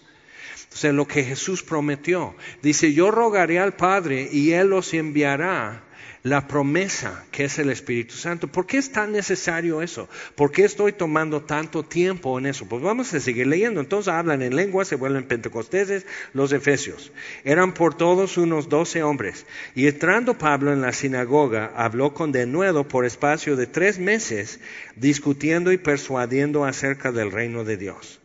Sea, 0.70 0.92
lo 0.92 1.08
que 1.08 1.24
Jesús 1.24 1.64
prometió. 1.64 2.36
Dice, 2.62 2.94
yo 2.94 3.10
rogaré 3.10 3.60
al 3.60 3.76
Padre 3.76 4.30
y 4.32 4.52
Él 4.52 4.74
os 4.74 4.94
enviará 4.94 5.87
la 6.24 6.48
promesa 6.48 7.26
que 7.32 7.46
es 7.46 7.60
el 7.60 7.70
Espíritu 7.70 8.16
Santo. 8.16 8.48
¿Por 8.48 8.66
qué 8.66 8.78
es 8.78 8.92
tan 8.92 9.12
necesario 9.12 9.82
eso? 9.82 10.10
¿Por 10.36 10.52
qué 10.52 10.66
estoy 10.66 10.94
tomando 10.94 11.42
tanto 11.42 11.84
tiempo 11.84 12.38
en 12.38 12.46
eso? 12.48 12.68
Pues 12.68 12.82
vamos 12.82 13.14
a 13.14 13.20
seguir 13.20 13.48
leyendo. 13.48 13.80
Entonces 13.80 14.12
hablan 14.14 14.42
en 14.42 14.56
lengua, 14.56 14.86
se 14.86 14.96
vuelven 14.96 15.28
pentecosteses 15.28 16.06
los 16.34 16.52
efesios. 16.52 17.12
Eran 17.44 17.74
por 17.74 17.96
todos 17.96 18.38
unos 18.38 18.70
doce 18.70 19.04
hombres. 19.04 19.46
Y 19.76 19.88
entrando 19.88 20.38
Pablo 20.38 20.74
en 20.74 20.82
la 20.82 20.94
sinagoga, 20.94 21.72
habló 21.76 22.14
con 22.14 22.32
denuedo 22.32 22.88
por 22.88 23.06
espacio 23.06 23.56
de 23.56 23.68
tres 23.68 24.00
meses, 24.00 24.60
discutiendo 24.96 25.72
y 25.72 25.78
persuadiendo 25.78 26.66
acerca 26.66 27.12
del 27.12 27.32
reino 27.32 27.64
de 27.64 27.78
Dios. 27.78 28.20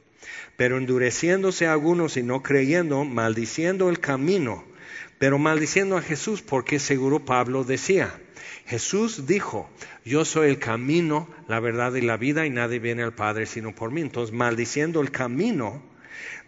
Pero 0.57 0.78
endureciéndose 0.78 1.66
algunos 1.66 2.16
y 2.16 2.22
no 2.22 2.43
creyendo, 2.43 3.05
maldiciendo 3.05 3.88
el 3.88 4.01
camino, 4.01 4.64
pero 5.23 5.39
maldiciendo 5.39 5.97
a 5.97 6.03
Jesús, 6.03 6.43
porque 6.43 6.81
seguro 6.81 7.20
Pablo 7.20 7.62
decía, 7.62 8.12
Jesús 8.66 9.25
dijo, 9.25 9.70
yo 10.05 10.25
soy 10.25 10.49
el 10.49 10.59
camino, 10.59 11.29
la 11.47 11.61
verdad 11.61 11.95
y 11.95 12.01
la 12.01 12.16
vida, 12.16 12.45
y 12.45 12.51
nadie 12.51 12.81
viene 12.81 13.05
al 13.05 13.14
Padre 13.14 13.47
sino 13.47 13.73
por 13.73 13.93
mí. 13.93 14.01
Entonces, 14.01 14.35
maldiciendo 14.35 15.01
el 15.01 15.12
camino, 15.12 15.81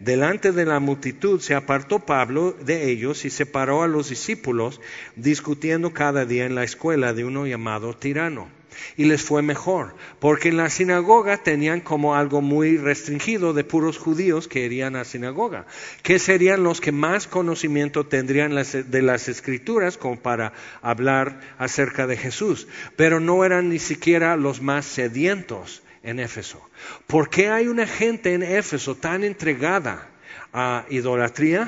delante 0.01 0.51
de 0.51 0.65
la 0.65 0.81
multitud 0.81 1.39
se 1.39 1.55
apartó 1.55 1.99
Pablo 1.99 2.51
de 2.51 2.91
ellos 2.91 3.23
y 3.23 3.29
separó 3.29 3.81
a 3.81 3.87
los 3.87 4.09
discípulos, 4.09 4.81
discutiendo 5.15 5.93
cada 5.93 6.25
día 6.25 6.45
en 6.45 6.55
la 6.55 6.65
escuela 6.65 7.13
de 7.13 7.23
uno 7.23 7.47
llamado 7.47 7.95
tirano 7.95 8.49
y 8.97 9.05
les 9.05 9.23
fue 9.23 9.41
mejor, 9.41 9.95
porque 10.19 10.49
en 10.49 10.57
la 10.57 10.69
sinagoga 10.69 11.37
tenían 11.37 11.81
como 11.81 12.15
algo 12.15 12.41
muy 12.41 12.77
restringido 12.77 13.53
de 13.53 13.63
puros 13.63 13.97
judíos 13.97 14.47
que 14.47 14.65
irían 14.65 14.95
a 14.95 14.99
la 14.99 15.05
sinagoga, 15.05 15.65
que 16.03 16.19
serían 16.19 16.63
los 16.63 16.81
que 16.81 16.91
más 16.91 17.27
conocimiento 17.27 18.05
tendrían 18.05 18.53
de 18.55 19.01
las 19.01 19.27
escrituras 19.27 19.97
como 19.97 20.19
para 20.19 20.53
hablar 20.81 21.39
acerca 21.57 22.07
de 22.07 22.17
Jesús, 22.17 22.67
pero 22.95 23.19
no 23.19 23.43
eran 23.45 23.69
ni 23.69 23.79
siquiera 23.79 24.35
los 24.35 24.61
más 24.61 24.85
sedientos 24.85 25.83
en 26.03 26.19
Éfeso. 26.19 26.61
¿Por 27.07 27.29
qué 27.29 27.49
hay 27.49 27.67
una 27.67 27.87
gente 27.87 28.33
en 28.33 28.43
Éfeso 28.43 28.95
tan 28.95 29.23
entregada 29.23 30.09
a 30.53 30.85
idolatría 30.89 31.67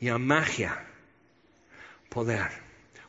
y 0.00 0.08
a 0.08 0.18
magia? 0.18 0.84
Poder, 2.08 2.48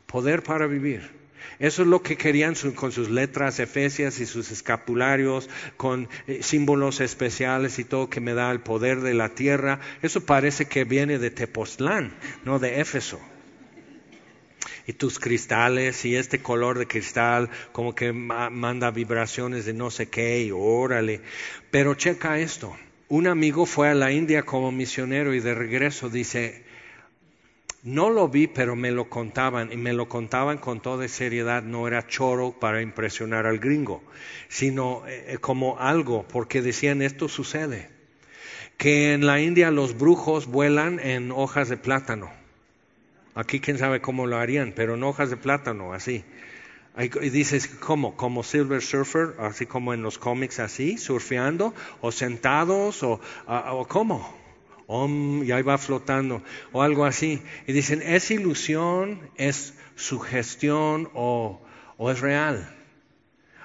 poder 0.06 0.42
para 0.42 0.66
vivir 0.66 1.21
eso 1.58 1.82
es 1.82 1.88
lo 1.88 2.02
que 2.02 2.16
querían 2.16 2.54
con 2.74 2.92
sus 2.92 3.10
letras 3.10 3.58
efesias 3.60 4.20
y 4.20 4.26
sus 4.26 4.50
escapularios, 4.50 5.48
con 5.76 6.08
eh, 6.26 6.42
símbolos 6.42 7.00
especiales 7.00 7.78
y 7.78 7.84
todo 7.84 8.10
que 8.10 8.20
me 8.20 8.34
da 8.34 8.50
el 8.50 8.60
poder 8.60 9.00
de 9.00 9.14
la 9.14 9.30
tierra. 9.30 9.80
Eso 10.02 10.24
parece 10.26 10.66
que 10.66 10.84
viene 10.84 11.18
de 11.18 11.30
Tepoztlán, 11.30 12.14
no 12.44 12.58
de 12.58 12.80
Éfeso. 12.80 13.20
Y 14.86 14.94
tus 14.94 15.20
cristales 15.20 16.04
y 16.04 16.16
este 16.16 16.42
color 16.42 16.78
de 16.78 16.88
cristal 16.88 17.48
como 17.70 17.94
que 17.94 18.12
manda 18.12 18.90
vibraciones 18.90 19.64
de 19.64 19.74
no 19.74 19.90
sé 19.90 20.08
qué 20.08 20.42
y 20.42 20.50
órale. 20.50 21.20
Pero 21.70 21.94
checa 21.94 22.40
esto. 22.40 22.76
Un 23.08 23.26
amigo 23.26 23.66
fue 23.66 23.90
a 23.90 23.94
la 23.94 24.10
India 24.10 24.42
como 24.42 24.72
misionero 24.72 25.34
y 25.34 25.40
de 25.40 25.54
regreso 25.54 26.08
dice, 26.08 26.64
no 27.82 28.10
lo 28.10 28.28
vi, 28.28 28.46
pero 28.46 28.76
me 28.76 28.92
lo 28.92 29.10
contaban 29.10 29.72
y 29.72 29.76
me 29.76 29.92
lo 29.92 30.08
contaban 30.08 30.58
con 30.58 30.80
toda 30.80 31.08
seriedad. 31.08 31.64
No 31.64 31.88
era 31.88 32.06
choro 32.06 32.52
para 32.52 32.80
impresionar 32.80 33.46
al 33.46 33.58
gringo, 33.58 34.02
sino 34.48 35.02
eh, 35.08 35.38
como 35.40 35.80
algo, 35.80 36.24
porque 36.28 36.62
decían 36.62 37.02
esto 37.02 37.28
sucede. 37.28 37.90
Que 38.76 39.14
en 39.14 39.26
la 39.26 39.40
India 39.40 39.70
los 39.70 39.98
brujos 39.98 40.46
vuelan 40.46 41.00
en 41.00 41.32
hojas 41.32 41.68
de 41.68 41.76
plátano. 41.76 42.30
Aquí 43.34 43.58
quién 43.58 43.78
sabe 43.78 44.00
cómo 44.00 44.26
lo 44.26 44.36
harían, 44.36 44.72
pero 44.76 44.94
en 44.94 45.02
hojas 45.02 45.30
de 45.30 45.36
plátano, 45.36 45.92
así. 45.92 46.24
Y 46.98 47.30
dices, 47.30 47.68
¿cómo? 47.68 48.16
¿Como 48.16 48.42
Silver 48.42 48.82
Surfer? 48.82 49.34
Así 49.38 49.66
como 49.66 49.94
en 49.94 50.02
los 50.02 50.18
cómics, 50.18 50.60
así, 50.60 50.98
surfeando, 50.98 51.74
o 52.00 52.12
sentados, 52.12 53.02
o, 53.02 53.20
o 53.46 53.88
¿cómo? 53.88 54.41
Y 54.88 55.52
ahí 55.52 55.62
va 55.62 55.78
flotando, 55.78 56.42
o 56.72 56.82
algo 56.82 57.04
así. 57.04 57.42
Y 57.66 57.72
dicen, 57.72 58.02
¿es 58.02 58.30
ilusión, 58.30 59.20
es 59.36 59.74
sugestión 59.96 61.08
o, 61.14 61.60
o 61.96 62.10
es 62.10 62.20
real? 62.20 62.68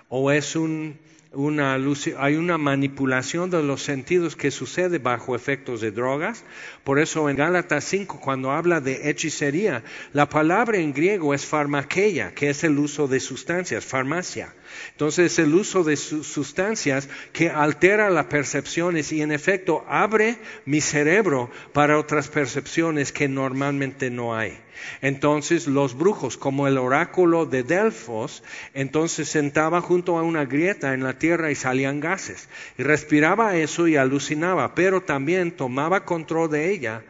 ¿O 0.10 0.32
es 0.32 0.56
un, 0.56 0.98
una 1.34 1.78
hay 2.18 2.36
una 2.36 2.58
manipulación 2.58 3.50
de 3.50 3.62
los 3.62 3.84
sentidos 3.84 4.36
que 4.36 4.52
sucede 4.52 4.98
bajo 4.98 5.36
efectos 5.36 5.82
de 5.82 5.92
drogas. 5.92 6.44
Por 6.84 7.00
eso 7.00 7.30
en 7.30 7.36
Gálatas 7.36 7.84
5, 7.84 8.20
cuando 8.20 8.52
habla 8.52 8.82
de 8.82 9.10
hechicería, 9.10 9.84
la 10.14 10.30
palabra 10.30 10.78
en 10.78 10.94
griego 10.94 11.34
es 11.34 11.46
farmaqueia, 11.46 12.34
que 12.34 12.50
es 12.50 12.64
el 12.64 12.78
uso 12.80 13.08
de 13.08 13.20
sustancias, 13.20 13.86
farmacia. 13.86 14.54
Entonces 14.92 15.38
el 15.40 15.54
uso 15.54 15.84
de 15.84 15.96
sustancias 15.96 17.10
que 17.34 17.50
altera 17.50 18.10
las 18.10 18.26
percepciones 18.26 19.12
y 19.12 19.22
en 19.22 19.32
efecto 19.32 19.86
abre 19.88 20.38
mi 20.66 20.82
cerebro 20.82 21.50
para 21.74 21.98
otras 21.98 22.28
percepciones 22.28 23.12
que 23.12 23.28
normalmente 23.28 24.10
no 24.10 24.36
hay. 24.36 24.60
Entonces 25.02 25.68
los 25.68 25.98
brujos, 25.98 26.38
como 26.38 26.68
el 26.68 26.78
oráculo 26.78 27.46
de 27.46 27.64
Delfos, 27.64 28.44
entonces 28.74 29.30
sentaba 29.30 29.82
junto 29.82 30.18
a 30.18 30.24
una 30.24 30.46
grieta 30.46 30.94
en 30.94 31.04
la 31.04 31.18
tierra 31.18 31.52
y 31.52 31.56
salían 31.56 32.00
gases. 32.00 32.50
Y 32.78 32.84
respiraba 32.84 33.56
eso 33.56 33.88
y 33.88 33.96
alucinaba, 33.96 34.76
pero 34.76 35.02
también 35.02 35.52
tomaba 35.52 36.06
control 36.06 36.52
de 36.52 36.72
ella 36.72 37.04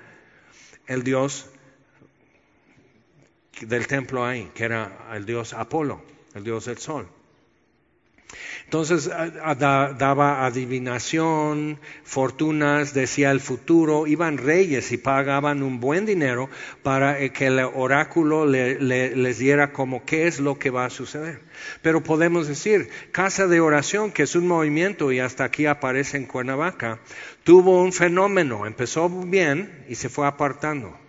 el 0.87 1.03
dios 1.03 1.49
del 3.61 3.87
templo 3.87 4.25
ahí, 4.25 4.51
que 4.53 4.63
era 4.63 5.09
el 5.13 5.25
dios 5.25 5.53
Apolo, 5.53 6.01
el 6.35 6.43
dios 6.43 6.65
del 6.65 6.77
sol. 6.77 7.07
Entonces 8.65 9.09
daba 9.09 10.45
adivinación, 10.45 11.79
fortunas, 12.03 12.93
decía 12.93 13.31
el 13.31 13.39
futuro, 13.39 14.07
iban 14.07 14.37
reyes 14.37 14.91
y 14.91 14.97
pagaban 14.97 15.63
un 15.63 15.79
buen 15.79 16.05
dinero 16.05 16.49
para 16.83 17.19
eh, 17.19 17.31
que 17.31 17.47
el 17.47 17.59
oráculo 17.59 18.45
les 18.45 19.37
diera 19.37 19.71
como 19.71 20.03
qué 20.03 20.27
es 20.27 20.39
lo 20.39 20.59
que 20.59 20.69
va 20.69 20.85
a 20.85 20.89
suceder. 20.89 21.41
Pero 21.81 22.03
podemos 22.03 22.47
decir, 22.47 22.89
Casa 23.11 23.47
de 23.47 23.61
Oración, 23.61 24.11
que 24.11 24.23
es 24.23 24.35
un 24.35 24.47
movimiento 24.47 25.11
y 25.13 25.19
hasta 25.19 25.45
aquí 25.45 25.65
aparece 25.65 26.17
en 26.17 26.25
Cuernavaca, 26.25 26.99
tuvo 27.43 27.81
un 27.81 27.93
fenómeno, 27.93 28.65
empezó 28.65 29.07
bien 29.09 29.85
y 29.87 29.95
se 29.95 30.09
fue 30.09 30.27
apartando 30.27 31.06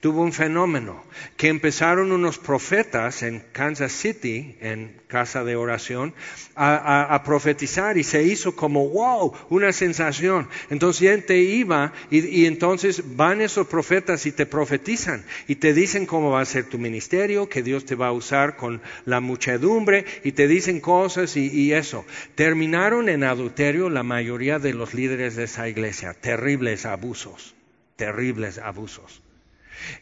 tuvo 0.00 0.22
un 0.22 0.32
fenómeno, 0.32 1.02
que 1.36 1.48
empezaron 1.48 2.12
unos 2.12 2.38
profetas 2.38 3.22
en 3.22 3.42
Kansas 3.52 3.92
City, 3.92 4.56
en 4.60 5.00
casa 5.08 5.44
de 5.44 5.56
oración, 5.56 6.14
a, 6.54 7.22
profetizar 7.24 7.98
y 7.98 8.04
se 8.04 8.22
hizo 8.22 8.56
como, 8.56 8.88
wow, 8.88 9.32
una 9.50 9.72
sensación. 9.72 10.48
Entonces 10.70 11.08
gente 11.08 11.38
iba 11.38 11.92
y, 12.10 12.46
entonces 12.46 13.16
van 13.16 13.40
esos 13.40 13.66
profetas 13.66 14.26
y 14.26 14.32
te 14.32 14.46
profetizan 14.46 15.24
y 15.48 15.56
te 15.56 15.72
dicen 15.72 16.06
cómo 16.06 16.30
va 16.30 16.40
a 16.40 16.44
ser 16.44 16.64
tu 16.64 16.78
ministerio, 16.78 17.48
que 17.48 17.62
Dios 17.62 17.84
te 17.84 17.94
va 17.94 18.08
a 18.08 18.12
usar 18.12 18.56
con 18.56 18.80
la 19.04 19.20
muchedumbre 19.20 20.04
y 20.24 20.32
te 20.32 20.48
dicen 20.48 20.80
cosas 20.80 21.36
y 21.36 21.72
eso. 21.72 22.04
Terminaron 22.34 23.08
en 23.08 23.24
adulterio 23.24 23.90
la 23.90 24.02
mayoría 24.02 24.58
de 24.58 24.74
los 24.74 24.94
líderes 24.94 25.36
de 25.36 25.44
esa 25.44 25.68
iglesia, 25.68 26.14
terribles 26.14 26.86
abusos, 26.86 27.54
terribles 27.96 28.58
abusos. 28.58 29.22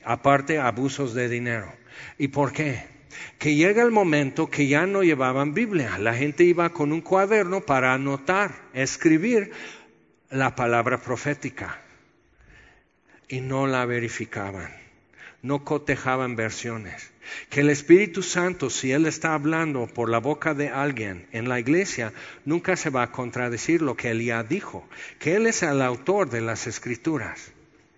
Aparte, 0.04 0.58
abusos 0.58 1.14
de 1.14 1.28
dinero. 1.28 1.72
¿Y 2.18 2.28
por 2.28 2.52
qué? 2.52 2.84
Que 3.38 3.54
llega 3.54 3.82
el 3.82 3.90
momento 3.90 4.50
que 4.50 4.66
ya 4.66 4.86
no 4.86 5.02
llevaban 5.02 5.54
Biblia. 5.54 5.98
La 5.98 6.14
gente 6.14 6.44
iba 6.44 6.70
con 6.70 6.92
un 6.92 7.00
cuaderno 7.00 7.60
para 7.60 7.94
anotar, 7.94 8.54
escribir 8.72 9.52
la 10.30 10.54
palabra 10.54 11.00
profética. 11.00 11.80
Y 13.28 13.40
no 13.40 13.66
la 13.66 13.84
verificaban. 13.86 14.70
No 15.42 15.64
cotejaban 15.64 16.36
versiones. 16.36 17.10
Que 17.50 17.60
el 17.60 17.70
Espíritu 17.70 18.22
Santo, 18.22 18.70
si 18.70 18.92
Él 18.92 19.06
está 19.06 19.34
hablando 19.34 19.86
por 19.86 20.08
la 20.08 20.18
boca 20.18 20.54
de 20.54 20.68
alguien 20.68 21.26
en 21.32 21.48
la 21.48 21.58
iglesia, 21.58 22.12
nunca 22.44 22.76
se 22.76 22.90
va 22.90 23.02
a 23.02 23.12
contradecir 23.12 23.82
lo 23.82 23.96
que 23.96 24.10
Él 24.10 24.22
ya 24.22 24.42
dijo. 24.42 24.86
Que 25.18 25.36
Él 25.36 25.46
es 25.46 25.62
el 25.62 25.82
autor 25.82 26.30
de 26.30 26.40
las 26.40 26.66
escrituras 26.66 27.53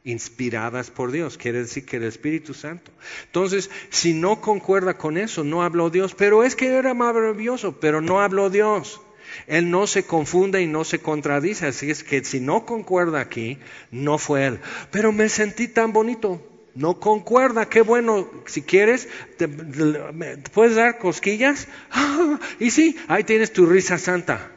inspiradas 0.07 0.91
por 0.91 1.11
Dios, 1.11 1.37
quiere 1.37 1.59
decir 1.59 1.85
que 1.85 1.97
el 1.97 2.05
Espíritu 2.05 2.55
Santo. 2.55 2.93
Entonces, 3.25 3.71
si 3.91 4.15
no 4.15 4.41
concuerda 4.41 4.97
con 4.97 5.19
eso, 5.19 5.43
no 5.43 5.65
habló 5.65 5.91
Dios, 5.91 6.15
pero 6.15 6.45
es 6.45 6.55
que 6.55 6.69
era 6.69 6.95
maravilloso, 6.95 7.79
pero 7.81 8.01
no 8.01 8.21
habló 8.21 8.49
Dios. 8.49 9.01
Él 9.49 9.69
no 9.69 9.89
se 9.89 10.05
confunde 10.05 10.63
y 10.63 10.69
no 10.69 10.85
se 10.85 11.01
contradice, 11.01 11.67
así 11.67 11.91
es 11.91 12.05
que 12.05 12.25
si 12.25 12.39
no 12.39 12.65
concuerda 12.65 13.21
aquí, 13.21 13.59
no 13.91 14.17
fue 14.17 14.47
Él. 14.47 14.61
Pero 14.93 15.11
me 15.11 15.29
sentí 15.29 15.67
tan 15.67 15.93
bonito, 15.93 16.41
no 16.77 17.01
concuerda, 17.01 17.69
qué 17.69 17.81
bueno, 17.81 18.31
si 18.47 18.63
quieres, 18.63 19.09
te, 19.39 19.49
puedes 19.49 20.77
dar 20.77 20.99
cosquillas. 20.99 21.67
y 22.61 22.71
sí, 22.71 22.97
ahí 23.09 23.25
tienes 23.25 23.53
tu 23.53 23.67
risa 23.67 23.99
santa. 23.99 24.53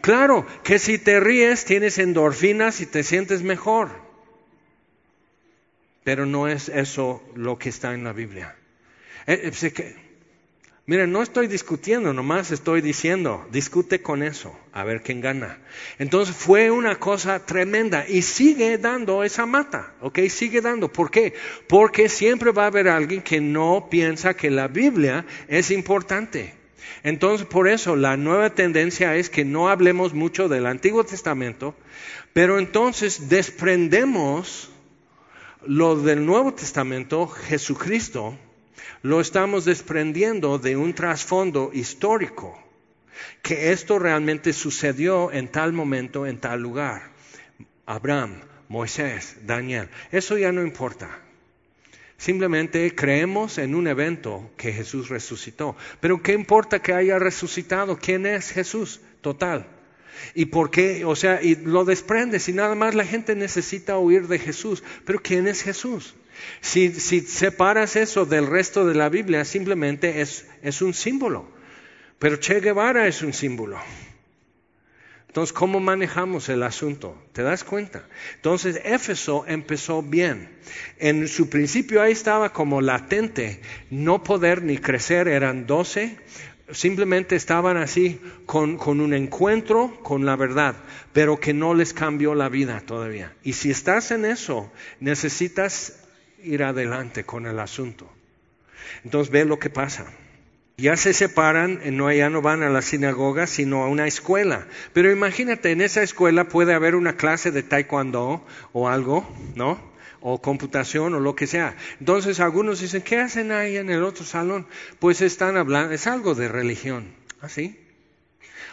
Claro 0.00 0.46
que 0.62 0.78
si 0.78 0.98
te 0.98 1.18
ríes, 1.18 1.64
tienes 1.64 1.98
endorfinas 1.98 2.80
y 2.80 2.86
te 2.86 3.02
sientes 3.02 3.42
mejor. 3.42 4.03
Pero 6.04 6.26
no 6.26 6.46
es 6.48 6.68
eso 6.68 7.22
lo 7.34 7.58
que 7.58 7.70
está 7.70 7.94
en 7.94 8.04
la 8.04 8.12
Biblia. 8.12 8.54
Eh, 9.26 9.50
eh, 9.62 9.96
miren, 10.84 11.10
no 11.10 11.22
estoy 11.22 11.46
discutiendo, 11.46 12.12
nomás 12.12 12.50
estoy 12.50 12.82
diciendo, 12.82 13.48
discute 13.50 14.02
con 14.02 14.22
eso, 14.22 14.54
a 14.72 14.84
ver 14.84 15.02
quién 15.02 15.22
gana. 15.22 15.58
Entonces 15.98 16.36
fue 16.36 16.70
una 16.70 16.96
cosa 16.96 17.46
tremenda 17.46 18.04
y 18.06 18.20
sigue 18.20 18.76
dando 18.76 19.24
esa 19.24 19.46
mata, 19.46 19.94
¿ok? 20.02 20.20
Sigue 20.28 20.60
dando. 20.60 20.92
¿Por 20.92 21.10
qué? 21.10 21.32
Porque 21.68 22.10
siempre 22.10 22.52
va 22.52 22.64
a 22.64 22.66
haber 22.66 22.88
alguien 22.88 23.22
que 23.22 23.40
no 23.40 23.88
piensa 23.90 24.34
que 24.34 24.50
la 24.50 24.68
Biblia 24.68 25.24
es 25.48 25.70
importante. 25.70 26.52
Entonces, 27.02 27.46
por 27.46 27.66
eso 27.68 27.96
la 27.96 28.18
nueva 28.18 28.50
tendencia 28.50 29.16
es 29.16 29.30
que 29.30 29.44
no 29.44 29.70
hablemos 29.70 30.12
mucho 30.12 30.48
del 30.48 30.66
Antiguo 30.66 31.04
Testamento, 31.04 31.74
pero 32.34 32.58
entonces 32.58 33.28
desprendemos 33.28 34.70
lo 35.66 35.96
del 35.96 36.24
Nuevo 36.24 36.54
Testamento, 36.54 37.26
Jesucristo, 37.26 38.36
lo 39.02 39.20
estamos 39.20 39.64
desprendiendo 39.64 40.58
de 40.58 40.76
un 40.76 40.94
trasfondo 40.94 41.70
histórico, 41.72 42.58
que 43.42 43.72
esto 43.72 43.98
realmente 43.98 44.52
sucedió 44.52 45.30
en 45.32 45.48
tal 45.48 45.72
momento, 45.72 46.26
en 46.26 46.38
tal 46.38 46.60
lugar. 46.60 47.10
Abraham, 47.86 48.40
Moisés, 48.68 49.36
Daniel, 49.46 49.88
eso 50.10 50.38
ya 50.38 50.52
no 50.52 50.62
importa. 50.62 51.20
Simplemente 52.16 52.94
creemos 52.94 53.58
en 53.58 53.74
un 53.74 53.86
evento 53.86 54.50
que 54.56 54.72
Jesús 54.72 55.08
resucitó. 55.08 55.76
Pero 56.00 56.22
¿qué 56.22 56.32
importa 56.32 56.80
que 56.80 56.94
haya 56.94 57.18
resucitado? 57.18 57.98
¿Quién 57.98 58.24
es 58.24 58.50
Jesús? 58.50 59.00
Total. 59.20 59.66
¿Y 60.34 60.46
por 60.46 60.70
qué? 60.70 61.04
O 61.04 61.16
sea, 61.16 61.42
y 61.42 61.56
lo 61.56 61.84
desprendes 61.84 62.48
y 62.48 62.52
nada 62.52 62.74
más 62.74 62.94
la 62.94 63.04
gente 63.04 63.34
necesita 63.34 63.96
oír 63.96 64.28
de 64.28 64.38
Jesús. 64.38 64.82
Pero 65.04 65.20
¿quién 65.22 65.46
es 65.48 65.62
Jesús? 65.62 66.14
Si, 66.60 66.92
si 66.92 67.20
separas 67.20 67.96
eso 67.96 68.26
del 68.26 68.46
resto 68.46 68.86
de 68.86 68.94
la 68.94 69.08
Biblia, 69.08 69.44
simplemente 69.44 70.20
es, 70.20 70.46
es 70.62 70.82
un 70.82 70.94
símbolo. 70.94 71.48
Pero 72.18 72.36
Che 72.36 72.60
Guevara 72.60 73.06
es 73.06 73.22
un 73.22 73.32
símbolo. 73.32 73.78
Entonces, 75.34 75.52
¿cómo 75.52 75.80
manejamos 75.80 76.48
el 76.48 76.62
asunto? 76.62 77.20
¿Te 77.32 77.42
das 77.42 77.64
cuenta? 77.64 78.06
Entonces, 78.36 78.80
Éfeso 78.84 79.44
empezó 79.48 80.00
bien. 80.00 80.48
En 80.98 81.26
su 81.26 81.50
principio 81.50 82.00
ahí 82.00 82.12
estaba 82.12 82.52
como 82.52 82.80
latente, 82.80 83.60
no 83.90 84.22
poder 84.22 84.62
ni 84.62 84.78
crecer, 84.78 85.26
eran 85.26 85.66
doce, 85.66 86.16
simplemente 86.70 87.36
estaban 87.36 87.76
así 87.76 88.20
con, 88.46 88.78
un 89.00 89.14
encuentro 89.14 89.98
con 90.02 90.24
la 90.24 90.36
verdad, 90.36 90.76
pero 91.12 91.38
que 91.38 91.52
no 91.52 91.74
les 91.74 91.92
cambió 91.92 92.34
la 92.34 92.48
vida 92.48 92.82
todavía. 92.84 93.34
Y 93.42 93.54
si 93.54 93.70
estás 93.70 94.10
en 94.10 94.24
eso, 94.24 94.70
necesitas 95.00 96.00
ir 96.42 96.62
adelante 96.62 97.24
con 97.24 97.46
el 97.46 97.58
asunto. 97.58 98.10
Entonces, 99.04 99.32
ve 99.32 99.44
lo 99.44 99.58
que 99.58 99.70
pasa. 99.70 100.06
Ya 100.76 100.96
se 100.96 101.12
separan, 101.12 101.80
eh, 101.84 101.92
no, 101.92 102.12
ya 102.12 102.30
no 102.30 102.42
van 102.42 102.62
a 102.62 102.70
la 102.70 102.82
sinagoga, 102.82 103.46
sino 103.46 103.84
a 103.84 103.88
una 103.88 104.06
escuela. 104.06 104.66
Pero 104.92 105.12
imagínate, 105.12 105.70
en 105.70 105.80
esa 105.80 106.02
escuela 106.02 106.48
puede 106.48 106.74
haber 106.74 106.96
una 106.96 107.16
clase 107.16 107.52
de 107.52 107.62
taekwondo 107.62 108.44
o 108.72 108.88
algo, 108.88 109.28
¿no? 109.54 109.93
O 110.26 110.40
computación 110.40 111.12
o 111.12 111.20
lo 111.20 111.36
que 111.36 111.46
sea. 111.46 111.76
Entonces 112.00 112.40
algunos 112.40 112.80
dicen, 112.80 113.02
¿qué 113.02 113.18
hacen 113.18 113.52
ahí 113.52 113.76
en 113.76 113.90
el 113.90 114.02
otro 114.02 114.24
salón? 114.24 114.66
Pues 114.98 115.20
están 115.20 115.58
hablando, 115.58 115.92
es 115.92 116.06
algo 116.06 116.34
de 116.34 116.48
religión. 116.48 117.12
¿Así? 117.42 117.76
¿Ah, 117.76 117.84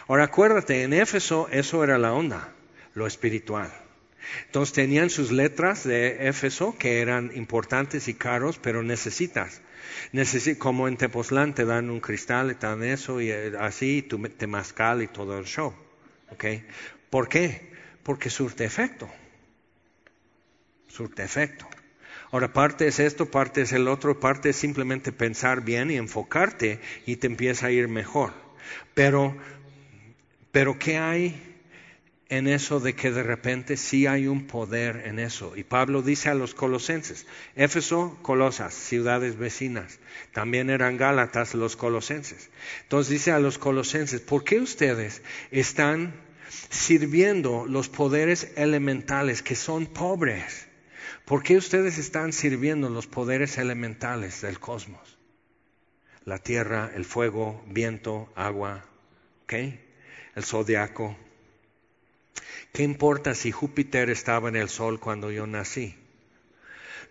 Ahora 0.08 0.24
acuérdate, 0.24 0.82
en 0.82 0.94
Éfeso 0.94 1.48
eso 1.52 1.84
era 1.84 1.98
la 1.98 2.14
onda, 2.14 2.52
lo 2.94 3.06
espiritual. 3.06 3.70
Entonces 4.46 4.72
tenían 4.72 5.10
sus 5.10 5.30
letras 5.30 5.84
de 5.84 6.28
Éfeso 6.28 6.76
que 6.78 7.00
eran 7.00 7.30
importantes 7.34 8.08
y 8.08 8.14
caros, 8.14 8.58
pero 8.58 8.82
necesitas 8.82 9.60
como 10.58 10.88
en 10.88 10.96
Tepoztlán 10.96 11.54
te 11.54 11.64
dan 11.64 11.90
un 11.90 12.00
cristal 12.00 12.50
y 12.50 12.54
te 12.54 12.66
dan 12.66 12.82
eso 12.82 13.20
y 13.20 13.30
eh, 13.30 13.52
así, 13.58 14.02
tu 14.02 14.18
temazcal 14.28 15.02
y 15.02 15.08
todo 15.08 15.38
el 15.38 15.44
show. 15.44 15.74
¿Okay? 16.30 16.64
¿Por 17.10 17.28
qué? 17.28 17.72
Porque 18.02 18.30
surte 18.30 18.64
efecto. 18.64 19.08
Surte 20.92 21.22
efecto. 21.22 21.66
Ahora, 22.30 22.52
parte 22.52 22.86
es 22.86 22.98
esto, 22.98 23.30
parte 23.30 23.62
es 23.62 23.72
el 23.72 23.88
otro, 23.88 24.20
parte 24.20 24.50
es 24.50 24.56
simplemente 24.56 25.10
pensar 25.10 25.62
bien 25.62 25.90
y 25.90 25.96
enfocarte 25.96 26.80
y 27.06 27.16
te 27.16 27.26
empieza 27.26 27.66
a 27.66 27.70
ir 27.70 27.88
mejor. 27.88 28.32
Pero, 28.92 29.34
pero 30.50 30.78
¿qué 30.78 30.98
hay 30.98 31.52
en 32.32 32.48
eso 32.48 32.80
de 32.80 32.94
que 32.94 33.10
de 33.10 33.22
repente 33.22 33.76
sí 33.76 34.06
hay 34.06 34.26
un 34.26 34.46
poder 34.46 35.02
en 35.04 35.18
eso. 35.18 35.54
Y 35.54 35.64
Pablo 35.64 36.00
dice 36.00 36.30
a 36.30 36.34
los 36.34 36.54
colosenses, 36.54 37.26
Éfeso, 37.56 38.18
Colosas, 38.22 38.72
ciudades 38.72 39.36
vecinas, 39.36 39.98
también 40.32 40.70
eran 40.70 40.96
Gálatas 40.96 41.54
los 41.54 41.76
colosenses. 41.76 42.48
Entonces 42.84 43.10
dice 43.10 43.32
a 43.32 43.38
los 43.38 43.58
colosenses, 43.58 44.22
¿por 44.22 44.44
qué 44.44 44.60
ustedes 44.60 45.20
están 45.50 46.14
sirviendo 46.70 47.66
los 47.66 47.90
poderes 47.90 48.52
elementales 48.56 49.42
que 49.42 49.54
son 49.54 49.84
pobres? 49.84 50.71
¿Por 51.24 51.42
qué 51.42 51.56
ustedes 51.56 51.98
están 51.98 52.32
sirviendo 52.32 52.88
los 52.90 53.06
poderes 53.06 53.58
elementales 53.58 54.40
del 54.42 54.58
cosmos? 54.58 55.18
La 56.24 56.38
tierra, 56.38 56.90
el 56.94 57.04
fuego, 57.04 57.64
viento, 57.68 58.32
agua, 58.36 58.84
¿ok? 59.44 59.52
El 60.34 60.44
zodiaco, 60.44 61.16
¿Qué 62.72 62.82
importa 62.82 63.34
si 63.34 63.52
Júpiter 63.52 64.08
estaba 64.08 64.48
en 64.48 64.56
el 64.56 64.70
Sol 64.70 64.98
cuando 64.98 65.30
yo 65.30 65.46
nací? 65.46 65.94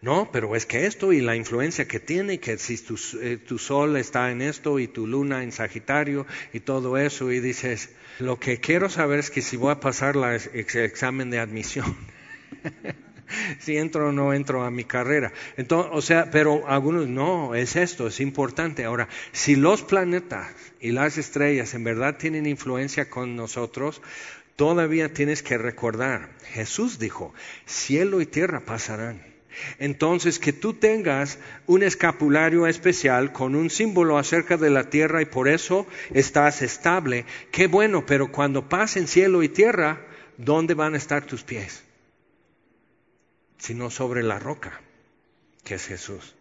No, 0.01 0.31
pero 0.31 0.55
es 0.55 0.65
que 0.65 0.87
esto 0.87 1.13
y 1.13 1.21
la 1.21 1.35
influencia 1.35 1.87
que 1.87 1.99
tiene, 1.99 2.39
que 2.39 2.57
si 2.57 2.79
eh, 3.21 3.37
tu, 3.37 3.59
Sol 3.59 3.95
está 3.97 4.31
en 4.31 4.41
esto 4.41 4.79
y 4.79 4.87
tu 4.87 5.05
Luna 5.05 5.43
en 5.43 5.51
Sagitario 5.51 6.25
y 6.51 6.61
todo 6.61 6.97
eso, 6.97 7.31
y 7.31 7.39
dices, 7.39 7.91
lo 8.17 8.39
que 8.39 8.59
quiero 8.59 8.89
saber 8.89 9.19
es 9.19 9.29
que 9.29 9.43
si 9.43 9.55
voy 9.55 9.71
a 9.71 9.79
pasar 9.79 10.15
el 10.15 10.65
examen 10.83 11.29
de 11.29 11.39
admisión. 11.39 11.95
si 13.59 13.77
entro 13.77 14.09
o 14.09 14.11
no 14.11 14.33
entro 14.33 14.63
a 14.63 14.71
mi 14.71 14.83
carrera. 14.83 15.31
Entonces, 15.57 15.91
o 15.93 16.01
sea, 16.01 16.29
pero 16.31 16.67
algunos 16.67 17.07
no, 17.07 17.55
es 17.55 17.75
esto, 17.75 18.07
es 18.07 18.19
importante. 18.19 18.85
Ahora, 18.85 19.07
si 19.31 19.55
los 19.55 19.81
planetas 19.83 20.47
y 20.79 20.91
las 20.91 21.17
estrellas 21.17 21.73
en 21.73 21.83
verdad 21.83 22.17
tienen 22.17 22.45
influencia 22.45 23.09
con 23.09 23.35
nosotros, 23.35 24.01
todavía 24.55 25.13
tienes 25.13 25.43
que 25.43 25.57
recordar, 25.57 26.29
Jesús 26.53 26.99
dijo, 26.99 27.33
cielo 27.65 28.21
y 28.21 28.25
tierra 28.25 28.61
pasarán. 28.61 29.31
Entonces, 29.79 30.39
que 30.39 30.53
tú 30.53 30.73
tengas 30.73 31.37
un 31.67 31.83
escapulario 31.83 32.67
especial 32.67 33.33
con 33.33 33.55
un 33.55 33.69
símbolo 33.69 34.17
acerca 34.17 34.57
de 34.57 34.69
la 34.69 34.89
tierra 34.89 35.21
y 35.21 35.25
por 35.25 35.47
eso 35.47 35.87
estás 36.13 36.61
estable, 36.61 37.25
qué 37.51 37.67
bueno, 37.67 38.05
pero 38.05 38.31
cuando 38.31 38.69
pasen 38.69 39.07
cielo 39.07 39.43
y 39.43 39.49
tierra, 39.49 40.05
¿dónde 40.37 40.73
van 40.73 40.93
a 40.93 40.97
estar 40.97 41.25
tus 41.25 41.43
pies? 41.43 41.83
Sino 43.61 43.91
sobre 43.91 44.23
la 44.23 44.39
roca, 44.39 44.81
que 45.63 45.75
es 45.75 45.85
Jesús. 45.85 46.33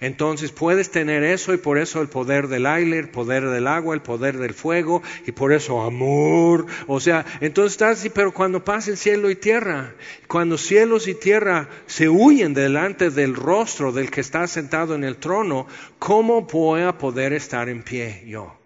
Entonces 0.00 0.52
puedes 0.52 0.90
tener 0.90 1.22
eso 1.24 1.54
y 1.54 1.56
por 1.56 1.78
eso 1.78 2.02
el 2.02 2.08
poder 2.08 2.48
del 2.48 2.66
aire, 2.66 2.98
el 2.98 3.08
poder 3.08 3.48
del 3.48 3.66
agua, 3.66 3.94
el 3.94 4.02
poder 4.02 4.36
del 4.36 4.52
fuego 4.52 5.02
y 5.26 5.32
por 5.32 5.52
eso 5.52 5.80
amor. 5.80 6.66
O 6.86 7.00
sea, 7.00 7.24
entonces 7.40 7.72
estás 7.72 7.98
así, 7.98 8.10
pero 8.10 8.32
cuando 8.34 8.64
pasen 8.64 8.98
cielo 8.98 9.30
y 9.30 9.36
tierra, 9.36 9.94
cuando 10.26 10.58
cielos 10.58 11.08
y 11.08 11.14
tierra 11.14 11.70
se 11.86 12.10
huyen 12.10 12.52
delante 12.52 13.08
del 13.10 13.34
rostro 13.34 13.90
del 13.90 14.10
que 14.10 14.20
está 14.20 14.46
sentado 14.46 14.94
en 14.94 15.04
el 15.04 15.16
trono, 15.16 15.66
¿cómo 15.98 16.42
voy 16.42 16.82
a 16.82 16.98
poder 16.98 17.32
estar 17.32 17.70
en 17.70 17.82
pie 17.82 18.24
yo? 18.26 18.58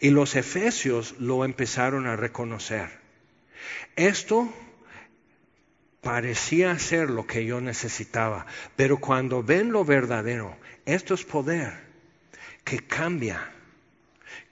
Y 0.00 0.10
los 0.10 0.36
efesios 0.36 1.16
lo 1.18 1.44
empezaron 1.44 2.06
a 2.06 2.14
reconocer. 2.14 2.88
Esto 3.96 4.48
parecía 6.06 6.78
ser 6.78 7.10
lo 7.10 7.26
que 7.26 7.44
yo 7.44 7.60
necesitaba, 7.60 8.46
pero 8.76 8.98
cuando 8.98 9.42
ven 9.42 9.72
lo 9.72 9.84
verdadero, 9.84 10.56
esto 10.84 11.14
es 11.14 11.24
poder 11.24 11.72
que 12.62 12.78
cambia, 12.78 13.50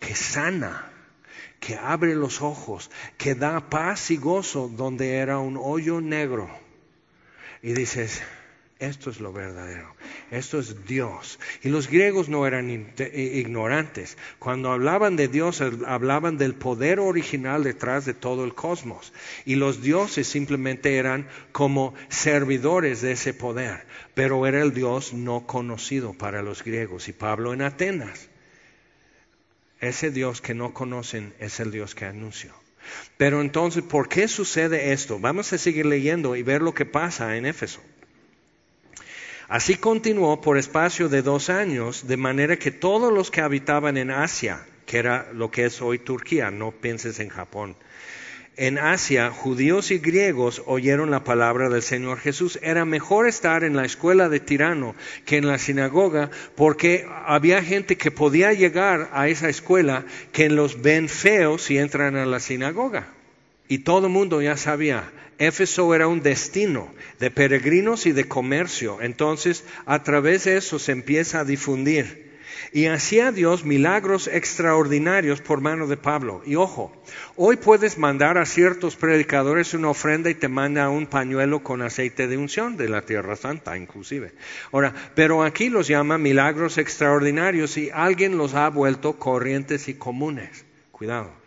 que 0.00 0.16
sana, 0.16 0.90
que 1.60 1.76
abre 1.76 2.16
los 2.16 2.42
ojos, 2.42 2.90
que 3.16 3.36
da 3.36 3.70
paz 3.70 4.10
y 4.10 4.16
gozo 4.16 4.68
donde 4.68 5.18
era 5.18 5.38
un 5.38 5.56
hoyo 5.56 6.00
negro. 6.00 6.50
Y 7.62 7.72
dices, 7.72 8.20
esto 8.80 9.10
es 9.10 9.20
lo 9.20 9.32
verdadero. 9.32 9.94
Esto 10.30 10.58
es 10.58 10.84
Dios. 10.84 11.38
Y 11.62 11.68
los 11.68 11.88
griegos 11.88 12.28
no 12.28 12.46
eran 12.46 12.70
ignorantes. 12.70 14.18
Cuando 14.40 14.72
hablaban 14.72 15.14
de 15.14 15.28
Dios, 15.28 15.60
hablaban 15.60 16.38
del 16.38 16.54
poder 16.54 16.98
original 16.98 17.62
detrás 17.62 18.04
de 18.04 18.14
todo 18.14 18.44
el 18.44 18.54
cosmos. 18.54 19.12
Y 19.44 19.54
los 19.54 19.80
dioses 19.80 20.26
simplemente 20.26 20.96
eran 20.96 21.28
como 21.52 21.94
servidores 22.08 23.00
de 23.00 23.12
ese 23.12 23.32
poder. 23.32 23.86
Pero 24.14 24.44
era 24.46 24.60
el 24.60 24.74
Dios 24.74 25.12
no 25.12 25.46
conocido 25.46 26.12
para 26.12 26.42
los 26.42 26.64
griegos. 26.64 27.08
Y 27.08 27.12
Pablo 27.12 27.52
en 27.52 27.62
Atenas. 27.62 28.28
Ese 29.80 30.10
Dios 30.10 30.40
que 30.40 30.54
no 30.54 30.74
conocen 30.74 31.32
es 31.38 31.60
el 31.60 31.70
Dios 31.70 31.94
que 31.94 32.06
anunció. 32.06 32.52
Pero 33.16 33.40
entonces, 33.40 33.82
¿por 33.82 34.08
qué 34.08 34.28
sucede 34.28 34.92
esto? 34.92 35.18
Vamos 35.18 35.52
a 35.52 35.58
seguir 35.58 35.86
leyendo 35.86 36.36
y 36.36 36.42
ver 36.42 36.60
lo 36.62 36.74
que 36.74 36.84
pasa 36.84 37.36
en 37.36 37.46
Éfeso. 37.46 37.80
Así 39.48 39.76
continuó 39.76 40.40
por 40.40 40.58
espacio 40.58 41.08
de 41.08 41.22
dos 41.22 41.50
años, 41.50 42.06
de 42.06 42.16
manera 42.16 42.56
que 42.58 42.70
todos 42.70 43.12
los 43.12 43.30
que 43.30 43.40
habitaban 43.40 43.96
en 43.96 44.10
Asia, 44.10 44.66
que 44.86 44.98
era 44.98 45.30
lo 45.32 45.50
que 45.50 45.66
es 45.66 45.82
hoy 45.82 45.98
Turquía, 45.98 46.50
no 46.50 46.70
pienses 46.72 47.20
en 47.20 47.28
Japón, 47.28 47.76
en 48.56 48.78
Asia, 48.78 49.30
judíos 49.32 49.90
y 49.90 49.98
griegos 49.98 50.62
oyeron 50.66 51.10
la 51.10 51.24
palabra 51.24 51.68
del 51.68 51.82
Señor 51.82 52.20
Jesús. 52.20 52.60
Era 52.62 52.84
mejor 52.84 53.26
estar 53.26 53.64
en 53.64 53.74
la 53.74 53.84
escuela 53.84 54.28
de 54.28 54.38
tirano 54.38 54.94
que 55.24 55.38
en 55.38 55.48
la 55.48 55.58
sinagoga 55.58 56.30
porque 56.54 57.04
había 57.26 57.64
gente 57.64 57.96
que 57.96 58.12
podía 58.12 58.52
llegar 58.52 59.10
a 59.12 59.26
esa 59.26 59.48
escuela 59.48 60.04
que 60.30 60.48
los 60.50 60.82
ven 60.82 61.08
feos 61.08 61.62
si 61.62 61.78
entran 61.78 62.14
a 62.14 62.26
la 62.26 62.38
sinagoga. 62.38 63.08
Y 63.68 63.78
todo 63.78 64.06
el 64.06 64.12
mundo 64.12 64.42
ya 64.42 64.56
sabía, 64.56 65.10
Éfeso 65.38 65.94
era 65.94 66.06
un 66.06 66.22
destino 66.22 66.92
de 67.18 67.30
peregrinos 67.30 68.06
y 68.06 68.12
de 68.12 68.28
comercio. 68.28 69.00
Entonces, 69.00 69.64
a 69.86 70.02
través 70.02 70.44
de 70.44 70.56
eso 70.56 70.78
se 70.78 70.92
empieza 70.92 71.40
a 71.40 71.44
difundir 71.44 72.24
y 72.74 72.86
hacía 72.86 73.30
Dios 73.30 73.64
milagros 73.64 74.26
extraordinarios 74.26 75.40
por 75.40 75.60
mano 75.60 75.86
de 75.86 75.96
Pablo. 75.96 76.42
Y 76.44 76.56
ojo, 76.56 76.92
hoy 77.36 77.56
puedes 77.56 77.98
mandar 77.98 78.36
a 78.36 78.46
ciertos 78.46 78.96
predicadores 78.96 79.74
una 79.74 79.90
ofrenda 79.90 80.28
y 80.28 80.34
te 80.34 80.48
manda 80.48 80.88
un 80.88 81.06
pañuelo 81.06 81.62
con 81.62 81.82
aceite 81.82 82.26
de 82.26 82.36
unción 82.36 82.76
de 82.76 82.88
la 82.88 83.02
Tierra 83.02 83.36
Santa, 83.36 83.78
inclusive. 83.78 84.32
Ahora, 84.72 84.92
pero 85.14 85.44
aquí 85.44 85.68
los 85.68 85.86
llama 85.86 86.18
milagros 86.18 86.76
extraordinarios 86.76 87.76
y 87.76 87.90
alguien 87.94 88.36
los 88.36 88.54
ha 88.54 88.68
vuelto 88.70 89.20
corrientes 89.20 89.88
y 89.88 89.94
comunes. 89.94 90.64
Cuidado. 90.90 91.43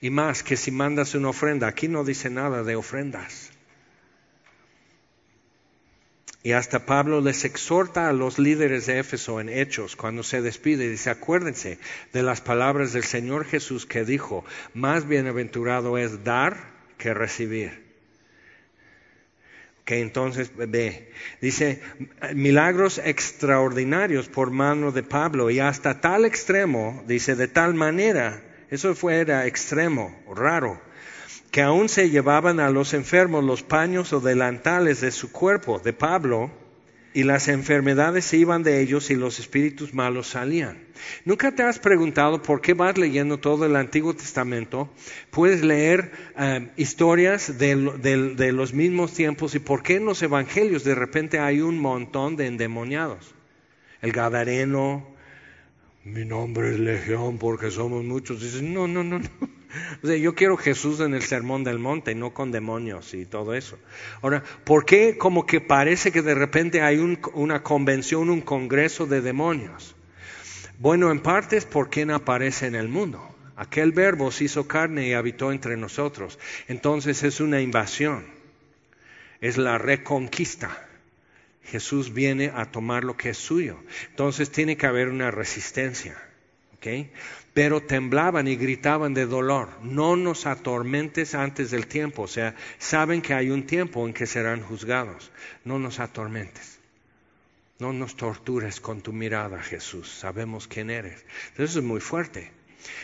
Y 0.00 0.10
más 0.10 0.42
que 0.42 0.56
si 0.56 0.70
mandas 0.70 1.14
una 1.14 1.30
ofrenda, 1.30 1.68
aquí 1.68 1.88
no 1.88 2.04
dice 2.04 2.30
nada 2.30 2.62
de 2.62 2.76
ofrendas. 2.76 3.50
Y 6.46 6.52
hasta 6.52 6.86
Pablo 6.86 7.20
les 7.20 7.44
exhorta 7.44 8.08
a 8.08 8.12
los 8.12 8.38
líderes 8.38 8.86
de 8.86 9.00
Éfeso 9.00 9.40
en 9.40 9.48
Hechos 9.48 9.96
cuando 9.96 10.22
se 10.22 10.42
despide. 10.42 10.88
Dice, 10.88 11.10
acuérdense 11.10 11.80
de 12.12 12.22
las 12.22 12.40
palabras 12.40 12.92
del 12.92 13.02
Señor 13.02 13.46
Jesús 13.46 13.84
que 13.84 14.04
dijo, 14.04 14.44
más 14.72 15.08
bienaventurado 15.08 15.98
es 15.98 16.22
dar 16.22 16.70
que 16.98 17.14
recibir. 17.14 17.84
Que 19.84 20.00
entonces 20.00 20.52
ve, 20.54 21.10
dice, 21.40 21.82
milagros 22.32 22.98
extraordinarios 23.04 24.28
por 24.28 24.52
mano 24.52 24.92
de 24.92 25.02
Pablo 25.02 25.50
y 25.50 25.58
hasta 25.58 26.00
tal 26.00 26.24
extremo, 26.24 27.02
dice, 27.08 27.34
de 27.34 27.48
tal 27.48 27.74
manera, 27.74 28.40
eso 28.70 28.94
fue 28.94 29.20
era 29.20 29.46
extremo, 29.46 30.14
raro, 30.34 30.80
que 31.50 31.62
aún 31.62 31.88
se 31.88 32.10
llevaban 32.10 32.60
a 32.60 32.70
los 32.70 32.94
enfermos 32.94 33.44
los 33.44 33.62
paños 33.62 34.12
o 34.12 34.20
delantales 34.20 35.00
de 35.00 35.10
su 35.10 35.30
cuerpo, 35.32 35.78
de 35.78 35.92
Pablo, 35.92 36.50
y 37.16 37.22
las 37.22 37.48
enfermedades 37.48 38.26
se 38.26 38.36
iban 38.36 38.62
de 38.62 38.82
ellos 38.82 39.10
y 39.10 39.14
los 39.14 39.40
espíritus 39.40 39.94
malos 39.94 40.26
salían. 40.26 40.84
¿Nunca 41.24 41.50
te 41.54 41.62
has 41.62 41.78
preguntado 41.78 42.42
por 42.42 42.60
qué 42.60 42.74
vas 42.74 42.98
leyendo 42.98 43.38
todo 43.38 43.64
el 43.64 43.74
Antiguo 43.74 44.14
Testamento? 44.14 44.90
Puedes 45.30 45.62
leer 45.62 46.12
eh, 46.38 46.68
historias 46.76 47.56
de, 47.56 47.74
de 48.36 48.52
los 48.52 48.74
mismos 48.74 49.14
tiempos 49.14 49.54
y 49.54 49.60
por 49.60 49.82
qué 49.82 49.96
en 49.96 50.04
los 50.04 50.22
Evangelios 50.22 50.84
de 50.84 50.94
repente 50.94 51.38
hay 51.38 51.62
un 51.62 51.78
montón 51.78 52.36
de 52.36 52.48
endemoniados. 52.48 53.34
El 54.02 54.12
Gadareno, 54.12 55.15
mi 56.06 56.24
nombre 56.24 56.70
es 56.70 56.78
Legión 56.78 57.36
porque 57.36 57.70
somos 57.70 58.04
muchos. 58.04 58.40
Dicen, 58.40 58.72
no, 58.72 58.86
no, 58.86 59.02
no, 59.02 59.18
no. 59.18 59.28
O 60.02 60.06
sea, 60.06 60.16
yo 60.16 60.34
quiero 60.34 60.56
Jesús 60.56 61.00
en 61.00 61.12
el 61.12 61.22
sermón 61.22 61.64
del 61.64 61.78
monte, 61.78 62.14
no 62.14 62.32
con 62.32 62.52
demonios 62.52 63.12
y 63.12 63.26
todo 63.26 63.52
eso. 63.54 63.76
Ahora, 64.22 64.42
¿por 64.64 64.86
qué 64.86 65.18
como 65.18 65.44
que 65.44 65.60
parece 65.60 66.12
que 66.12 66.22
de 66.22 66.34
repente 66.34 66.80
hay 66.80 66.98
una 67.34 67.62
convención, 67.62 68.30
un 68.30 68.40
congreso 68.40 69.06
de 69.06 69.20
demonios? 69.20 69.94
Bueno, 70.78 71.10
en 71.10 71.20
parte 71.20 71.56
es 71.56 71.66
por 71.66 71.90
quien 71.90 72.10
aparece 72.10 72.66
en 72.66 72.76
el 72.76 72.88
mundo. 72.88 73.34
Aquel 73.56 73.92
verbo 73.92 74.30
se 74.30 74.44
hizo 74.44 74.68
carne 74.68 75.08
y 75.08 75.12
habitó 75.12 75.50
entre 75.50 75.76
nosotros. 75.76 76.38
Entonces 76.68 77.22
es 77.22 77.40
una 77.40 77.60
invasión, 77.60 78.24
es 79.40 79.58
la 79.58 79.76
reconquista. 79.76 80.85
Jesús 81.66 82.12
viene 82.12 82.52
a 82.54 82.70
tomar 82.70 83.04
lo 83.04 83.16
que 83.16 83.30
es 83.30 83.38
suyo. 83.38 83.78
Entonces 84.10 84.50
tiene 84.50 84.76
que 84.76 84.86
haber 84.86 85.08
una 85.08 85.30
resistencia. 85.30 86.16
pero 87.52 87.82
temblaban 87.82 88.46
y 88.46 88.56
gritaban 88.56 89.14
de 89.14 89.26
dolor, 89.26 89.70
no 89.82 90.14
nos 90.14 90.46
atormentes 90.46 91.34
antes 91.34 91.70
del 91.70 91.86
tiempo, 91.86 92.22
o 92.22 92.28
sea, 92.28 92.54
saben 92.78 93.22
que 93.22 93.34
hay 93.34 93.50
un 93.50 93.66
tiempo 93.66 94.06
en 94.06 94.14
que 94.14 94.26
serán 94.26 94.62
juzgados, 94.62 95.32
no 95.64 95.78
nos 95.78 95.98
atormentes. 95.98 96.78
No 97.78 97.92
nos 97.92 98.16
tortures 98.16 98.80
con 98.80 99.02
tu 99.02 99.12
mirada, 99.12 99.62
Jesús. 99.62 100.08
Sabemos 100.08 100.66
quién 100.66 100.88
eres. 100.88 101.26
Eso 101.58 101.78
es 101.78 101.84
muy 101.84 102.00
fuerte. 102.00 102.50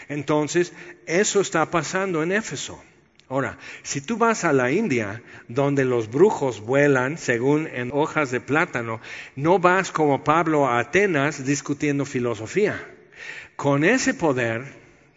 Entonces, 0.08 0.72
eso 1.04 1.42
está 1.42 1.70
pasando 1.70 2.22
en 2.22 2.32
Éfeso. 2.32 2.82
Ahora, 3.28 3.58
si 3.82 4.00
tú 4.00 4.18
vas 4.18 4.44
a 4.44 4.52
la 4.52 4.70
India, 4.70 5.22
donde 5.48 5.84
los 5.84 6.10
brujos 6.10 6.60
vuelan 6.60 7.16
según 7.16 7.66
en 7.66 7.90
hojas 7.92 8.30
de 8.30 8.40
plátano, 8.40 9.00
no 9.36 9.58
vas 9.58 9.90
como 9.90 10.22
Pablo 10.22 10.66
a 10.66 10.78
Atenas 10.78 11.44
discutiendo 11.46 12.04
filosofía. 12.04 12.84
Con 13.56 13.84
ese 13.84 14.12
poder 14.12 14.64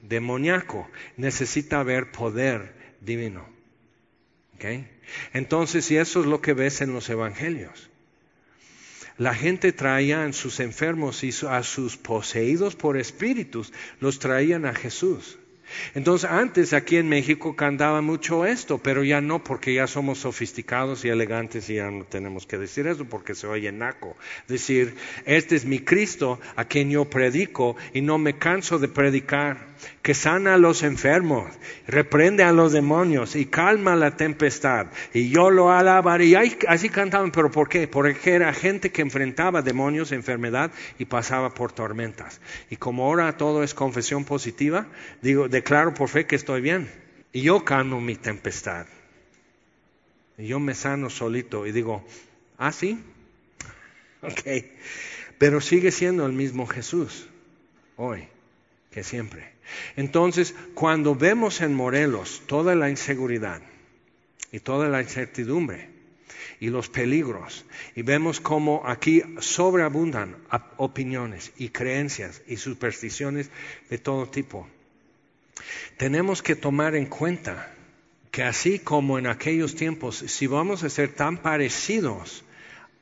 demoníaco 0.02 0.90
necesita 1.18 1.80
haber 1.80 2.12
poder 2.12 2.74
divino. 3.02 3.56
Entonces, 5.34 5.92
y 5.92 5.98
eso 5.98 6.22
es 6.22 6.26
lo 6.26 6.42
que 6.42 6.54
ves 6.54 6.82
en 6.82 6.94
los 6.94 7.10
evangelios. 7.10 7.90
La 9.18 9.34
gente 9.34 9.72
traía 9.72 10.26
a 10.26 10.34
sus 10.34 10.60
enfermos 10.60 11.24
y 11.24 11.32
a 11.48 11.64
sus 11.64 11.98
poseídos 11.98 12.76
por 12.76 12.98
espíritus, 12.98 13.72
los 14.00 14.20
traían 14.20 14.66
a 14.66 14.74
Jesús. 14.74 15.38
Entonces 15.94 16.30
antes 16.30 16.74
aquí 16.74 16.98
en 16.98 17.10
México 17.10 17.56
cantaba 17.56 18.02
mucho 18.02 18.46
esto, 18.46 18.78
pero 18.78 19.04
ya 19.04 19.22
no 19.22 19.44
porque 19.44 19.74
ya 19.74 19.88
somos 19.88 20.20
sofisticados 20.20 21.06
y 21.06 21.10
elegantes 21.10 21.70
y 21.70 21.76
ya 21.76 21.90
no 21.90 22.06
tenemos 22.06 22.46
que 22.46 22.58
decir 22.58 22.88
eso 22.88 23.06
porque 23.06 23.36
se 23.36 23.48
oye 23.48 23.72
naco. 23.72 24.16
Decir, 24.48 24.96
este 25.26 25.56
es 25.56 25.66
mi 25.66 25.80
Cristo 25.80 26.40
a 26.56 26.66
quien 26.66 26.90
yo 26.90 27.06
predico 27.06 27.76
y 27.94 28.02
no 28.02 28.18
me 28.18 28.38
canso 28.38 28.80
de 28.80 28.88
predicar 28.88 29.75
que 30.02 30.14
sana 30.14 30.56
a 30.56 30.58
los 30.58 30.84
enfermos, 30.84 31.52
reprende 31.88 32.44
a 32.44 32.52
los 32.52 32.72
demonios 32.72 33.36
y 33.36 33.46
calma 33.46 33.96
la 33.96 34.18
tempestad. 34.18 34.88
Y 35.14 35.30
yo 35.30 35.50
lo 35.50 35.72
alabaré. 35.72 36.26
Y 36.26 36.36
así 36.36 36.90
cantaban, 36.90 37.32
pero 37.32 37.52
¿por 37.52 37.70
qué? 37.70 37.88
Porque 37.88 38.34
era 38.34 38.54
gente 38.54 38.92
que 38.92 39.02
enfrentaba 39.02 39.62
demonios, 39.62 40.12
enfermedad 40.12 40.72
y 41.00 41.06
pasaba 41.06 41.54
por 41.54 41.72
tormentas. 41.72 42.42
Y 42.70 42.78
como 42.78 43.06
ahora 43.06 43.38
todo 43.38 43.64
es 43.64 43.74
confesión 43.74 44.26
positiva, 44.26 44.88
digo, 45.22 45.48
declaro 45.48 45.94
por 45.94 46.10
fe 46.10 46.26
que 46.26 46.36
estoy 46.36 46.62
bien. 46.62 46.90
Y 47.32 47.42
yo 47.42 47.66
calmo 47.66 48.00
mi 48.02 48.16
tempestad. 48.16 48.88
Y 50.38 50.48
yo 50.48 50.60
me 50.60 50.76
sano 50.76 51.10
solito 51.10 51.66
y 51.66 51.72
digo, 51.72 52.06
¿ah, 52.58 52.72
sí? 52.72 53.04
Ok. 54.22 54.66
Pero 55.38 55.62
sigue 55.62 55.92
siendo 55.92 56.26
el 56.26 56.34
mismo 56.34 56.66
Jesús 56.66 57.28
hoy 57.98 58.28
que 58.92 59.04
siempre. 59.04 59.55
Entonces, 59.96 60.56
cuando 60.74 61.16
vemos 61.16 61.62
en 61.62 61.74
Morelos 61.74 62.44
toda 62.48 62.76
la 62.76 62.90
inseguridad 62.90 63.62
y 64.52 64.60
toda 64.60 64.90
la 64.90 65.02
incertidumbre 65.02 65.90
y 66.60 66.70
los 66.70 66.90
peligros, 66.90 67.66
y 67.96 68.02
vemos 68.02 68.40
cómo 68.40 68.84
aquí 68.86 69.22
sobreabundan 69.40 70.38
opiniones 70.78 71.52
y 71.58 71.70
creencias 71.70 72.42
y 72.48 72.58
supersticiones 72.58 73.50
de 73.90 73.98
todo 73.98 74.28
tipo, 74.28 74.68
tenemos 75.98 76.42
que 76.42 76.56
tomar 76.56 76.96
en 76.96 77.08
cuenta 77.08 77.72
que 78.32 78.44
así 78.44 78.80
como 78.80 79.18
en 79.20 79.28
aquellos 79.28 79.76
tiempos, 79.76 80.18
si 80.18 80.48
vamos 80.48 80.84
a 80.84 80.90
ser 80.90 81.14
tan 81.14 81.38
parecidos 81.38 82.45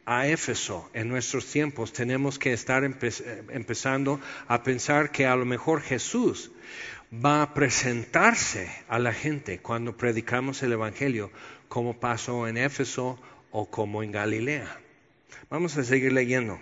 a 0.05 0.27
Éfeso 0.27 0.89
en 0.93 1.09
nuestros 1.09 1.45
tiempos, 1.45 1.93
tenemos 1.93 2.37
que 2.37 2.53
estar 2.53 2.83
empezando 2.83 4.19
a 4.47 4.63
pensar 4.63 5.11
que 5.11 5.25
a 5.25 5.35
lo 5.35 5.45
mejor 5.45 5.81
Jesús 5.81 6.51
va 7.13 7.41
a 7.41 7.53
presentarse 7.53 8.69
a 8.87 8.99
la 8.99 9.13
gente 9.13 9.59
cuando 9.59 9.95
predicamos 9.95 10.63
el 10.63 10.73
Evangelio, 10.73 11.31
como 11.67 11.99
pasó 11.99 12.47
en 12.47 12.57
Éfeso 12.57 13.19
o 13.51 13.69
como 13.69 14.03
en 14.03 14.11
Galilea. 14.11 14.79
Vamos 15.49 15.77
a 15.77 15.83
seguir 15.83 16.11
leyendo. 16.11 16.59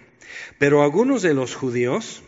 Pero 0.59 0.83
algunos 0.83 1.21
de 1.21 1.33
los 1.33 1.55
judíos, 1.55 2.23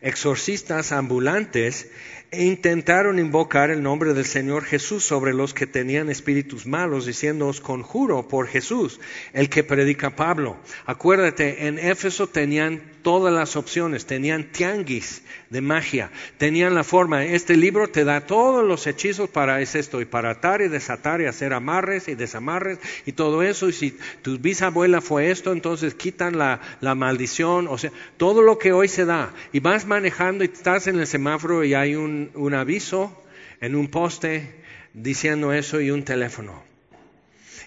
exorcistas 0.00 0.92
ambulantes, 0.92 1.90
e 2.34 2.44
intentaron 2.44 3.18
invocar 3.18 3.70
el 3.70 3.82
nombre 3.82 4.14
del 4.14 4.24
Señor 4.24 4.64
Jesús 4.64 5.04
sobre 5.04 5.32
los 5.32 5.54
que 5.54 5.66
tenían 5.66 6.10
espíritus 6.10 6.66
malos, 6.66 7.06
diciendo, 7.06 7.48
os 7.48 7.60
conjuro 7.60 8.28
por 8.28 8.46
Jesús, 8.48 9.00
el 9.32 9.48
que 9.48 9.64
predica 9.64 10.16
Pablo. 10.16 10.56
Acuérdate, 10.86 11.66
en 11.66 11.78
Éfeso 11.78 12.26
tenían 12.26 12.82
todas 13.02 13.32
las 13.32 13.54
opciones, 13.54 14.06
tenían 14.06 14.44
tianguis 14.44 15.22
de 15.50 15.60
magia, 15.60 16.10
tenían 16.38 16.74
la 16.74 16.84
forma, 16.84 17.24
este 17.24 17.56
libro 17.56 17.88
te 17.88 18.04
da 18.04 18.22
todos 18.22 18.64
los 18.64 18.86
hechizos 18.86 19.28
para 19.28 19.60
esto, 19.60 20.00
y 20.00 20.04
para 20.04 20.30
atar 20.30 20.62
y 20.62 20.68
desatar 20.68 21.20
y 21.20 21.26
hacer 21.26 21.52
amarres 21.52 22.08
y 22.08 22.14
desamarres 22.14 22.78
y 23.06 23.12
todo 23.12 23.42
eso, 23.42 23.68
y 23.68 23.72
si 23.72 23.98
tu 24.22 24.38
bisabuela 24.38 25.00
fue 25.00 25.30
esto, 25.30 25.52
entonces 25.52 25.94
quitan 25.94 26.38
la, 26.38 26.60
la 26.80 26.94
maldición, 26.94 27.68
o 27.68 27.78
sea, 27.78 27.92
todo 28.16 28.42
lo 28.42 28.58
que 28.58 28.72
hoy 28.72 28.88
se 28.88 29.04
da, 29.04 29.32
y 29.52 29.60
vas 29.60 29.86
manejando 29.86 30.42
y 30.42 30.48
estás 30.48 30.86
en 30.86 30.98
el 30.98 31.06
semáforo 31.06 31.62
y 31.62 31.74
hay 31.74 31.94
un 31.94 32.23
un, 32.34 32.54
aviso 32.54 33.24
en 33.60 33.74
un 33.74 33.88
poste 33.88 34.62
diciendo 34.92 35.52
eso 35.52 35.80
y 35.80 35.90
un 35.90 36.04
teléfono. 36.04 36.62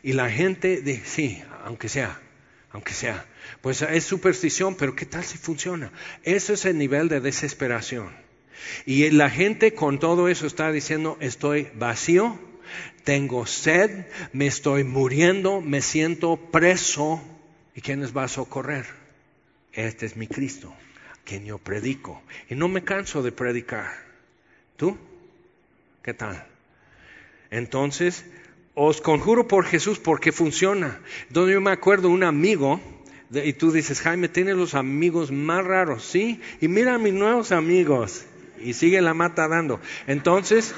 Y 0.03 0.13
la 0.13 0.29
gente 0.29 0.81
dice, 0.81 1.03
sí, 1.05 1.43
aunque 1.63 1.89
sea, 1.89 2.19
aunque 2.71 2.93
sea. 2.93 3.25
Pues 3.61 3.81
es 3.81 4.03
superstición, 4.03 4.75
pero 4.75 4.95
¿qué 4.95 5.05
tal 5.05 5.23
si 5.23 5.37
funciona? 5.37 5.91
Eso 6.23 6.53
es 6.53 6.65
el 6.65 6.77
nivel 6.77 7.09
de 7.09 7.19
desesperación. 7.19 8.09
Y 8.85 9.09
la 9.11 9.29
gente 9.29 9.73
con 9.73 9.99
todo 9.99 10.27
eso 10.27 10.47
está 10.47 10.71
diciendo, 10.71 11.17
estoy 11.19 11.69
vacío, 11.75 12.39
tengo 13.03 13.45
sed, 13.45 14.05
me 14.33 14.47
estoy 14.47 14.83
muriendo, 14.83 15.61
me 15.61 15.81
siento 15.81 16.37
preso. 16.37 17.21
¿Y 17.75 17.81
quién 17.81 18.01
les 18.01 18.15
va 18.15 18.23
a 18.23 18.27
socorrer? 18.27 18.85
Este 19.71 20.05
es 20.05 20.17
mi 20.17 20.27
Cristo, 20.27 20.73
quien 21.23 21.45
yo 21.45 21.57
predico. 21.57 22.21
Y 22.49 22.55
no 22.55 22.67
me 22.67 22.83
canso 22.83 23.21
de 23.21 23.31
predicar. 23.31 24.06
¿Tú? 24.78 24.95
¿Qué 26.03 26.13
tal? 26.13 26.45
Entonces, 27.49 28.25
os 28.75 29.01
conjuro 29.01 29.47
por 29.47 29.65
Jesús 29.65 29.99
porque 29.99 30.32
funciona. 30.32 30.99
Donde 31.30 31.53
yo 31.53 31.61
me 31.61 31.71
acuerdo 31.71 32.09
un 32.09 32.23
amigo, 32.23 32.80
y 33.32 33.53
tú 33.53 33.71
dices, 33.71 34.01
Jaime, 34.01 34.30
tienes 34.30 34.55
los 34.55 34.75
amigos 34.75 35.32
más 35.32 35.65
raros, 35.65 36.03
¿sí? 36.03 36.39
Y 36.61 36.67
mira 36.67 36.93
a 36.93 36.99
mis 36.99 37.13
nuevos 37.13 37.51
amigos. 37.51 38.25
Y 38.59 38.73
sigue 38.73 39.01
la 39.01 39.13
mata 39.13 39.47
dando. 39.47 39.80
Entonces, 40.05 40.73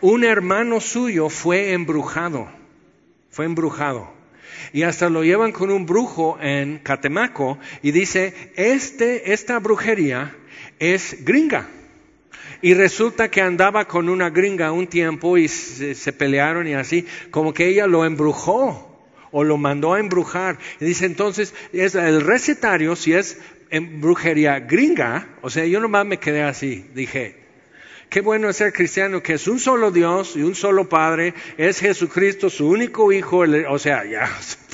un 0.00 0.24
hermano 0.24 0.80
suyo 0.80 1.30
fue 1.30 1.72
embrujado. 1.72 2.48
Fue 3.30 3.46
embrujado. 3.46 4.12
Y 4.72 4.82
hasta 4.82 5.08
lo 5.08 5.24
llevan 5.24 5.52
con 5.52 5.70
un 5.70 5.86
brujo 5.86 6.38
en 6.40 6.78
Catemaco 6.78 7.58
y 7.82 7.90
dice, 7.90 8.52
este, 8.56 9.32
esta 9.32 9.58
brujería 9.58 10.36
es 10.78 11.24
gringa. 11.24 11.68
Y 12.62 12.74
resulta 12.74 13.30
que 13.30 13.40
andaba 13.40 13.86
con 13.86 14.08
una 14.08 14.30
gringa 14.30 14.72
un 14.72 14.86
tiempo 14.86 15.38
y 15.38 15.48
se, 15.48 16.12
pelearon 16.12 16.66
y 16.66 16.74
así, 16.74 17.06
como 17.30 17.52
que 17.52 17.68
ella 17.68 17.86
lo 17.86 18.04
embrujó 18.04 19.08
o 19.30 19.44
lo 19.44 19.56
mandó 19.56 19.94
a 19.94 20.00
embrujar. 20.00 20.58
Y 20.80 20.86
dice 20.86 21.06
entonces, 21.06 21.54
es 21.72 21.94
el 21.94 22.22
recetario, 22.22 22.96
si 22.96 23.12
es 23.12 23.38
en 23.70 24.00
brujería 24.00 24.60
gringa, 24.60 25.28
o 25.42 25.50
sea, 25.50 25.66
yo 25.66 25.80
nomás 25.80 26.06
me 26.06 26.18
quedé 26.18 26.42
así, 26.42 26.86
dije, 26.94 27.36
qué 28.08 28.20
bueno 28.20 28.48
es 28.48 28.56
ser 28.56 28.72
cristiano, 28.72 29.22
que 29.22 29.34
es 29.34 29.48
un 29.48 29.58
solo 29.58 29.90
Dios 29.90 30.36
y 30.36 30.42
un 30.42 30.54
solo 30.54 30.88
Padre, 30.88 31.34
es 31.58 31.80
Jesucristo, 31.80 32.48
su 32.48 32.68
único 32.68 33.12
Hijo, 33.12 33.44
o 33.68 33.78
sea, 33.78 34.04
ya, 34.04 34.30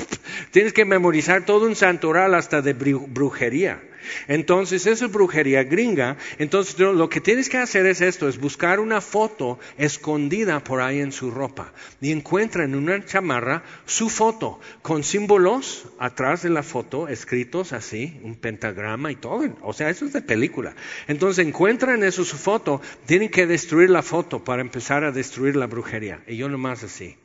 tienes 0.51 0.73
que 0.73 0.85
memorizar 0.85 1.45
todo 1.45 1.67
un 1.67 1.75
santoral 1.75 2.35
hasta 2.35 2.63
de 2.63 2.75
brujería. 2.75 3.81
Entonces, 4.29 4.87
eso 4.87 5.07
es 5.07 5.13
brujería 5.13 5.65
gringa. 5.65 6.17
Entonces, 6.39 6.79
lo 6.79 7.09
que 7.09 7.21
tienes 7.21 7.49
que 7.49 7.59
hacer 7.59 7.87
es 7.87 8.01
esto, 8.01 8.29
es 8.29 8.39
buscar 8.39 8.81
una 8.81 9.01
foto 9.01 9.59
escondida 9.79 10.63
por 10.65 10.81
ahí 10.81 11.01
en 11.01 11.13
su 11.13 11.31
ropa. 11.31 11.73
Y 12.01 12.13
encuentra 12.13 12.65
en 12.65 12.75
una 12.75 13.05
chamarra 13.05 13.63
su 13.87 14.09
foto, 14.09 14.61
con 14.83 15.05
símbolos 15.05 15.87
atrás 15.99 16.43
de 16.43 16.51
la 16.51 16.63
foto, 16.63 17.09
escritos 17.09 17.73
así, 17.73 18.21
un 18.23 18.35
pentagrama 18.35 19.11
y 19.13 19.17
todo. 19.17 19.43
O 19.63 19.73
sea, 19.73 19.91
eso 19.91 20.05
es 20.05 20.13
de 20.13 20.23
película. 20.23 20.75
Entonces, 21.09 21.47
encuentran 21.47 22.03
eso 22.05 22.25
su 22.25 22.37
foto, 22.37 22.81
tienen 23.07 23.31
que 23.31 23.47
destruir 23.47 23.91
la 23.91 24.03
foto 24.03 24.45
para 24.45 24.63
empezar 24.63 25.05
a 25.05 25.13
destruir 25.13 25.57
la 25.57 25.67
brujería. 25.67 26.23
Y 26.27 26.37
yo 26.37 26.49
nomás 26.49 26.83
así. 26.85 27.17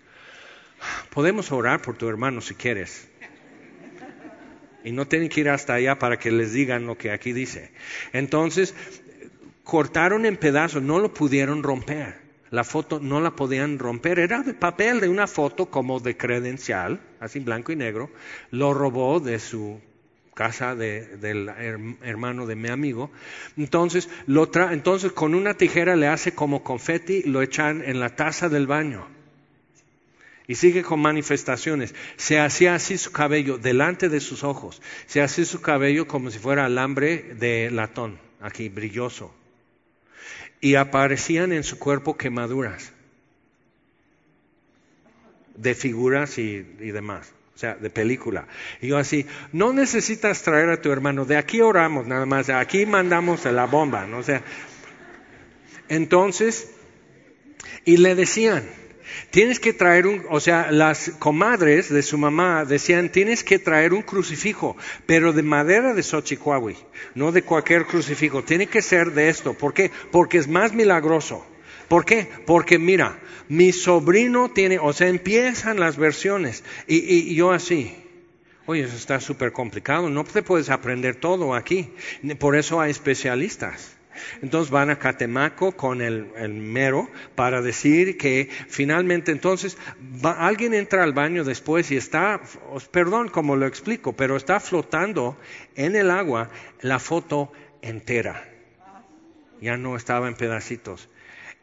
Podemos 1.10 1.52
orar 1.52 1.82
por 1.82 1.98
tu 1.98 2.08
hermano 2.08 2.42
si 2.42 2.54
quieres. 2.54 3.08
Y 4.88 4.94
no 4.94 5.06
tienen 5.06 5.28
que 5.28 5.42
ir 5.42 5.50
hasta 5.50 5.74
allá 5.74 6.00
para 6.00 6.18
que 6.18 6.32
les 6.32 6.54
digan 6.54 6.86
lo 6.86 6.98
que 6.98 7.12
aquí 7.12 7.34
dice. 7.34 7.72
Entonces, 8.14 8.74
cortaron 9.66 10.26
en 10.26 10.38
pedazos, 10.38 10.82
no 10.82 11.00
lo 11.00 11.14
pudieron 11.14 11.62
romper. 11.62 12.16
La 12.52 12.64
foto 12.64 13.02
no 13.02 13.20
la 13.20 13.36
podían 13.36 13.80
romper, 13.80 14.18
era 14.18 14.44
de 14.44 14.54
papel 14.54 15.02
de 15.02 15.10
una 15.10 15.28
foto 15.28 15.66
como 15.66 16.00
de 16.00 16.16
credencial, 16.16 17.02
así 17.20 17.40
blanco 17.40 17.74
y 17.74 17.76
negro. 17.76 18.10
Lo 18.50 18.74
robó 18.74 19.20
de 19.20 19.40
su 19.40 19.82
casa 20.34 20.74
del 20.74 21.52
hermano 22.02 22.46
de 22.46 22.56
mi 22.56 22.70
amigo. 22.70 23.12
Entonces, 23.58 24.08
lo 24.26 24.50
entonces 24.72 25.12
con 25.12 25.36
una 25.36 25.56
tijera 25.56 25.98
le 25.98 26.08
hace 26.08 26.34
como 26.34 26.64
confeti, 26.64 27.24
lo 27.24 27.42
echan 27.42 27.84
en 27.84 28.00
la 28.00 28.16
taza 28.16 28.48
del 28.48 28.68
baño. 28.68 29.17
Y 30.48 30.56
sigue 30.56 30.82
con 30.82 31.02
manifestaciones. 31.02 31.94
Se 32.16 32.40
hacía 32.40 32.76
así 32.76 32.98
su 32.98 33.12
cabello 33.12 33.58
delante 33.58 34.08
de 34.08 34.22
sus 34.22 34.44
ojos. 34.44 34.82
Se 35.06 35.22
hacía 35.22 35.44
su 35.46 35.62
cabello 35.62 36.08
como 36.08 36.32
si 36.32 36.40
fuera 36.40 36.66
alambre 36.66 37.36
de 37.36 37.70
latón, 37.70 38.18
aquí 38.40 38.70
brilloso. 38.70 39.34
Y 40.62 40.76
aparecían 40.76 41.52
en 41.52 41.64
su 41.64 41.78
cuerpo 41.78 42.18
quemaduras 42.18 42.94
de 45.58 45.76
figuras 45.76 46.38
y, 46.38 46.62
demás. 46.62 47.34
O 47.56 47.60
sea, 47.60 47.76
de 47.76 47.90
película. 47.90 48.48
Y 48.82 48.88
yo 48.88 48.98
así, 48.98 49.26
no 49.52 49.74
necesitas 49.74 50.44
traer 50.44 50.70
a 50.70 50.80
tu 50.80 50.92
hermano, 50.92 51.26
de 51.26 51.38
aquí 51.38 51.60
oramos 51.60 52.06
nada 52.06 52.28
más, 52.28 52.46
de 52.48 52.54
aquí 52.54 52.86
mandamos 52.86 53.44
la 53.46 53.66
bomba, 53.66 54.06
¿no? 54.06 54.22
Sea, 54.22 54.44
entonces, 55.90 56.70
y 57.84 57.98
le 57.98 58.14
decían, 58.14 58.70
Tienes 59.32 59.60
que 59.60 59.74
traer 59.74 60.08
un, 60.08 60.26
o 60.30 60.40
sea, 60.40 60.72
las 60.72 61.12
comadres 61.20 61.90
de 61.90 62.02
su 62.02 62.18
mamá 62.18 62.66
decían, 62.66 63.12
tienes 63.12 63.44
que 63.44 63.60
traer 63.60 63.94
un 63.94 64.02
crucifijo, 64.02 64.76
pero 65.06 65.34
de 65.34 65.44
madera 65.44 65.94
de 65.94 66.04
Xochicuahui, 66.04 66.76
no 67.16 67.32
de 67.32 67.42
cualquier 67.42 67.86
crucifijo. 67.86 68.44
Tiene 68.44 68.68
que 68.68 68.82
ser 68.82 69.12
de 69.12 69.30
esto. 69.30 69.54
¿Por 69.54 69.74
qué? 69.74 69.92
Porque 70.12 70.38
es 70.38 70.48
más 70.48 70.74
milagroso. 70.74 71.46
¿Por 71.88 72.06
qué? 72.06 72.28
Porque 72.46 72.80
mira, 72.80 73.20
mi 73.48 73.72
sobrino 73.72 74.52
tiene, 74.52 74.78
o 74.80 74.94
sea, 74.94 75.08
empiezan 75.08 75.80
las 75.80 75.98
versiones 75.98 76.64
y, 76.88 76.98
y 76.98 77.36
yo 77.36 77.52
así. 77.52 77.96
Oye, 78.66 78.84
eso 78.84 78.98
está 78.98 79.22
súper 79.22 79.54
complicado, 79.54 80.10
no 80.10 80.26
te 80.26 80.44
puedes 80.44 80.70
aprender 80.70 81.16
todo 81.16 81.56
aquí. 81.56 81.90
Por 82.38 82.58
eso 82.58 82.82
hay 82.82 82.92
especialistas. 82.92 83.97
Entonces 84.42 84.72
van 84.72 84.90
a 84.90 85.00
Catemaco 85.00 85.74
con 85.74 86.02
el, 86.02 86.28
mero 86.50 87.10
para 87.36 87.62
decir 87.62 88.18
que 88.18 88.50
finalmente 88.68 89.32
entonces 89.32 89.78
alguien 90.24 90.74
entra 90.74 91.04
al 91.04 91.14
baño 91.14 91.44
después 91.44 91.92
y 91.92 91.98
está, 91.98 92.42
perdón 92.92 93.30
como 93.30 93.56
lo 93.56 93.66
explico, 93.66 94.14
pero 94.14 94.36
está 94.36 94.60
flotando 94.60 95.38
en 95.76 95.96
el 95.96 96.12
agua 96.12 96.50
la 96.82 97.00
foto 97.00 97.52
entera. 97.82 98.50
Ya 99.62 99.78
no 99.78 99.96
estaba 99.96 100.28
en 100.28 100.36
pedacitos. 100.36 101.10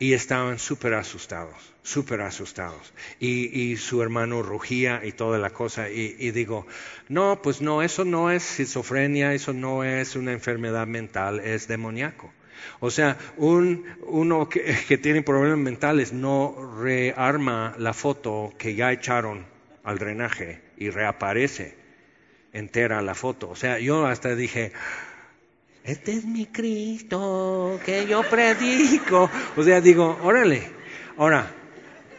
Y 0.01 0.13
estaban 0.13 0.59
súper 0.59 0.95
asustados, 0.95 1.73
súper 1.83 2.21
asustados. 2.21 2.93
Y, 3.21 3.77
su 3.77 4.03
hermano 4.03 4.43
rugía 4.43 5.01
y 5.05 5.13
toda 5.13 5.39
la 5.39 5.51
cosa. 5.51 5.89
Y, 5.89 6.17
y, 6.19 6.33
digo, 6.33 6.67
no, 7.09 7.41
pues 7.43 7.61
no, 7.61 7.81
eso 7.81 8.05
no 8.05 8.33
es 8.33 8.51
esquizofrenia, 8.51 9.35
eso 9.35 9.53
no 9.53 9.85
es 9.85 10.17
una 10.17 10.33
enfermedad 10.33 10.89
mental, 10.89 11.39
es 11.39 11.69
demoníaco. 11.69 12.33
O 12.81 12.91
sea, 12.91 13.17
un, 13.37 13.85
uno 14.07 14.49
que, 14.49 14.99
tiene 14.99 15.23
problemas 15.23 15.59
mentales 15.59 16.13
no 16.13 16.77
rearma 16.81 17.75
la 17.79 17.93
foto 17.93 18.53
que 18.59 18.75
ya 18.75 18.93
echaron 18.93 19.47
al 19.83 19.99
drenaje 19.99 20.63
y 20.77 20.91
reaparece 20.91 21.77
entera 22.53 23.03
la 23.03 23.15
foto. 23.15 23.51
O 23.51 23.57
sea, 23.57 23.79
yo 23.79 24.07
hasta 24.07 24.35
dije, 24.35 24.73
este 25.83 26.13
es 26.13 26.25
mi 26.25 26.47
Cristo 26.47 27.81
que 27.85 28.07
yo 28.07 28.23
predico. 28.23 29.31
O 29.57 29.63
sea, 29.63 29.81
digo, 29.81 30.19
órale. 30.23 30.63
Ahora, 31.17 31.51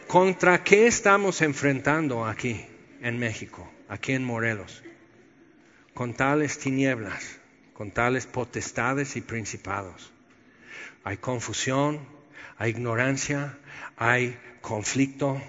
¿contra 0.06 0.62
qué 0.62 0.86
estamos 0.86 1.42
enfrentando 1.42 2.24
aquí 2.24 2.64
en 3.00 3.18
México, 3.18 3.68
aquí 3.88 4.12
en 4.12 4.24
Morelos? 4.24 4.82
Con 5.94 6.14
tales 6.14 6.58
tinieblas, 6.58 7.40
con 7.72 7.90
tales 7.90 8.26
potestades 8.26 9.16
y 9.16 9.22
principados 9.22 10.12
hay 11.06 11.18
confusión, 11.18 12.00
hay 12.58 12.72
ignorancia, 12.72 13.56
hay 13.96 14.36
conflicto, 14.60 15.40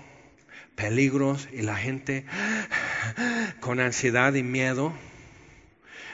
peligros 0.76 1.49
y 1.51 1.64
la 1.64 1.76
gente 1.76 2.28
con 3.60 3.80
ansiedad 3.80 4.36
y 4.36 4.43
miedo 4.43 4.93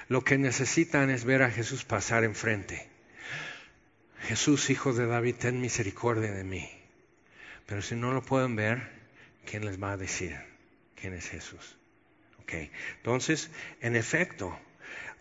lo 0.08 0.24
que 0.24 0.38
necesitan 0.38 1.10
es 1.10 1.26
ver 1.26 1.44
a 1.44 1.52
Jesús 1.52 1.84
pasar 1.84 2.24
enfrente. 2.24 2.88
Jesús, 4.22 4.70
hijo 4.70 4.94
de 4.94 5.08
David, 5.08 5.36
ten 5.36 5.60
misericordia 5.60 6.32
de 6.32 6.46
mí. 6.46 6.70
Pero 7.66 7.82
si 7.82 7.96
no 7.96 8.14
lo 8.14 8.22
pueden 8.22 8.56
ver, 8.56 8.92
¿quién 9.44 9.66
les 9.66 9.84
va 9.84 9.92
a 9.92 9.98
decir 9.98 10.38
quién 10.96 11.14
es 11.16 11.28
Jesús? 11.28 11.76
Okay. 12.44 12.72
Entonces, 12.96 13.52
en 13.82 13.98
efecto, 13.98 14.58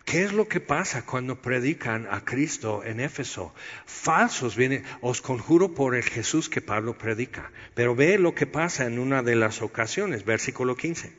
¿Qué 0.04 0.24
es 0.24 0.32
lo 0.32 0.48
que 0.48 0.60
pasa 0.60 1.06
cuando 1.06 1.40
predican 1.40 2.06
a 2.10 2.24
Cristo 2.24 2.82
en 2.84 3.00
Éfeso? 3.00 3.54
Falsos 3.86 4.56
vienen, 4.56 4.84
os 5.00 5.20
conjuro 5.20 5.74
por 5.74 5.94
el 5.94 6.02
Jesús 6.02 6.48
que 6.48 6.60
Pablo 6.60 6.98
predica. 6.98 7.50
Pero 7.74 7.94
ve 7.94 8.18
lo 8.18 8.34
que 8.34 8.46
pasa 8.46 8.86
en 8.86 8.98
una 8.98 9.22
de 9.22 9.36
las 9.36 9.62
ocasiones, 9.62 10.24
versículo 10.24 10.76
15. 10.76 11.12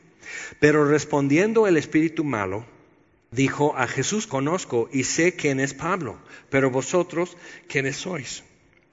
Pero 0.60 0.84
respondiendo 0.84 1.66
el 1.66 1.76
espíritu 1.76 2.24
malo, 2.24 2.66
dijo, 3.30 3.76
a 3.76 3.86
Jesús 3.86 4.26
conozco 4.26 4.88
y 4.92 5.04
sé 5.04 5.34
quién 5.34 5.60
es 5.60 5.74
Pablo, 5.74 6.18
pero 6.50 6.70
vosotros, 6.70 7.36
¿quiénes 7.68 7.96
sois? 7.96 8.44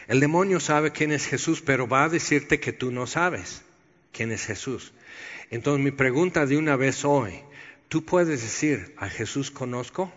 El 0.08 0.20
demonio 0.20 0.60
sabe 0.60 0.92
quién 0.92 1.12
es 1.12 1.26
Jesús, 1.26 1.62
pero 1.62 1.88
va 1.88 2.06
a 2.06 2.10
decirte 2.10 2.60
que 2.60 2.74
tú 2.74 2.92
no 2.92 3.08
sabes 3.08 3.62
quién 4.12 4.32
es 4.32 4.46
Jesús. 4.46 4.94
Entonces 5.52 5.84
mi 5.84 5.92
pregunta 5.92 6.46
de 6.46 6.58
una 6.58 6.76
vez 6.76 7.06
hoy, 7.06 7.42
¿tú 7.92 8.06
puedes 8.06 8.42
decir 8.42 8.96
a 8.96 9.10
Jesús 9.10 9.52
conozco? 9.52 10.14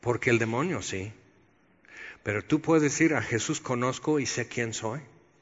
Porque 0.00 0.30
el 0.30 0.38
demonio 0.38 0.80
sí. 0.80 1.12
Pero 2.22 2.42
tú 2.42 2.62
puedes 2.62 2.82
decir 2.82 3.12
a 3.12 3.20
Jesús 3.20 3.60
conozco 3.60 4.20
y 4.20 4.24
sé 4.24 4.48
quién 4.48 4.72
soy. 4.72 5.00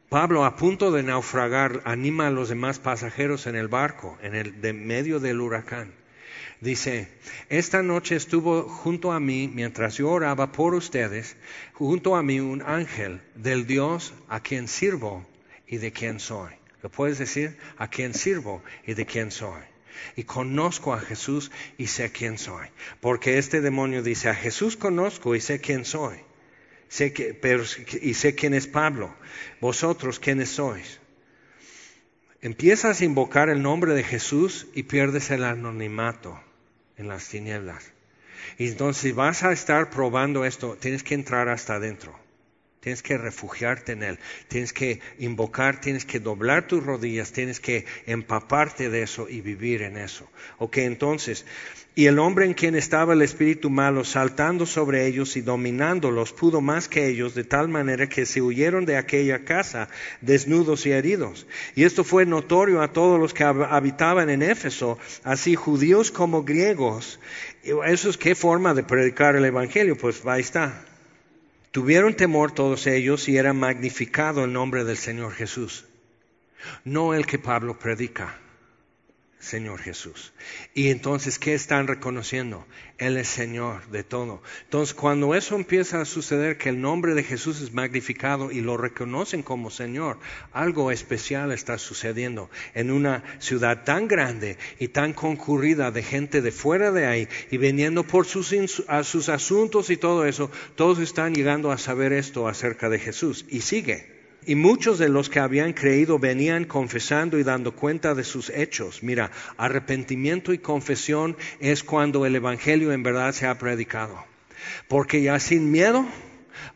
Pablo, 0.08 0.44
a 0.44 0.56
punto 0.56 0.90
de 0.90 1.04
naufragar, 1.04 1.82
anima 1.84 2.26
a 2.26 2.30
los 2.32 2.48
demás 2.48 2.80
pasajeros 2.80 3.46
en 3.46 3.54
el 3.54 3.68
barco, 3.68 4.18
en 4.22 4.34
el 4.34 4.54
medio 4.74 5.20
del 5.20 5.40
huracán. 5.40 5.94
Dice, 6.60 7.12
esta 7.48 7.80
noche 7.84 8.16
estuvo 8.16 8.64
junto 8.64 9.12
a 9.12 9.20
mí, 9.20 9.48
mientras 9.54 9.98
yo 9.98 10.10
oraba 10.10 10.50
por 10.50 10.74
ustedes, 10.74 11.36
junto 11.74 12.16
a 12.16 12.24
mí 12.24 12.40
un 12.40 12.60
ángel 12.62 13.20
del 13.36 13.68
Dios 13.68 14.14
a 14.28 14.40
quien 14.40 14.66
sirvo 14.66 15.24
y 15.68 15.76
de 15.76 15.92
quien 15.92 16.18
soy. 16.18 16.54
¿Lo 16.82 16.90
puedes 16.90 17.18
decir? 17.18 17.56
A 17.76 17.86
quien 17.86 18.14
sirvo 18.14 18.64
y 18.84 18.94
de 18.94 19.06
quien 19.06 19.30
soy. 19.30 19.62
Y 20.16 20.24
conozco 20.24 20.92
a 20.92 21.00
Jesús 21.00 21.50
y 21.76 21.86
sé 21.86 22.10
quién 22.12 22.38
soy. 22.38 22.68
Porque 23.00 23.38
este 23.38 23.60
demonio 23.60 24.02
dice, 24.02 24.28
a 24.28 24.34
Jesús 24.34 24.76
conozco 24.76 25.34
y 25.34 25.40
sé 25.40 25.60
quién 25.60 25.84
soy 25.84 26.18
sé 26.88 27.12
que, 27.12 27.34
pero, 27.34 27.62
y 28.00 28.14
sé 28.14 28.34
quién 28.34 28.54
es 28.54 28.66
Pablo. 28.66 29.14
Vosotros, 29.60 30.18
¿quiénes 30.18 30.50
sois? 30.50 31.00
Empiezas 32.40 33.00
a 33.00 33.04
invocar 33.04 33.48
el 33.48 33.62
nombre 33.62 33.94
de 33.94 34.04
Jesús 34.04 34.66
y 34.74 34.84
pierdes 34.84 35.30
el 35.30 35.44
anonimato 35.44 36.40
en 36.96 37.08
las 37.08 37.28
tinieblas. 37.28 37.92
Y 38.58 38.68
entonces 38.68 39.02
si 39.02 39.12
vas 39.12 39.42
a 39.42 39.52
estar 39.52 39.90
probando 39.90 40.44
esto, 40.44 40.76
tienes 40.80 41.02
que 41.02 41.14
entrar 41.14 41.48
hasta 41.48 41.74
adentro. 41.74 42.18
Tienes 42.80 43.02
que 43.02 43.18
refugiarte 43.18 43.92
en 43.92 44.04
Él, 44.04 44.18
tienes 44.46 44.72
que 44.72 45.00
invocar, 45.18 45.80
tienes 45.80 46.04
que 46.04 46.20
doblar 46.20 46.68
tus 46.68 46.84
rodillas, 46.84 47.32
tienes 47.32 47.58
que 47.58 47.86
empaparte 48.06 48.88
de 48.88 49.02
eso 49.02 49.28
y 49.28 49.40
vivir 49.40 49.82
en 49.82 49.96
eso. 49.96 50.30
Ok, 50.58 50.78
entonces, 50.78 51.44
y 51.98 52.06
el 52.06 52.20
hombre 52.20 52.46
en 52.46 52.54
quien 52.54 52.76
estaba 52.76 53.14
el 53.14 53.22
espíritu 53.22 53.70
malo 53.70 54.04
saltando 54.04 54.66
sobre 54.66 55.08
ellos 55.08 55.36
y 55.36 55.40
dominándolos 55.40 56.32
pudo 56.32 56.60
más 56.60 56.88
que 56.88 57.08
ellos 57.08 57.34
de 57.34 57.42
tal 57.42 57.66
manera 57.66 58.08
que 58.08 58.24
se 58.24 58.40
huyeron 58.40 58.84
de 58.84 58.96
aquella 58.96 59.44
casa 59.44 59.88
desnudos 60.20 60.86
y 60.86 60.92
heridos. 60.92 61.48
Y 61.74 61.82
esto 61.82 62.04
fue 62.04 62.26
notorio 62.26 62.82
a 62.82 62.92
todos 62.92 63.18
los 63.18 63.34
que 63.34 63.42
habitaban 63.42 64.30
en 64.30 64.42
Éfeso, 64.42 64.96
así 65.24 65.56
judíos 65.56 66.12
como 66.12 66.44
griegos. 66.44 67.18
Eso 67.64 68.10
es 68.10 68.16
qué 68.16 68.36
forma 68.36 68.74
de 68.74 68.84
predicar 68.84 69.34
el 69.34 69.44
Evangelio, 69.44 69.98
pues 69.98 70.24
ahí 70.24 70.42
está. 70.42 70.87
Tuvieron 71.70 72.14
temor 72.14 72.52
todos 72.52 72.86
ellos 72.86 73.28
y 73.28 73.36
era 73.36 73.52
magnificado 73.52 74.44
el 74.44 74.52
nombre 74.52 74.84
del 74.84 74.96
Señor 74.96 75.32
Jesús. 75.32 75.84
No 76.84 77.14
el 77.14 77.26
que 77.26 77.38
Pablo 77.38 77.78
predica, 77.78 78.38
Señor 79.40 79.80
Jesús. 79.80 80.32
Y 80.74 80.88
entonces, 80.88 81.38
¿qué 81.38 81.54
están 81.54 81.86
reconociendo? 81.86 82.66
Él 82.98 83.16
es 83.16 83.28
Señor 83.28 83.86
de 83.88 84.02
todo. 84.02 84.42
Entonces, 84.64 84.94
cuando 84.94 85.36
eso 85.36 85.54
empieza 85.54 86.00
a 86.00 86.04
suceder, 86.04 86.58
que 86.58 86.70
el 86.70 86.80
nombre 86.80 87.14
de 87.14 87.22
Jesús 87.22 87.60
es 87.60 87.72
magnificado 87.72 88.50
y 88.50 88.60
lo 88.60 88.76
reconocen 88.76 89.44
como 89.44 89.70
Señor, 89.70 90.18
algo 90.52 90.90
especial 90.90 91.52
está 91.52 91.78
sucediendo 91.78 92.50
en 92.74 92.90
una 92.90 93.22
ciudad 93.38 93.84
tan 93.84 94.08
grande 94.08 94.58
y 94.80 94.88
tan 94.88 95.12
concurrida 95.12 95.92
de 95.92 96.02
gente 96.02 96.42
de 96.42 96.50
fuera 96.50 96.90
de 96.90 97.06
ahí 97.06 97.28
y 97.52 97.58
viniendo 97.58 98.02
por 98.02 98.26
sus, 98.26 98.52
a 98.88 99.04
sus 99.04 99.28
asuntos 99.28 99.90
y 99.90 99.96
todo 99.96 100.26
eso, 100.26 100.50
todos 100.74 100.98
están 100.98 101.34
llegando 101.34 101.70
a 101.70 101.78
saber 101.78 102.12
esto 102.12 102.48
acerca 102.48 102.88
de 102.88 102.98
Jesús. 102.98 103.46
Y 103.48 103.60
sigue. 103.60 104.17
Y 104.46 104.54
muchos 104.54 104.98
de 104.98 105.08
los 105.08 105.28
que 105.28 105.40
habían 105.40 105.72
creído 105.72 106.18
venían 106.18 106.64
confesando 106.64 107.38
y 107.38 107.42
dando 107.42 107.74
cuenta 107.74 108.14
de 108.14 108.24
sus 108.24 108.50
hechos. 108.50 109.02
Mira, 109.02 109.30
arrepentimiento 109.56 110.52
y 110.52 110.58
confesión 110.58 111.36
es 111.60 111.84
cuando 111.84 112.24
el 112.24 112.36
Evangelio 112.36 112.92
en 112.92 113.02
verdad 113.02 113.32
se 113.32 113.46
ha 113.46 113.58
predicado. 113.58 114.24
Porque 114.88 115.22
ya 115.22 115.38
sin 115.38 115.70
miedo 115.70 116.06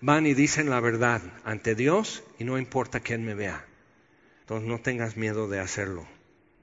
van 0.00 0.26
y 0.26 0.34
dicen 0.34 0.68
la 0.68 0.80
verdad 0.80 1.22
ante 1.44 1.74
Dios 1.74 2.22
y 2.38 2.44
no 2.44 2.58
importa 2.58 3.00
quién 3.00 3.24
me 3.24 3.34
vea. 3.34 3.64
Entonces 4.40 4.68
no 4.68 4.80
tengas 4.80 5.16
miedo 5.16 5.48
de 5.48 5.60
hacerlo. 5.60 6.06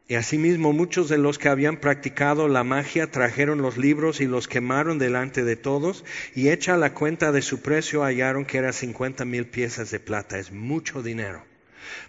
Y 0.09 0.15
asimismo 0.15 0.73
muchos 0.73 1.07
de 1.07 1.19
los 1.19 1.37
que 1.37 1.49
habían 1.49 1.77
practicado 1.77 2.47
la 2.47 2.63
magia 2.63 3.11
trajeron 3.11 3.61
los 3.61 3.77
libros 3.77 4.21
y 4.21 4.25
los 4.25 4.47
quemaron 4.47 4.97
delante 4.97 5.43
de 5.43 5.55
todos 5.55 6.03
y 6.33 6.49
hecha 6.49 6.77
la 6.77 6.95
cuenta 6.95 7.31
de 7.31 7.43
su 7.43 7.61
precio 7.61 8.01
hallaron 8.01 8.43
que 8.43 8.57
era 8.57 8.73
cincuenta 8.73 9.23
mil 9.23 9.45
piezas 9.45 9.91
de 9.91 9.99
plata. 9.99 10.39
Es 10.39 10.51
mucho 10.51 11.03
dinero. 11.03 11.45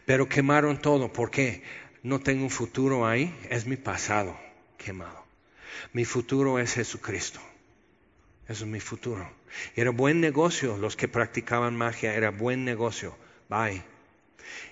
Pero 0.07 0.31
quemaron 0.31 0.81
todo. 0.81 1.13
¿Por 1.13 1.31
qué? 1.31 1.63
No 2.03 2.21
tengo 2.21 2.45
un 2.45 2.49
futuro 2.49 3.07
ahí. 3.07 3.37
Es 3.51 3.67
mi 3.67 3.77
pasado 3.77 4.35
quemado. 4.79 5.27
Mi 5.93 6.07
futuro 6.07 6.59
es 6.59 6.73
Jesucristo. 6.73 7.41
Eso 8.49 8.65
es 8.65 8.71
mi 8.71 8.81
futuro. 8.81 9.31
Era 9.77 9.91
buen 9.91 10.23
negocio. 10.23 10.79
Los 10.79 10.97
que 10.97 11.07
practicaban 11.07 11.77
magia 11.77 12.15
era 12.15 12.31
buen 12.31 12.65
negocio. 12.65 13.15
Bye. 13.51 13.83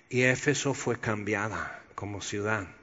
Y 0.09 0.23
Éfeso 0.23 0.73
fue 0.73 0.99
cambiada 0.99 1.83
como 1.95 2.23
ciudad. 2.23 2.78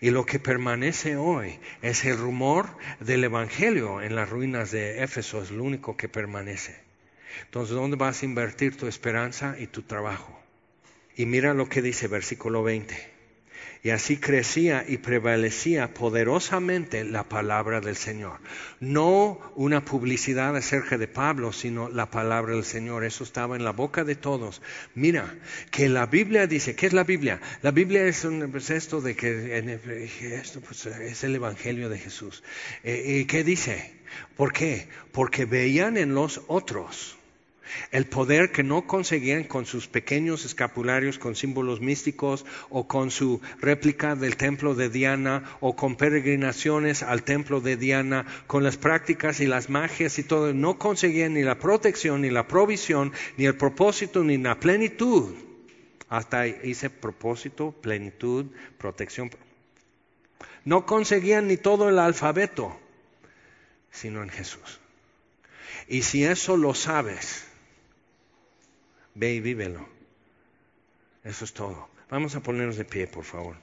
Y 0.00 0.10
lo 0.10 0.26
que 0.26 0.38
permanece 0.38 1.16
hoy 1.16 1.58
es 1.82 2.04
el 2.04 2.16
rumor 2.16 2.68
del 3.00 3.24
Evangelio 3.24 4.00
en 4.00 4.14
las 4.14 4.30
ruinas 4.30 4.70
de 4.70 5.02
Éfeso, 5.02 5.42
es 5.42 5.50
lo 5.50 5.64
único 5.64 5.96
que 5.96 6.08
permanece. 6.08 6.76
Entonces, 7.44 7.74
¿dónde 7.74 7.96
vas 7.96 8.22
a 8.22 8.24
invertir 8.24 8.76
tu 8.76 8.86
esperanza 8.86 9.56
y 9.58 9.66
tu 9.66 9.82
trabajo? 9.82 10.38
Y 11.16 11.26
mira 11.26 11.54
lo 11.54 11.68
que 11.68 11.82
dice 11.82 12.08
versículo 12.08 12.62
20. 12.62 13.17
Y 13.82 13.90
así 13.90 14.16
crecía 14.16 14.84
y 14.86 14.98
prevalecía 14.98 15.94
poderosamente 15.94 17.04
la 17.04 17.28
palabra 17.28 17.80
del 17.80 17.96
Señor. 17.96 18.38
No 18.80 19.38
una 19.54 19.84
publicidad 19.84 20.56
acerca 20.56 20.98
de 20.98 21.08
Pablo, 21.08 21.52
sino 21.52 21.88
la 21.88 22.10
palabra 22.10 22.54
del 22.54 22.64
Señor. 22.64 23.04
Eso 23.04 23.24
estaba 23.24 23.56
en 23.56 23.64
la 23.64 23.72
boca 23.72 24.04
de 24.04 24.16
todos. 24.16 24.62
Mira, 24.94 25.34
que 25.70 25.88
la 25.88 26.06
Biblia 26.06 26.46
dice, 26.46 26.74
¿qué 26.74 26.86
es 26.86 26.92
la 26.92 27.04
Biblia? 27.04 27.40
La 27.62 27.70
Biblia 27.70 28.04
es 28.04 28.26
pues, 28.50 28.70
esto 28.70 29.00
de 29.00 29.14
que 29.14 29.78
esto 30.32 30.60
pues, 30.60 30.86
es 30.86 31.24
el 31.24 31.34
Evangelio 31.34 31.88
de 31.88 31.98
Jesús. 31.98 32.42
Eh, 32.82 33.20
¿Y 33.20 33.24
qué 33.26 33.44
dice? 33.44 33.92
¿Por 34.36 34.52
qué? 34.52 34.88
Porque 35.12 35.44
veían 35.44 35.96
en 35.96 36.14
los 36.14 36.40
otros 36.46 37.17
el 37.90 38.06
poder 38.06 38.52
que 38.52 38.62
no 38.62 38.86
conseguían 38.86 39.44
con 39.44 39.66
sus 39.66 39.88
pequeños 39.88 40.44
escapularios 40.44 41.18
con 41.18 41.34
símbolos 41.34 41.80
místicos 41.80 42.44
o 42.70 42.86
con 42.86 43.10
su 43.10 43.40
réplica 43.60 44.14
del 44.14 44.36
templo 44.36 44.74
de 44.74 44.88
Diana 44.88 45.44
o 45.60 45.76
con 45.76 45.96
peregrinaciones 45.96 47.02
al 47.02 47.22
templo 47.22 47.60
de 47.60 47.76
Diana, 47.76 48.26
con 48.46 48.62
las 48.62 48.76
prácticas 48.76 49.40
y 49.40 49.46
las 49.46 49.70
magias 49.70 50.18
y 50.18 50.22
todo, 50.22 50.52
no 50.54 50.78
conseguían 50.78 51.34
ni 51.34 51.42
la 51.42 51.58
protección, 51.58 52.22
ni 52.22 52.30
la 52.30 52.46
provisión, 52.48 53.12
ni 53.36 53.46
el 53.46 53.56
propósito, 53.56 54.22
ni 54.24 54.38
la 54.38 54.58
plenitud. 54.58 55.34
Hasta 56.08 56.46
hice 56.46 56.90
propósito, 56.90 57.72
plenitud, 57.72 58.46
protección. 58.78 59.30
No 60.64 60.86
conseguían 60.86 61.48
ni 61.48 61.56
todo 61.56 61.88
el 61.88 61.98
alfabeto, 61.98 62.78
sino 63.90 64.22
en 64.22 64.30
Jesús. 64.30 64.80
Y 65.86 66.02
si 66.02 66.24
eso 66.24 66.56
lo 66.56 66.74
sabes, 66.74 67.47
Ve 69.20 69.34
y 69.34 69.40
vívelo. 69.40 69.84
Eso 71.24 71.44
es 71.44 71.52
todo. 71.52 71.88
Vamos 72.08 72.36
a 72.36 72.40
ponernos 72.40 72.76
de 72.76 72.84
pie, 72.84 73.08
por 73.08 73.24
favor. 73.24 73.56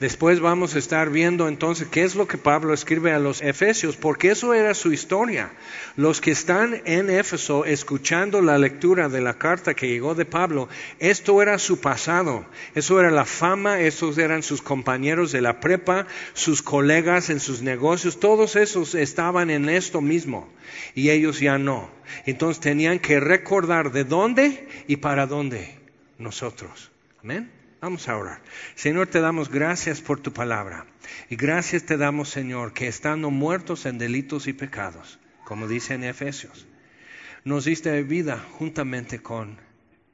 Después 0.00 0.40
vamos 0.40 0.74
a 0.74 0.80
estar 0.80 1.08
viendo 1.08 1.46
entonces 1.46 1.86
qué 1.88 2.02
es 2.02 2.16
lo 2.16 2.26
que 2.26 2.36
Pablo 2.36 2.74
escribe 2.74 3.12
a 3.12 3.20
los 3.20 3.40
Efesios, 3.40 3.94
porque 3.94 4.32
eso 4.32 4.52
era 4.52 4.74
su 4.74 4.92
historia. 4.92 5.52
Los 5.94 6.20
que 6.20 6.32
están 6.32 6.82
en 6.84 7.10
Éfeso 7.10 7.64
escuchando 7.64 8.42
la 8.42 8.58
lectura 8.58 9.08
de 9.08 9.20
la 9.20 9.34
carta 9.34 9.74
que 9.74 9.86
llegó 9.86 10.16
de 10.16 10.24
Pablo, 10.24 10.68
esto 10.98 11.40
era 11.40 11.60
su 11.60 11.80
pasado, 11.80 12.44
eso 12.74 12.98
era 12.98 13.12
la 13.12 13.24
fama, 13.24 13.78
esos 13.78 14.18
eran 14.18 14.42
sus 14.42 14.62
compañeros 14.62 15.30
de 15.30 15.40
la 15.40 15.60
prepa, 15.60 16.08
sus 16.32 16.60
colegas 16.60 17.30
en 17.30 17.38
sus 17.38 17.62
negocios, 17.62 18.18
todos 18.18 18.56
esos 18.56 18.96
estaban 18.96 19.48
en 19.48 19.68
esto 19.68 20.00
mismo 20.00 20.52
y 20.96 21.10
ellos 21.10 21.38
ya 21.38 21.56
no. 21.56 21.88
Entonces 22.26 22.60
tenían 22.60 22.98
que 22.98 23.20
recordar 23.20 23.92
de 23.92 24.02
dónde 24.02 24.66
y 24.88 24.96
para 24.96 25.28
dónde 25.28 25.78
nosotros. 26.18 26.90
Amén. 27.22 27.53
Vamos 27.84 28.08
a 28.08 28.16
orar. 28.16 28.40
Señor, 28.76 29.08
te 29.08 29.20
damos 29.20 29.50
gracias 29.50 30.00
por 30.00 30.18
tu 30.18 30.32
palabra. 30.32 30.86
Y 31.28 31.36
gracias 31.36 31.84
te 31.84 31.98
damos, 31.98 32.30
Señor, 32.30 32.72
que 32.72 32.88
estando 32.88 33.30
muertos 33.30 33.84
en 33.84 33.98
delitos 33.98 34.46
y 34.46 34.54
pecados, 34.54 35.18
como 35.44 35.68
dice 35.68 35.92
en 35.92 36.04
Efesios, 36.04 36.66
nos 37.44 37.66
diste 37.66 38.02
vida 38.02 38.42
juntamente 38.52 39.20
con 39.20 39.58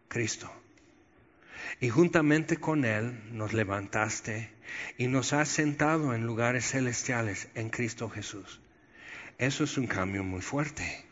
Cristo. 0.08 0.52
Y 1.80 1.90
juntamente 1.90 2.56
con 2.56 2.84
Él 2.84 3.20
nos 3.30 3.52
levantaste 3.52 4.50
y 4.98 5.06
nos 5.06 5.32
has 5.32 5.48
sentado 5.48 6.12
en 6.12 6.26
lugares 6.26 6.72
celestiales 6.72 7.46
en 7.54 7.70
Cristo 7.70 8.10
Jesús. 8.10 8.60
Eso 9.38 9.62
es 9.62 9.78
un 9.78 9.86
cambio 9.86 10.24
muy 10.24 10.40
fuerte. 10.40 11.04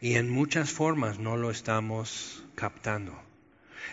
Y 0.00 0.14
en 0.14 0.30
muchas 0.30 0.70
formas 0.70 1.18
no 1.18 1.36
lo 1.36 1.50
estamos 1.50 2.44
captando. 2.54 3.29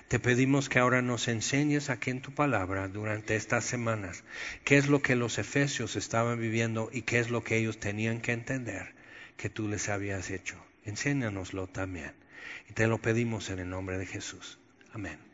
Te 0.07 0.19
pedimos 0.19 0.69
que 0.69 0.79
ahora 0.79 1.01
nos 1.01 1.27
enseñes 1.27 1.89
aquí 1.89 2.11
en 2.11 2.21
tu 2.21 2.33
palabra 2.33 2.87
durante 2.87 3.35
estas 3.35 3.65
semanas 3.65 4.23
qué 4.63 4.77
es 4.77 4.87
lo 4.87 5.01
que 5.01 5.15
los 5.15 5.37
efesios 5.37 5.95
estaban 5.95 6.39
viviendo 6.39 6.89
y 6.91 7.01
qué 7.01 7.19
es 7.19 7.29
lo 7.29 7.43
que 7.43 7.57
ellos 7.57 7.79
tenían 7.79 8.21
que 8.21 8.31
entender 8.31 8.93
que 9.35 9.49
tú 9.49 9.67
les 9.67 9.89
habías 9.89 10.29
hecho. 10.29 10.55
Enséñanoslo 10.85 11.67
también. 11.67 12.13
Y 12.69 12.73
te 12.73 12.87
lo 12.87 12.97
pedimos 12.99 13.49
en 13.49 13.59
el 13.59 13.69
nombre 13.69 13.97
de 13.97 14.05
Jesús. 14.05 14.59
Amén. 14.93 15.26